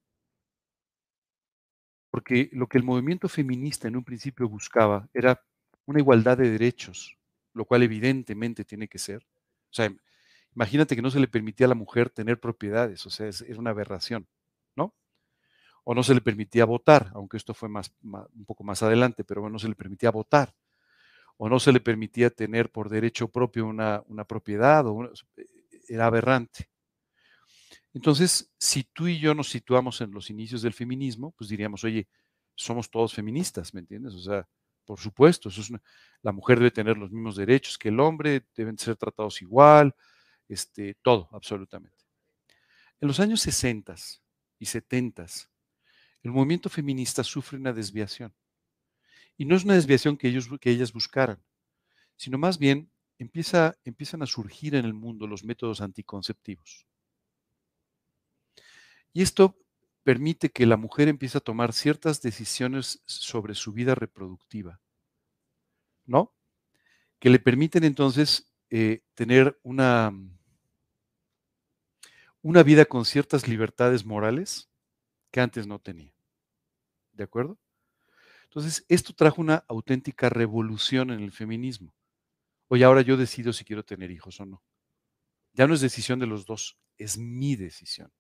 Porque 2.09 2.49
lo 2.53 2.67
que 2.67 2.77
el 2.77 2.83
movimiento 2.83 3.27
feminista 3.27 3.87
en 3.87 3.95
un 3.95 4.03
principio 4.03 4.47
buscaba 4.49 5.09
era 5.13 5.43
una 5.85 5.99
igualdad 5.99 6.37
de 6.37 6.49
derechos, 6.49 7.17
lo 7.53 7.65
cual 7.65 7.83
evidentemente 7.83 8.65
tiene 8.65 8.87
que 8.87 8.99
ser. 8.99 9.23
O 9.71 9.73
sea, 9.73 9.93
Imagínate 10.55 10.95
que 10.95 11.01
no 11.01 11.09
se 11.09 11.19
le 11.19 11.27
permitía 11.27 11.65
a 11.65 11.69
la 11.69 11.75
mujer 11.75 12.09
tener 12.09 12.39
propiedades, 12.39 13.05
o 13.05 13.09
sea, 13.09 13.27
es, 13.27 13.41
una 13.57 13.71
aberración, 13.71 14.27
¿no? 14.75 14.93
O 15.83 15.95
no 15.95 16.03
se 16.03 16.13
le 16.13 16.21
permitía 16.21 16.65
votar, 16.65 17.11
aunque 17.13 17.37
esto 17.37 17.53
fue 17.53 17.69
más, 17.69 17.91
un 18.03 18.45
poco 18.45 18.63
más 18.63 18.83
adelante, 18.83 19.23
pero 19.23 19.41
bueno, 19.41 19.53
no 19.53 19.59
se 19.59 19.67
le 19.67 19.75
permitía 19.75 20.11
votar. 20.11 20.53
O 21.37 21.49
no 21.49 21.59
se 21.59 21.71
le 21.71 21.79
permitía 21.79 22.29
tener 22.29 22.71
por 22.71 22.89
derecho 22.89 23.27
propio 23.27 23.65
una, 23.65 24.03
propiedad, 24.27 24.85
o 24.85 25.11
era 25.89 26.05
aberrante. 26.05 26.69
Entonces, 27.93 28.51
si 28.57 28.83
tú 28.83 29.07
y 29.07 29.19
yo 29.19 29.33
nos 29.33 29.49
situamos 29.49 30.01
en 30.01 30.11
los 30.11 30.29
inicios 30.29 30.61
del 30.61 30.73
feminismo, 30.73 31.31
pues 31.31 31.49
diríamos, 31.49 31.83
oye, 31.83 32.07
somos 32.55 32.89
todos 32.89 33.13
feministas, 33.13 33.73
¿me 33.73 33.79
entiendes? 33.81 34.13
O 34.13 34.19
sea, 34.19 34.47
por 34.85 34.99
supuesto, 34.99 35.49
la 36.21 36.31
mujer 36.31 36.59
debe 36.59 36.71
tener 36.71 36.97
los 36.97 37.11
mismos 37.11 37.35
derechos 37.35 37.77
que 37.77 37.89
el 37.89 37.99
hombre, 37.99 38.45
deben 38.55 38.77
ser 38.77 38.95
tratados 38.95 39.41
igual, 39.41 39.95
este, 40.47 40.95
todo, 41.01 41.29
absolutamente. 41.31 41.97
En 42.99 43.07
los 43.07 43.19
años 43.19 43.41
60 43.41 43.95
y 44.59 44.65
70, 44.65 45.25
el 46.23 46.31
movimiento 46.31 46.69
feminista 46.69 47.23
sufre 47.23 47.57
una 47.57 47.73
desviación. 47.73 48.33
Y 49.37 49.45
no 49.45 49.55
es 49.55 49.63
una 49.63 49.73
desviación 49.73 50.15
que, 50.15 50.27
ellos, 50.27 50.47
que 50.61 50.69
ellas 50.69 50.93
buscaran, 50.93 51.43
sino 52.15 52.37
más 52.37 52.59
bien 52.59 52.91
empieza, 53.17 53.75
empiezan 53.83 54.21
a 54.21 54.27
surgir 54.27 54.75
en 54.75 54.85
el 54.85 54.93
mundo 54.93 55.27
los 55.27 55.43
métodos 55.43 55.81
anticonceptivos. 55.81 56.87
Y 59.11 59.21
esto 59.21 59.57
permite 60.03 60.49
que 60.49 60.65
la 60.65 60.77
mujer 60.77 61.07
empiece 61.07 61.37
a 61.37 61.41
tomar 61.41 61.73
ciertas 61.73 62.21
decisiones 62.21 63.01
sobre 63.05 63.55
su 63.55 63.73
vida 63.73 63.95
reproductiva, 63.95 64.81
¿no? 66.05 66.33
Que 67.19 67.29
le 67.29 67.39
permiten 67.39 67.83
entonces 67.83 68.52
eh, 68.75 69.03
tener 69.13 69.59
una, 69.63 70.11
una 72.41 72.63
vida 72.63 72.85
con 72.85 73.05
ciertas 73.05 73.47
libertades 73.47 74.05
morales 74.05 74.69
que 75.31 75.41
antes 75.41 75.67
no 75.67 75.79
tenía. 75.79 76.13
¿De 77.11 77.23
acuerdo? 77.23 77.59
Entonces, 78.45 78.85
esto 78.87 79.13
trajo 79.13 79.41
una 79.41 79.63
auténtica 79.67 80.29
revolución 80.29 81.11
en 81.11 81.21
el 81.21 81.31
feminismo. 81.31 81.93
Hoy 82.67 82.83
ahora 82.83 83.01
yo 83.01 83.17
decido 83.17 83.53
si 83.53 83.63
quiero 83.65 83.83
tener 83.83 84.11
hijos 84.11 84.39
o 84.39 84.45
no. 84.45 84.63
Ya 85.53 85.67
no 85.67 85.73
es 85.73 85.81
decisión 85.81 86.19
de 86.19 86.27
los 86.27 86.45
dos, 86.45 86.77
es 86.97 87.17
mi 87.17 87.55
decisión 87.55 88.11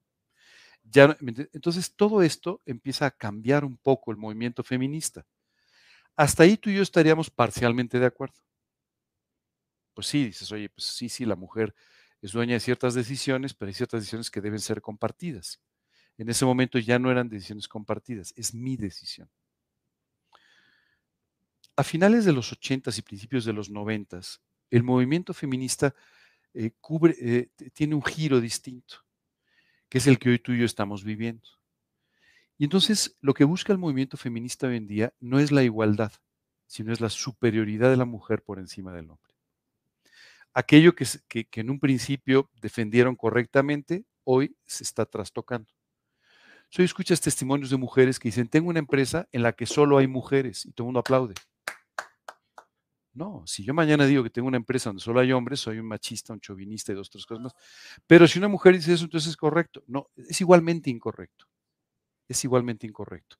entonces 1.53 1.93
todo 1.95 2.21
esto 2.21 2.61
empieza 2.65 3.05
a 3.05 3.11
cambiar 3.11 3.63
un 3.63 3.77
poco 3.77 4.11
el 4.11 4.17
movimiento 4.17 4.63
feminista. 4.63 5.25
Hasta 6.15 6.43
ahí 6.43 6.57
tú 6.57 6.69
y 6.69 6.75
yo 6.75 6.83
estaríamos 6.83 7.29
parcialmente 7.29 7.99
de 7.99 8.05
acuerdo. 8.05 8.35
Pues 9.93 10.07
sí, 10.07 10.25
dices, 10.25 10.51
oye, 10.51 10.69
pues 10.69 10.85
sí, 10.85 11.09
sí, 11.09 11.25
la 11.25 11.35
mujer 11.35 11.75
es 12.21 12.31
dueña 12.31 12.53
de 12.53 12.59
ciertas 12.59 12.93
decisiones, 12.93 13.53
pero 13.53 13.67
hay 13.67 13.73
ciertas 13.73 14.01
decisiones 14.01 14.31
que 14.31 14.41
deben 14.41 14.59
ser 14.59 14.81
compartidas. 14.81 15.61
En 16.17 16.29
ese 16.29 16.45
momento 16.45 16.79
ya 16.79 16.99
no 16.99 17.11
eran 17.11 17.29
decisiones 17.29 17.67
compartidas, 17.67 18.33
es 18.35 18.53
mi 18.53 18.77
decisión. 18.77 19.29
A 21.75 21.83
finales 21.83 22.23
de 22.23 22.33
los 22.33 22.51
80 22.51 22.91
y 22.95 23.01
principios 23.01 23.45
de 23.45 23.53
los 23.53 23.69
90 23.69 24.19
el 24.69 24.83
movimiento 24.83 25.33
feminista 25.33 25.95
eh, 26.53 26.71
eh, 27.19 27.49
tiene 27.73 27.95
un 27.95 28.03
giro 28.03 28.39
distinto 28.39 29.03
que 29.93 29.99
es 29.99 30.07
el 30.07 30.17
que 30.17 30.31
hoy 30.31 30.39
tú 30.39 30.53
y 30.53 30.57
yo 30.57 30.65
estamos 30.65 31.03
viviendo. 31.03 31.47
Y 32.57 32.63
entonces 32.63 33.15
lo 33.21 33.35
que 33.35 33.43
busca 33.43 33.71
el 33.71 33.77
movimiento 33.77 34.17
feminista 34.17 34.65
hoy 34.65 34.77
en 34.77 34.87
día 34.87 35.13
no 35.19 35.37
es 35.37 35.51
la 35.51 35.61
igualdad, 35.61 36.11
sino 36.65 36.91
es 36.91 36.99
la 36.99 37.11
superioridad 37.11 37.91
de 37.91 37.97
la 37.97 38.05
mujer 38.05 38.41
por 38.41 38.57
encima 38.57 38.91
del 38.91 39.11
hombre. 39.11 39.32
Aquello 40.53 40.93
que, 40.93 41.07
en 41.53 41.69
un 41.69 41.79
principio 41.79 42.49
defendieron 42.61 43.15
correctamente, 43.15 44.05
hoy 44.23 44.55
se 44.65 44.83
está 44.83 45.05
trastocando. 45.05 45.71
Hoy 46.77 46.85
escuchas 46.85 47.21
testimonios 47.21 47.69
de 47.69 47.77
mujeres 47.77 48.19
que 48.19 48.29
dicen, 48.29 48.47
tengo 48.47 48.69
una 48.69 48.79
empresa 48.79 49.27
en 49.31 49.43
la 49.43 49.53
que 49.53 49.65
solo 49.65 49.97
hay 49.97 50.07
mujeres 50.07 50.65
y 50.65 50.71
todo 50.71 50.85
el 50.85 50.87
mundo 50.87 50.99
aplaude. 51.01 51.35
No, 53.13 53.43
si 53.45 53.63
yo 53.63 53.75
mañana 53.75 54.07
digo 54.07 54.23
que 54.23 54.31
tengo 54.31 54.47
una 54.47 54.57
empresa 54.57 54.89
donde 54.89 55.03
solo 55.03 55.19
hay 55.19 55.31
hombres, 55.31 55.59
soy 55.59 55.77
un 55.77 55.87
machista, 55.87 56.33
un 56.33 56.39
chauvinista 56.39 56.91
y 56.91 56.95
dos, 56.95 57.11
tres 57.11 57.27
cosas 57.27 57.43
más. 57.43 57.53
Pero 58.07 58.27
si 58.27 58.39
una 58.39 58.47
mujer 58.47 58.73
dice 58.73 58.93
eso, 58.93 59.03
entonces 59.05 59.29
es 59.29 59.37
correcto. 59.37 59.83
No, 59.85 60.09
es 60.15 60.41
igualmente 60.41 60.89
incorrecto. 60.89 61.45
Es 62.27 62.43
igualmente 62.43 62.87
incorrecto. 62.87 63.37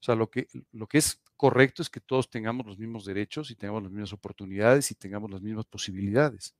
O 0.00 0.04
sea, 0.04 0.16
lo 0.16 0.28
que, 0.28 0.48
lo 0.72 0.88
que 0.88 0.98
es 0.98 1.21
correcto 1.42 1.82
es 1.82 1.90
que 1.90 1.98
todos 1.98 2.30
tengamos 2.30 2.64
los 2.64 2.78
mismos 2.78 3.04
derechos 3.04 3.50
y 3.50 3.56
tengamos 3.56 3.82
las 3.82 3.90
mismas 3.90 4.12
oportunidades 4.12 4.88
y 4.92 4.94
tengamos 4.94 5.28
las 5.28 5.42
mismas 5.42 5.66
posibilidades. 5.66 6.54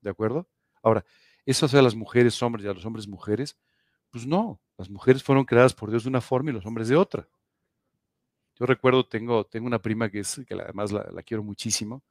¿De 0.00 0.10
acuerdo? 0.10 0.48
Ahora, 0.80 1.04
eso 1.44 1.66
hace 1.66 1.76
a 1.76 1.82
las 1.82 1.96
mujeres 1.96 2.40
hombres 2.40 2.64
y 2.64 2.68
a 2.68 2.72
los 2.72 2.86
hombres 2.86 3.08
mujeres. 3.08 3.58
Pues 4.10 4.24
no, 4.24 4.60
las 4.78 4.88
mujeres 4.88 5.24
fueron 5.24 5.44
creadas 5.44 5.74
por 5.74 5.90
Dios 5.90 6.04
de 6.04 6.08
una 6.08 6.20
forma 6.20 6.50
y 6.50 6.52
los 6.52 6.64
hombres 6.64 6.86
de 6.86 6.94
otra. 6.94 7.28
Yo 8.54 8.64
recuerdo, 8.64 9.04
tengo, 9.04 9.44
tengo 9.44 9.66
una 9.66 9.82
prima 9.82 10.08
que, 10.08 10.20
es, 10.20 10.40
que 10.46 10.54
además 10.54 10.92
la, 10.92 11.20
quiero 11.24 11.42
muchísimo 11.42 12.04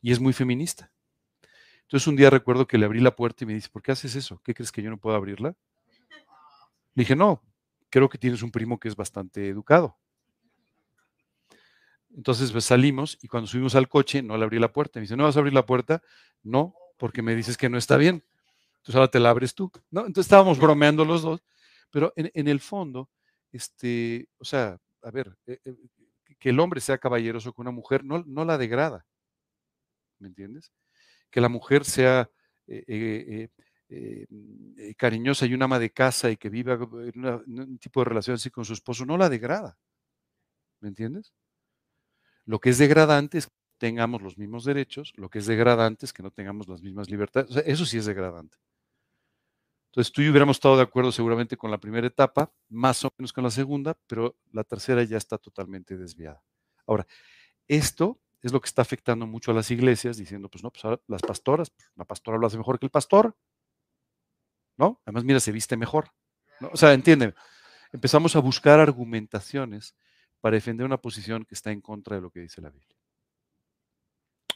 y 0.00 0.12
es 0.12 0.20
muy 0.20 0.32
feminista. 0.32 0.90
Entonces 1.82 2.06
un 2.06 2.16
día 2.16 2.30
recuerdo 2.30 2.66
que 2.66 2.78
le 2.78 2.86
abrí 2.86 3.00
la 3.00 3.14
puerta 3.14 3.44
y 3.44 3.46
me 3.46 3.52
dice, 3.52 3.68
¿por 3.68 3.82
qué 3.82 3.92
haces 3.92 4.16
eso? 4.16 4.40
¿Qué 4.42 4.54
crees 4.54 4.72
que 4.72 4.80
yo 4.80 4.88
no 4.88 4.96
puedo 4.96 5.14
abrirla? 5.14 5.54
Le 6.94 7.02
dije, 7.02 7.14
no, 7.14 7.42
creo 7.90 8.08
que 8.08 8.16
tienes 8.16 8.42
un 8.42 8.50
primo 8.50 8.80
que 8.80 8.88
es 8.88 8.96
bastante 8.96 9.46
educado. 9.46 9.98
Entonces 12.16 12.52
pues, 12.52 12.64
salimos 12.64 13.18
y 13.22 13.28
cuando 13.28 13.48
subimos 13.48 13.74
al 13.74 13.88
coche 13.88 14.22
no 14.22 14.36
le 14.36 14.44
abrí 14.44 14.58
la 14.58 14.72
puerta. 14.72 14.98
Me 14.98 15.02
dice, 15.02 15.16
¿no 15.16 15.24
vas 15.24 15.36
a 15.36 15.40
abrir 15.40 15.54
la 15.54 15.66
puerta? 15.66 16.02
No, 16.42 16.74
porque 16.96 17.22
me 17.22 17.34
dices 17.34 17.56
que 17.56 17.68
no 17.68 17.78
está 17.78 17.96
bien. 17.96 18.24
Entonces 18.76 18.94
ahora 18.96 19.10
te 19.10 19.20
la 19.20 19.30
abres 19.30 19.54
tú. 19.54 19.70
¿no? 19.90 20.00
Entonces 20.00 20.26
estábamos 20.26 20.58
bromeando 20.58 21.04
los 21.04 21.22
dos, 21.22 21.42
pero 21.90 22.12
en, 22.16 22.48
el 22.48 22.60
fondo, 22.60 23.10
este, 23.50 24.28
o 24.38 24.44
sea, 24.44 24.78
a 25.02 25.10
ver, 25.10 25.36
eh, 25.46 25.58
eh, 25.64 25.76
que 26.38 26.50
el 26.50 26.60
hombre 26.60 26.80
sea 26.80 26.98
caballeroso 26.98 27.52
con 27.52 27.66
una 27.66 27.74
mujer 27.74 28.04
no, 28.04 28.22
no 28.26 28.44
la 28.44 28.58
degrada. 28.58 29.06
¿Me 30.18 30.28
entiendes? 30.28 30.72
Que 31.30 31.40
la 31.40 31.48
mujer 31.48 31.84
sea 31.84 32.30
eh, 32.66 33.48
cariñosa 34.96 35.46
y 35.46 35.54
una 35.54 35.64
ama 35.64 35.78
de 35.78 35.90
casa 35.90 36.30
y 36.30 36.36
que 36.36 36.48
viva 36.48 36.74
en, 36.74 37.24
un 37.24 37.78
tipo 37.78 38.00
de 38.00 38.04
relación 38.04 38.34
así 38.34 38.50
con 38.50 38.64
su 38.64 38.72
esposo 38.72 39.04
no 39.04 39.16
la 39.16 39.28
degrada. 39.28 39.76
¿Me 40.80 40.88
entiendes? 40.88 41.32
Lo 42.46 42.60
que 42.60 42.70
es 42.70 42.78
degradante 42.78 43.38
es 43.38 43.46
que 43.46 43.52
tengamos 43.78 44.22
los 44.22 44.38
mismos 44.38 44.64
derechos, 44.64 45.12
lo 45.16 45.28
que 45.28 45.38
es 45.38 45.46
degradante 45.46 46.06
es 46.06 46.12
que 46.12 46.22
no 46.22 46.30
tengamos 46.30 46.68
las 46.68 46.82
mismas 46.82 47.10
libertades. 47.10 47.56
eso 47.66 47.84
sí 47.84 47.98
es 47.98 48.06
degradante. 48.06 48.56
Entonces 49.90 50.12
tú 50.12 50.22
y 50.22 50.24
yo 50.24 50.30
hubiéramos 50.32 50.56
estado 50.56 50.76
de 50.76 50.82
acuerdo 50.82 51.12
seguramente 51.12 51.56
con 51.56 51.70
la 51.70 51.78
primera 51.78 52.06
etapa, 52.06 52.52
más 52.68 53.04
o 53.04 53.12
menos 53.16 53.32
con 53.32 53.44
la 53.44 53.50
segunda, 53.50 53.96
pero 54.06 54.36
la 54.52 54.64
tercera 54.64 55.04
ya 55.04 55.16
está 55.16 55.38
totalmente 55.38 55.96
desviada. 55.96 56.42
Ahora, 56.86 57.06
esto 57.68 58.20
es 58.42 58.52
lo 58.52 58.60
que 58.60 58.66
está 58.66 58.82
afectando 58.82 59.26
mucho 59.26 59.52
a 59.52 59.54
las 59.54 59.70
iglesias, 59.70 60.16
diciendo, 60.16 60.48
pues 60.48 60.64
no, 60.64 60.70
pues 60.70 60.84
ahora 60.84 61.00
las 61.06 61.22
pastoras, 61.22 61.70
pues, 61.70 61.90
la 61.94 62.04
pastora 62.04 62.38
lo 62.38 62.46
hace 62.46 62.58
mejor 62.58 62.78
que 62.78 62.86
el 62.86 62.90
pastor, 62.90 63.36
¿no? 64.76 65.00
Además, 65.04 65.24
mira, 65.24 65.40
se 65.40 65.52
viste 65.52 65.76
mejor. 65.76 66.10
O 66.72 66.76
sea, 66.76 66.92
entiende, 66.92 67.34
empezamos 67.92 68.34
a 68.36 68.40
buscar 68.40 68.80
argumentaciones 68.80 69.94
para 70.44 70.56
defender 70.56 70.84
una 70.84 71.00
posición 71.00 71.46
que 71.46 71.54
está 71.54 71.72
en 71.72 71.80
contra 71.80 72.16
de 72.16 72.20
lo 72.20 72.30
que 72.30 72.40
dice 72.40 72.60
la 72.60 72.68
Biblia. 72.68 72.98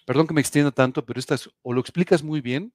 Perdón 0.04 0.26
que 0.26 0.34
me 0.34 0.42
extienda 0.42 0.70
tanto, 0.70 1.02
pero 1.06 1.18
esta 1.18 1.34
es, 1.34 1.48
o 1.62 1.72
lo 1.72 1.80
explicas 1.80 2.22
muy 2.22 2.42
bien 2.42 2.74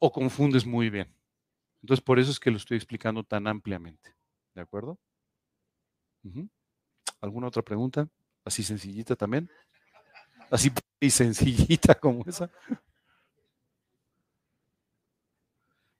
o 0.00 0.10
confundes 0.10 0.66
muy 0.66 0.90
bien. 0.90 1.14
Entonces, 1.80 2.02
por 2.02 2.18
eso 2.18 2.32
es 2.32 2.40
que 2.40 2.50
lo 2.50 2.56
estoy 2.56 2.76
explicando 2.76 3.22
tan 3.22 3.46
ampliamente. 3.46 4.16
¿De 4.52 4.62
acuerdo? 4.62 4.98
¿Alguna 7.20 7.46
otra 7.46 7.62
pregunta? 7.62 8.08
Así 8.44 8.64
sencillita 8.64 9.14
también. 9.14 9.48
Así 10.50 10.72
y 10.98 11.10
sencillita 11.10 11.94
como 11.94 12.24
esa. 12.26 12.50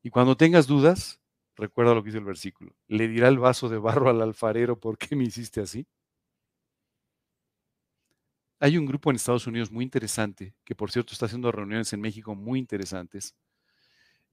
Y 0.02 0.10
cuando 0.10 0.36
tengas 0.36 0.66
dudas, 0.66 1.20
recuerda 1.56 1.94
lo 1.94 2.02
que 2.02 2.08
dice 2.08 2.18
el 2.18 2.24
versículo. 2.24 2.74
¿Le 2.88 3.08
dirá 3.08 3.28
el 3.28 3.38
vaso 3.38 3.68
de 3.68 3.78
barro 3.78 4.08
al 4.08 4.22
alfarero 4.22 4.78
por 4.78 4.98
qué 4.98 5.16
me 5.16 5.24
hiciste 5.24 5.60
así? 5.60 5.86
Hay 8.60 8.78
un 8.78 8.86
grupo 8.86 9.10
en 9.10 9.16
Estados 9.16 9.46
Unidos 9.46 9.70
muy 9.70 9.84
interesante, 9.84 10.54
que 10.64 10.74
por 10.74 10.90
cierto 10.90 11.12
está 11.12 11.26
haciendo 11.26 11.52
reuniones 11.52 11.92
en 11.92 12.00
México 12.00 12.34
muy 12.34 12.58
interesantes, 12.58 13.34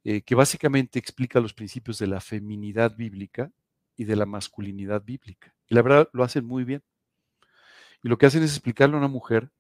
eh, 0.03 0.21
que 0.21 0.35
básicamente 0.35 0.99
explica 0.99 1.39
los 1.39 1.53
principios 1.53 1.99
de 1.99 2.07
la 2.07 2.21
feminidad 2.21 2.95
bíblica 2.95 3.51
y 3.95 4.05
de 4.05 4.15
la 4.15 4.25
masculinidad 4.25 5.03
bíblica. 5.03 5.53
Y 5.67 5.75
la 5.75 5.81
verdad 5.81 6.09
lo 6.13 6.23
hacen 6.23 6.45
muy 6.45 6.63
bien. 6.63 6.81
Y 8.03 8.09
lo 8.09 8.17
que 8.17 8.25
hacen 8.25 8.41
es 8.43 8.51
explicarle 8.51 8.95
a 8.95 8.99
una 8.99 9.07
mujer 9.07 9.51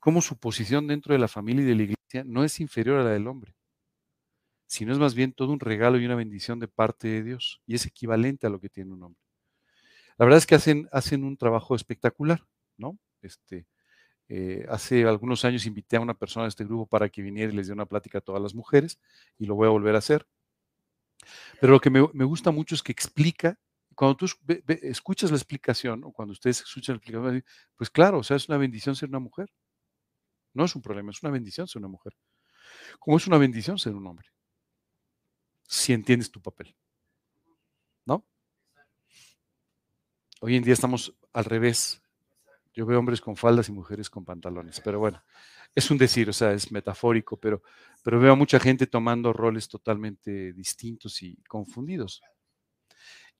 cómo 0.00 0.20
su 0.20 0.36
posición 0.38 0.86
dentro 0.86 1.12
de 1.12 1.18
la 1.18 1.28
familia 1.28 1.62
y 1.62 1.66
de 1.66 1.74
la 1.74 1.82
iglesia 1.82 2.24
no 2.24 2.44
es 2.44 2.60
inferior 2.60 2.98
a 2.98 3.04
la 3.04 3.10
del 3.10 3.26
hombre, 3.26 3.54
sino 4.74 4.92
es 4.92 4.98
más 4.98 5.14
bien 5.14 5.32
todo 5.32 5.52
un 5.52 5.60
regalo 5.60 5.98
y 5.98 6.06
una 6.06 6.16
bendición 6.16 6.58
de 6.60 6.68
parte 6.68 7.08
de 7.08 7.22
Dios, 7.22 7.62
y 7.66 7.74
es 7.76 7.86
equivalente 7.86 8.46
a 8.46 8.50
lo 8.50 8.60
que 8.60 8.68
tiene 8.70 8.92
un 8.92 9.02
hombre. 9.04 9.22
La 10.18 10.24
verdad 10.26 10.38
es 10.38 10.46
que 10.46 10.56
hacen, 10.56 10.88
hacen 10.92 11.24
un 11.24 11.36
trabajo 11.36 11.74
espectacular, 11.76 12.40
¿no? 12.78 12.98
Este, 13.22 13.66
Eh, 14.28 14.64
hace 14.70 15.04
algunos 15.04 15.44
años 15.44 15.66
invité 15.66 15.96
a 15.96 16.00
una 16.00 16.14
persona 16.14 16.44
de 16.46 16.50
este 16.50 16.64
grupo 16.64 16.86
para 16.86 17.08
que 17.10 17.22
viniera 17.22 17.52
y 17.52 17.56
les 17.56 17.66
diera 17.66 17.76
una 17.76 17.86
plática 17.86 18.18
a 18.18 18.22
todas 18.22 18.42
las 18.42 18.54
mujeres 18.54 18.98
y 19.38 19.46
lo 19.46 19.54
voy 19.54 19.66
a 19.68 19.70
volver 19.70 19.94
a 19.94 19.98
hacer. 19.98 20.26
Pero 21.60 21.72
lo 21.72 21.80
que 21.80 21.90
me, 21.90 22.00
me 22.12 22.24
gusta 22.24 22.50
mucho 22.50 22.74
es 22.74 22.82
que 22.82 22.92
explica, 22.92 23.58
cuando 23.94 24.16
tú 24.16 24.26
escuchas 24.82 25.30
la 25.30 25.36
explicación 25.36 26.04
o 26.04 26.12
cuando 26.12 26.32
ustedes 26.32 26.60
escuchan 26.62 26.94
la 26.94 26.98
explicación, 26.98 27.44
pues 27.76 27.90
claro, 27.90 28.18
o 28.18 28.22
sea, 28.22 28.36
es 28.36 28.48
una 28.48 28.58
bendición 28.58 28.96
ser 28.96 29.08
una 29.08 29.20
mujer. 29.20 29.48
No 30.54 30.64
es 30.64 30.74
un 30.74 30.82
problema, 30.82 31.10
es 31.10 31.22
una 31.22 31.30
bendición 31.32 31.68
ser 31.68 31.80
una 31.80 31.88
mujer. 31.88 32.14
Como 33.00 33.16
es 33.18 33.26
una 33.26 33.38
bendición 33.38 33.78
ser 33.78 33.94
un 33.94 34.06
hombre. 34.06 34.28
Si 35.66 35.92
entiendes 35.92 36.30
tu 36.30 36.40
papel. 36.40 36.74
¿No? 38.06 38.24
Hoy 40.40 40.56
en 40.56 40.62
día 40.62 40.74
estamos 40.74 41.14
al 41.32 41.44
revés. 41.44 42.02
Yo 42.72 42.86
veo 42.86 42.98
hombres 42.98 43.20
con 43.20 43.36
faldas 43.36 43.68
y 43.68 43.72
mujeres 43.72 44.10
con 44.10 44.24
pantalones, 44.24 44.80
pero 44.80 44.98
bueno, 44.98 45.22
es 45.74 45.90
un 45.90 45.98
decir, 45.98 46.28
o 46.28 46.32
sea, 46.32 46.52
es 46.52 46.70
metafórico, 46.70 47.36
pero, 47.36 47.62
pero 48.02 48.20
veo 48.20 48.32
a 48.32 48.36
mucha 48.36 48.60
gente 48.60 48.86
tomando 48.86 49.32
roles 49.32 49.68
totalmente 49.68 50.52
distintos 50.52 51.22
y 51.22 51.36
confundidos. 51.48 52.22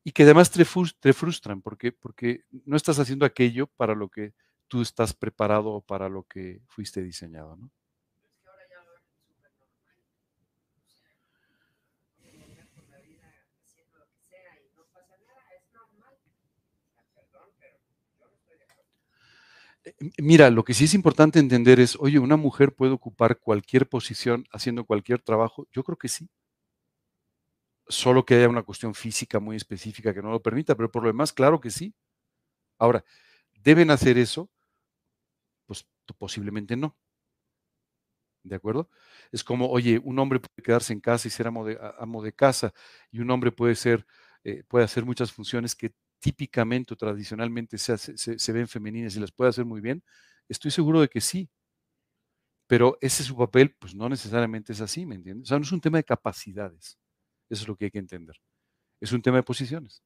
Y 0.02 0.12
que 0.12 0.24
además 0.24 0.50
te, 0.50 0.64
frustran 0.64 1.62
porque, 1.62 1.92
porque 1.92 2.44
no 2.64 2.76
estás 2.76 2.98
haciendo 2.98 3.24
aquello 3.24 3.68
para 3.68 3.94
lo 3.94 4.08
que 4.08 4.34
tú 4.68 4.82
estás 4.82 5.14
preparado 5.14 5.70
o 5.70 5.80
para 5.80 6.08
lo 6.08 6.24
que 6.24 6.60
fuiste 6.66 7.02
diseñado, 7.02 7.56
¿no? 7.56 7.70
Mira, 20.18 20.50
lo 20.50 20.64
que 20.64 20.74
sí 20.74 20.84
es 20.84 20.94
importante 20.94 21.38
entender 21.38 21.80
es, 21.80 21.96
oye, 22.00 22.18
¿una 22.18 22.36
mujer 22.36 22.74
puede 22.74 22.92
ocupar 22.92 23.38
cualquier 23.38 23.88
posición 23.88 24.46
haciendo 24.52 24.84
cualquier 24.84 25.20
trabajo? 25.22 25.66
Yo 25.72 25.84
creo 25.84 25.98
que 25.98 26.08
sí. 26.08 26.28
Solo 27.88 28.24
que 28.24 28.34
haya 28.34 28.48
una 28.48 28.62
cuestión 28.62 28.94
física 28.94 29.40
muy 29.40 29.56
específica 29.56 30.14
que 30.14 30.22
no 30.22 30.30
lo 30.30 30.42
permita, 30.42 30.74
pero 30.74 30.90
por 30.90 31.02
lo 31.02 31.08
demás, 31.08 31.32
claro 31.32 31.60
que 31.60 31.70
sí. 31.70 31.94
Ahora, 32.78 33.04
¿deben 33.54 33.90
hacer 33.90 34.18
eso? 34.18 34.50
Pues 35.66 35.86
posiblemente 36.18 36.74
no. 36.76 36.96
¿De 38.44 38.54
acuerdo? 38.56 38.90
Es 39.32 39.42
como, 39.42 39.70
oye, 39.70 39.98
un 40.04 40.18
hombre 40.18 40.38
puede 40.38 40.62
quedarse 40.62 40.92
en 40.92 41.00
casa 41.00 41.26
y 41.28 41.30
ser 41.30 41.46
amo 41.46 41.64
de, 41.64 41.78
amo 41.98 42.22
de 42.22 42.32
casa, 42.34 42.74
y 43.10 43.20
un 43.20 43.30
hombre 43.30 43.50
puede 43.52 43.74
ser, 43.74 44.06
eh, 44.44 44.62
puede 44.68 44.84
hacer 44.84 45.04
muchas 45.06 45.32
funciones 45.32 45.74
que 45.74 45.92
típicamente 46.24 46.94
o 46.94 46.96
tradicionalmente 46.96 47.76
se, 47.76 47.98
se, 47.98 48.52
ven 48.52 48.66
femeninas 48.66 49.14
y 49.14 49.20
las 49.20 49.30
puede 49.30 49.50
hacer 49.50 49.66
muy 49.66 49.82
bien, 49.82 50.02
estoy 50.48 50.70
seguro 50.70 51.02
de 51.02 51.08
que 51.08 51.20
sí. 51.20 51.50
Pero 52.66 52.96
ese 53.02 53.22
es 53.22 53.28
su 53.28 53.36
papel, 53.36 53.76
pues 53.78 53.94
no 53.94 54.08
necesariamente 54.08 54.72
es 54.72 54.80
así, 54.80 55.04
¿me 55.04 55.16
entiendes? 55.16 55.48
O 55.48 55.48
sea, 55.48 55.58
no 55.58 55.64
es 55.64 55.72
un 55.72 55.82
tema 55.82 55.98
de 55.98 56.04
capacidades. 56.04 56.98
Eso 57.50 57.64
es 57.64 57.68
lo 57.68 57.76
que 57.76 57.84
hay 57.86 57.90
que 57.90 57.98
entender. 57.98 58.36
Es 59.02 59.12
un 59.12 59.20
tema 59.20 59.36
de 59.36 59.42
posiciones. 59.42 60.02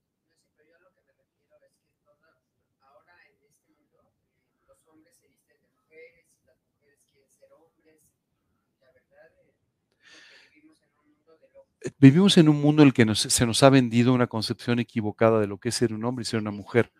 Vivimos 11.98 12.36
en 12.38 12.48
un 12.48 12.60
mundo 12.60 12.82
en 12.82 12.88
el 12.88 12.94
que 12.94 13.14
se 13.14 13.46
nos 13.46 13.62
ha 13.62 13.70
vendido 13.70 14.12
una 14.12 14.26
concepción 14.26 14.78
equivocada 14.78 15.40
de 15.40 15.46
lo 15.46 15.59
que 15.59 15.70
es 15.70 15.74
ser 15.74 15.92
un 15.92 16.05
hombre 16.05 16.22
y 16.22 16.26
ser 16.26 16.40
una 16.40 16.50
mujer. 16.50 16.92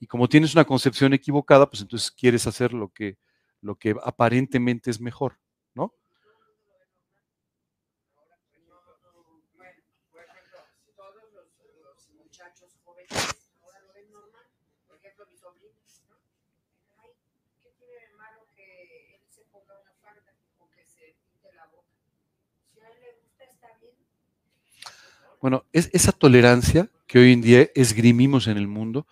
Y 0.00 0.06
como 0.06 0.28
tienes 0.28 0.54
una 0.54 0.64
concepción 0.64 1.12
equivocada, 1.12 1.68
pues 1.68 1.82
entonces 1.82 2.10
quieres 2.10 2.46
hacer 2.46 2.72
lo 2.72 2.92
que, 2.92 3.18
lo 3.60 3.76
que 3.76 3.96
aparentemente 4.04 4.90
es 4.90 5.00
mejor, 5.00 5.38
¿no? 5.74 5.94
Bueno, 25.40 25.64
es, 25.72 25.90
esa 25.92 26.12
tolerancia 26.12 26.90
que 27.06 27.18
hoy 27.18 27.32
en 27.32 27.40
día 27.40 27.68
esgrimimos 27.74 28.48
en 28.48 28.56
el 28.56 28.66
mundo, 28.66 29.06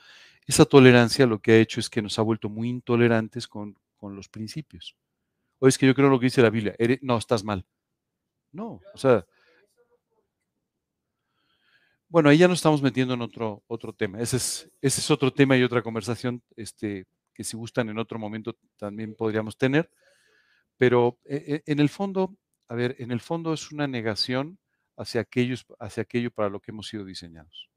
esa 0.46 0.64
tolerancia 0.64 1.26
lo 1.26 1.40
que 1.40 1.52
ha 1.52 1.58
hecho 1.58 1.80
es 1.80 1.88
que 1.88 2.02
nos 2.02 2.18
ha 2.18 2.22
vuelto 2.22 2.48
muy 2.48 2.68
intolerantes 2.68 3.46
con, 3.48 3.76
los 4.02 4.28
principios. 4.28 4.94
O 5.58 5.66
es 5.66 5.76
que 5.76 5.84
yo 5.84 5.92
creo 5.92 6.08
lo 6.08 6.20
que 6.20 6.26
dice 6.26 6.40
la 6.40 6.50
Biblia, 6.50 6.76
no, 7.02 7.18
estás 7.18 7.42
mal. 7.42 7.66
No, 8.52 8.80
o 8.94 8.98
sea, 8.98 9.26
bueno, 12.08 12.28
ahí 12.28 12.38
ya 12.38 12.46
nos 12.46 12.58
estamos 12.58 12.80
metiendo 12.82 13.14
en 13.14 13.22
otro, 13.22 13.64
otro 13.66 13.92
tema. 13.92 14.20
Ese 14.20 14.36
es, 14.36 14.70
ese 14.80 15.00
es 15.00 15.10
otro 15.10 15.32
tema 15.32 15.56
y 15.56 15.64
otra 15.64 15.82
conversación 15.82 16.40
este, 16.54 17.06
que 17.34 17.42
si 17.42 17.56
gustan 17.56 17.88
en 17.88 17.98
otro 17.98 18.16
momento 18.16 18.56
también 18.76 19.16
podríamos 19.16 19.58
tener. 19.58 19.90
Pero 20.76 21.18
eh, 21.24 21.44
eh, 21.48 21.62
en 21.66 21.80
el 21.80 21.88
fondo, 21.88 22.36
a 22.68 22.76
ver, 22.76 22.94
en 23.00 23.10
el 23.10 23.20
fondo 23.20 23.52
es 23.52 23.72
una 23.72 23.88
negación 23.88 24.58
hacia, 24.96 25.20
aquellos, 25.20 25.66
hacia 25.78 26.02
aquello 26.02 26.30
para 26.30 26.48
lo 26.48 26.60
que 26.60 26.70
hemos 26.70 26.88
sido 26.88 27.04
diseñados. 27.04 27.68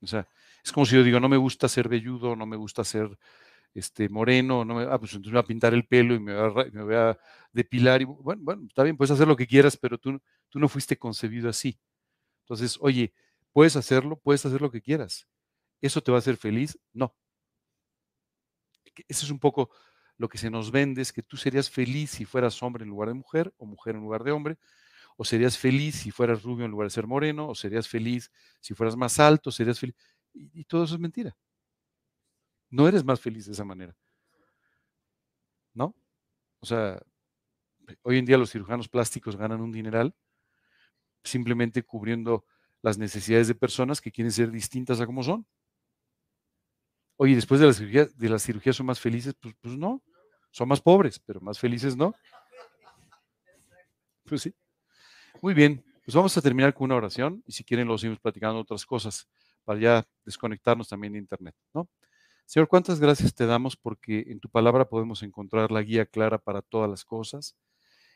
O 0.00 0.06
sea, 0.06 0.28
es 0.62 0.72
como 0.72 0.86
si 0.86 0.96
yo 0.96 1.02
digo, 1.02 1.20
no 1.20 1.28
me 1.28 1.36
gusta 1.36 1.68
ser 1.68 1.88
velludo, 1.88 2.36
no 2.36 2.46
me 2.46 2.56
gusta 2.56 2.84
ser 2.84 3.18
este, 3.74 4.08
moreno, 4.08 4.64
no 4.64 4.74
me, 4.74 4.82
ah, 4.84 4.98
pues 4.98 5.12
entonces 5.12 5.32
me 5.32 5.38
voy 5.38 5.44
a 5.44 5.46
pintar 5.46 5.74
el 5.74 5.86
pelo 5.86 6.14
y 6.14 6.20
me 6.20 6.34
voy 6.82 6.94
a, 6.94 7.18
depilar. 7.52 8.02
Y, 8.02 8.04
bueno, 8.04 8.42
bueno, 8.44 8.64
está 8.68 8.82
bien, 8.82 8.96
puedes 8.96 9.10
hacer 9.10 9.26
lo 9.26 9.36
que 9.36 9.46
quieras, 9.46 9.76
pero 9.76 9.98
tú, 9.98 10.20
tú 10.48 10.58
no 10.58 10.68
fuiste 10.68 10.98
concebido 10.98 11.48
así. 11.48 11.78
Entonces, 12.42 12.78
oye, 12.80 13.12
puedes 13.52 13.76
hacerlo, 13.76 14.16
puedes 14.16 14.44
hacer 14.44 14.60
lo 14.60 14.70
que 14.70 14.82
quieras. 14.82 15.26
¿Eso 15.80 16.02
te 16.02 16.10
va 16.10 16.18
a 16.18 16.20
hacer 16.20 16.36
feliz? 16.36 16.78
No. 16.92 17.14
Ese 19.08 19.24
es 19.24 19.30
un 19.30 19.38
poco 19.38 19.70
lo 20.16 20.28
que 20.28 20.38
se 20.38 20.50
nos 20.50 20.70
vende, 20.70 21.02
es 21.02 21.12
que 21.12 21.22
tú 21.22 21.36
serías 21.36 21.70
feliz 21.70 22.10
si 22.10 22.24
fueras 22.24 22.62
hombre 22.62 22.84
en 22.84 22.90
lugar 22.90 23.08
de 23.08 23.14
mujer 23.14 23.52
o 23.56 23.66
mujer 23.66 23.96
en 23.96 24.02
lugar 24.02 24.22
de 24.22 24.32
hombre, 24.32 24.58
o 25.16 25.24
serías 25.24 25.56
feliz 25.58 25.96
si 25.96 26.10
fueras 26.10 26.42
rubio 26.42 26.64
en 26.64 26.70
lugar 26.70 26.86
de 26.86 26.90
ser 26.90 27.06
moreno, 27.06 27.48
o 27.48 27.54
serías 27.54 27.88
feliz 27.88 28.30
si 28.60 28.74
fueras 28.74 28.96
más 28.96 29.18
alto, 29.20 29.50
serías 29.50 29.78
feliz. 29.78 29.94
Y, 30.32 30.64
todo 30.64 30.84
eso 30.84 30.94
es 30.94 31.00
mentira. 31.00 31.36
No 32.70 32.88
eres 32.88 33.04
más 33.04 33.20
feliz 33.20 33.46
de 33.46 33.52
esa 33.52 33.64
manera. 33.64 33.96
¿No? 35.72 35.94
O 36.60 36.66
sea, 36.66 37.00
hoy 38.02 38.18
en 38.18 38.24
día 38.24 38.38
los 38.38 38.50
cirujanos 38.50 38.88
plásticos 38.88 39.36
ganan 39.36 39.60
un 39.60 39.72
dineral 39.72 40.14
simplemente 41.22 41.82
cubriendo 41.82 42.44
las 42.82 42.98
necesidades 42.98 43.48
de 43.48 43.54
personas 43.54 44.00
que 44.00 44.12
quieren 44.12 44.32
ser 44.32 44.50
distintas 44.50 45.00
a 45.00 45.06
como 45.06 45.22
son. 45.22 45.46
Oye, 47.16 47.34
después 47.34 47.60
de 47.60 47.66
la 47.66 47.72
cirugía, 47.72 48.06
de 48.64 48.72
son 48.72 48.86
más 48.86 49.00
felices, 49.00 49.34
pues, 49.40 49.54
pues 49.60 49.76
no, 49.76 50.02
son 50.50 50.68
más 50.68 50.80
pobres, 50.80 51.18
pero 51.20 51.40
más 51.40 51.58
felices 51.58 51.96
no. 51.96 52.14
Pues 54.24 54.42
sí. 54.42 54.54
Muy 55.44 55.52
bien, 55.52 55.84
pues 56.02 56.14
vamos 56.14 56.34
a 56.38 56.40
terminar 56.40 56.72
con 56.72 56.86
una 56.86 56.94
oración 56.94 57.44
y 57.46 57.52
si 57.52 57.64
quieren 57.64 57.86
lo 57.86 57.98
seguimos 57.98 58.18
platicando 58.18 58.58
otras 58.58 58.86
cosas 58.86 59.28
para 59.62 59.78
ya 59.78 60.08
desconectarnos 60.24 60.88
también 60.88 61.12
de 61.12 61.18
Internet, 61.18 61.54
¿no? 61.74 61.86
Señor, 62.46 62.66
cuántas 62.66 62.98
gracias 62.98 63.34
te 63.34 63.44
damos 63.44 63.76
porque 63.76 64.24
en 64.28 64.40
tu 64.40 64.48
palabra 64.48 64.88
podemos 64.88 65.22
encontrar 65.22 65.70
la 65.70 65.82
guía 65.82 66.06
clara 66.06 66.38
para 66.38 66.62
todas 66.62 66.88
las 66.88 67.04
cosas. 67.04 67.56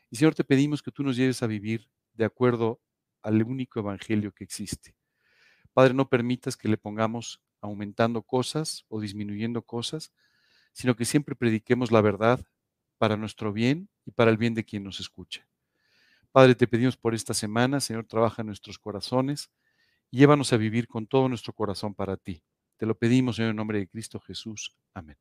Y 0.09 0.15
Señor, 0.15 0.33
te 0.33 0.43
pedimos 0.43 0.81
que 0.81 0.89
tú 0.89 1.03
nos 1.03 1.17
lleves 1.17 1.43
a 1.43 1.45
vivir 1.45 1.87
de 2.15 2.25
acuerdo 2.25 2.81
al 3.21 3.43
único 3.43 3.79
evangelio 3.79 4.31
que 4.31 4.43
existe. 4.43 4.95
Padre, 5.71 5.93
no 5.93 6.09
permitas 6.09 6.57
que 6.57 6.67
le 6.67 6.77
pongamos 6.77 7.43
aumentando 7.61 8.23
cosas 8.23 8.85
o 8.87 8.99
disminuyendo 8.99 9.61
cosas, 9.61 10.11
sino 10.73 10.95
que 10.95 11.05
siempre 11.05 11.35
prediquemos 11.35 11.91
la 11.91 12.01
verdad 12.01 12.43
para 12.97 13.17
nuestro 13.17 13.53
bien 13.53 13.87
y 14.03 14.13
para 14.13 14.31
el 14.31 14.37
bien 14.37 14.55
de 14.55 14.65
quien 14.65 14.83
nos 14.83 14.99
escucha. 14.99 15.47
Padre, 16.31 16.55
te 16.55 16.67
pedimos 16.67 16.95
por 16.95 17.15
esta 17.15 17.33
semana, 17.33 17.79
Señor, 17.79 18.05
trabaja 18.05 18.41
en 18.41 18.47
nuestros 18.47 18.77
corazones 18.77 19.49
y 20.11 20.19
llévanos 20.19 20.53
a 20.53 20.57
vivir 20.57 20.87
con 20.87 21.07
todo 21.07 21.27
nuestro 21.27 21.53
corazón 21.53 21.95
para 21.95 22.17
ti. 22.17 22.43
Te 22.77 22.85
lo 22.85 22.95
pedimos, 22.97 23.37
Señor, 23.37 23.51
en 23.51 23.57
nombre 23.57 23.79
de 23.79 23.87
Cristo 23.87 24.19
Jesús. 24.19 24.75
Amén. 24.93 25.17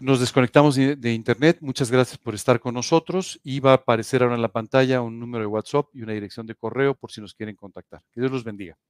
Nos 0.00 0.20
desconectamos 0.20 0.76
de, 0.76 1.12
Internet. 1.12 1.58
Muchas 1.60 1.90
gracias 1.90 2.18
por 2.18 2.32
estar 2.34 2.60
con 2.60 2.72
nosotros. 2.72 3.40
Y 3.42 3.58
va 3.58 3.72
a 3.72 3.74
aparecer 3.74 4.22
ahora 4.22 4.36
en 4.36 4.42
la 4.42 4.52
pantalla 4.52 5.02
un 5.02 5.18
número 5.18 5.42
de 5.42 5.48
WhatsApp 5.48 5.86
y 5.92 6.02
una 6.02 6.12
dirección 6.12 6.46
de 6.46 6.54
correo 6.54 6.94
por 6.94 7.10
si 7.10 7.20
nos 7.20 7.34
quieren 7.34 7.56
contactar. 7.56 8.00
Que 8.12 8.20
Dios 8.20 8.30
los 8.30 8.44
bendiga. 8.44 8.78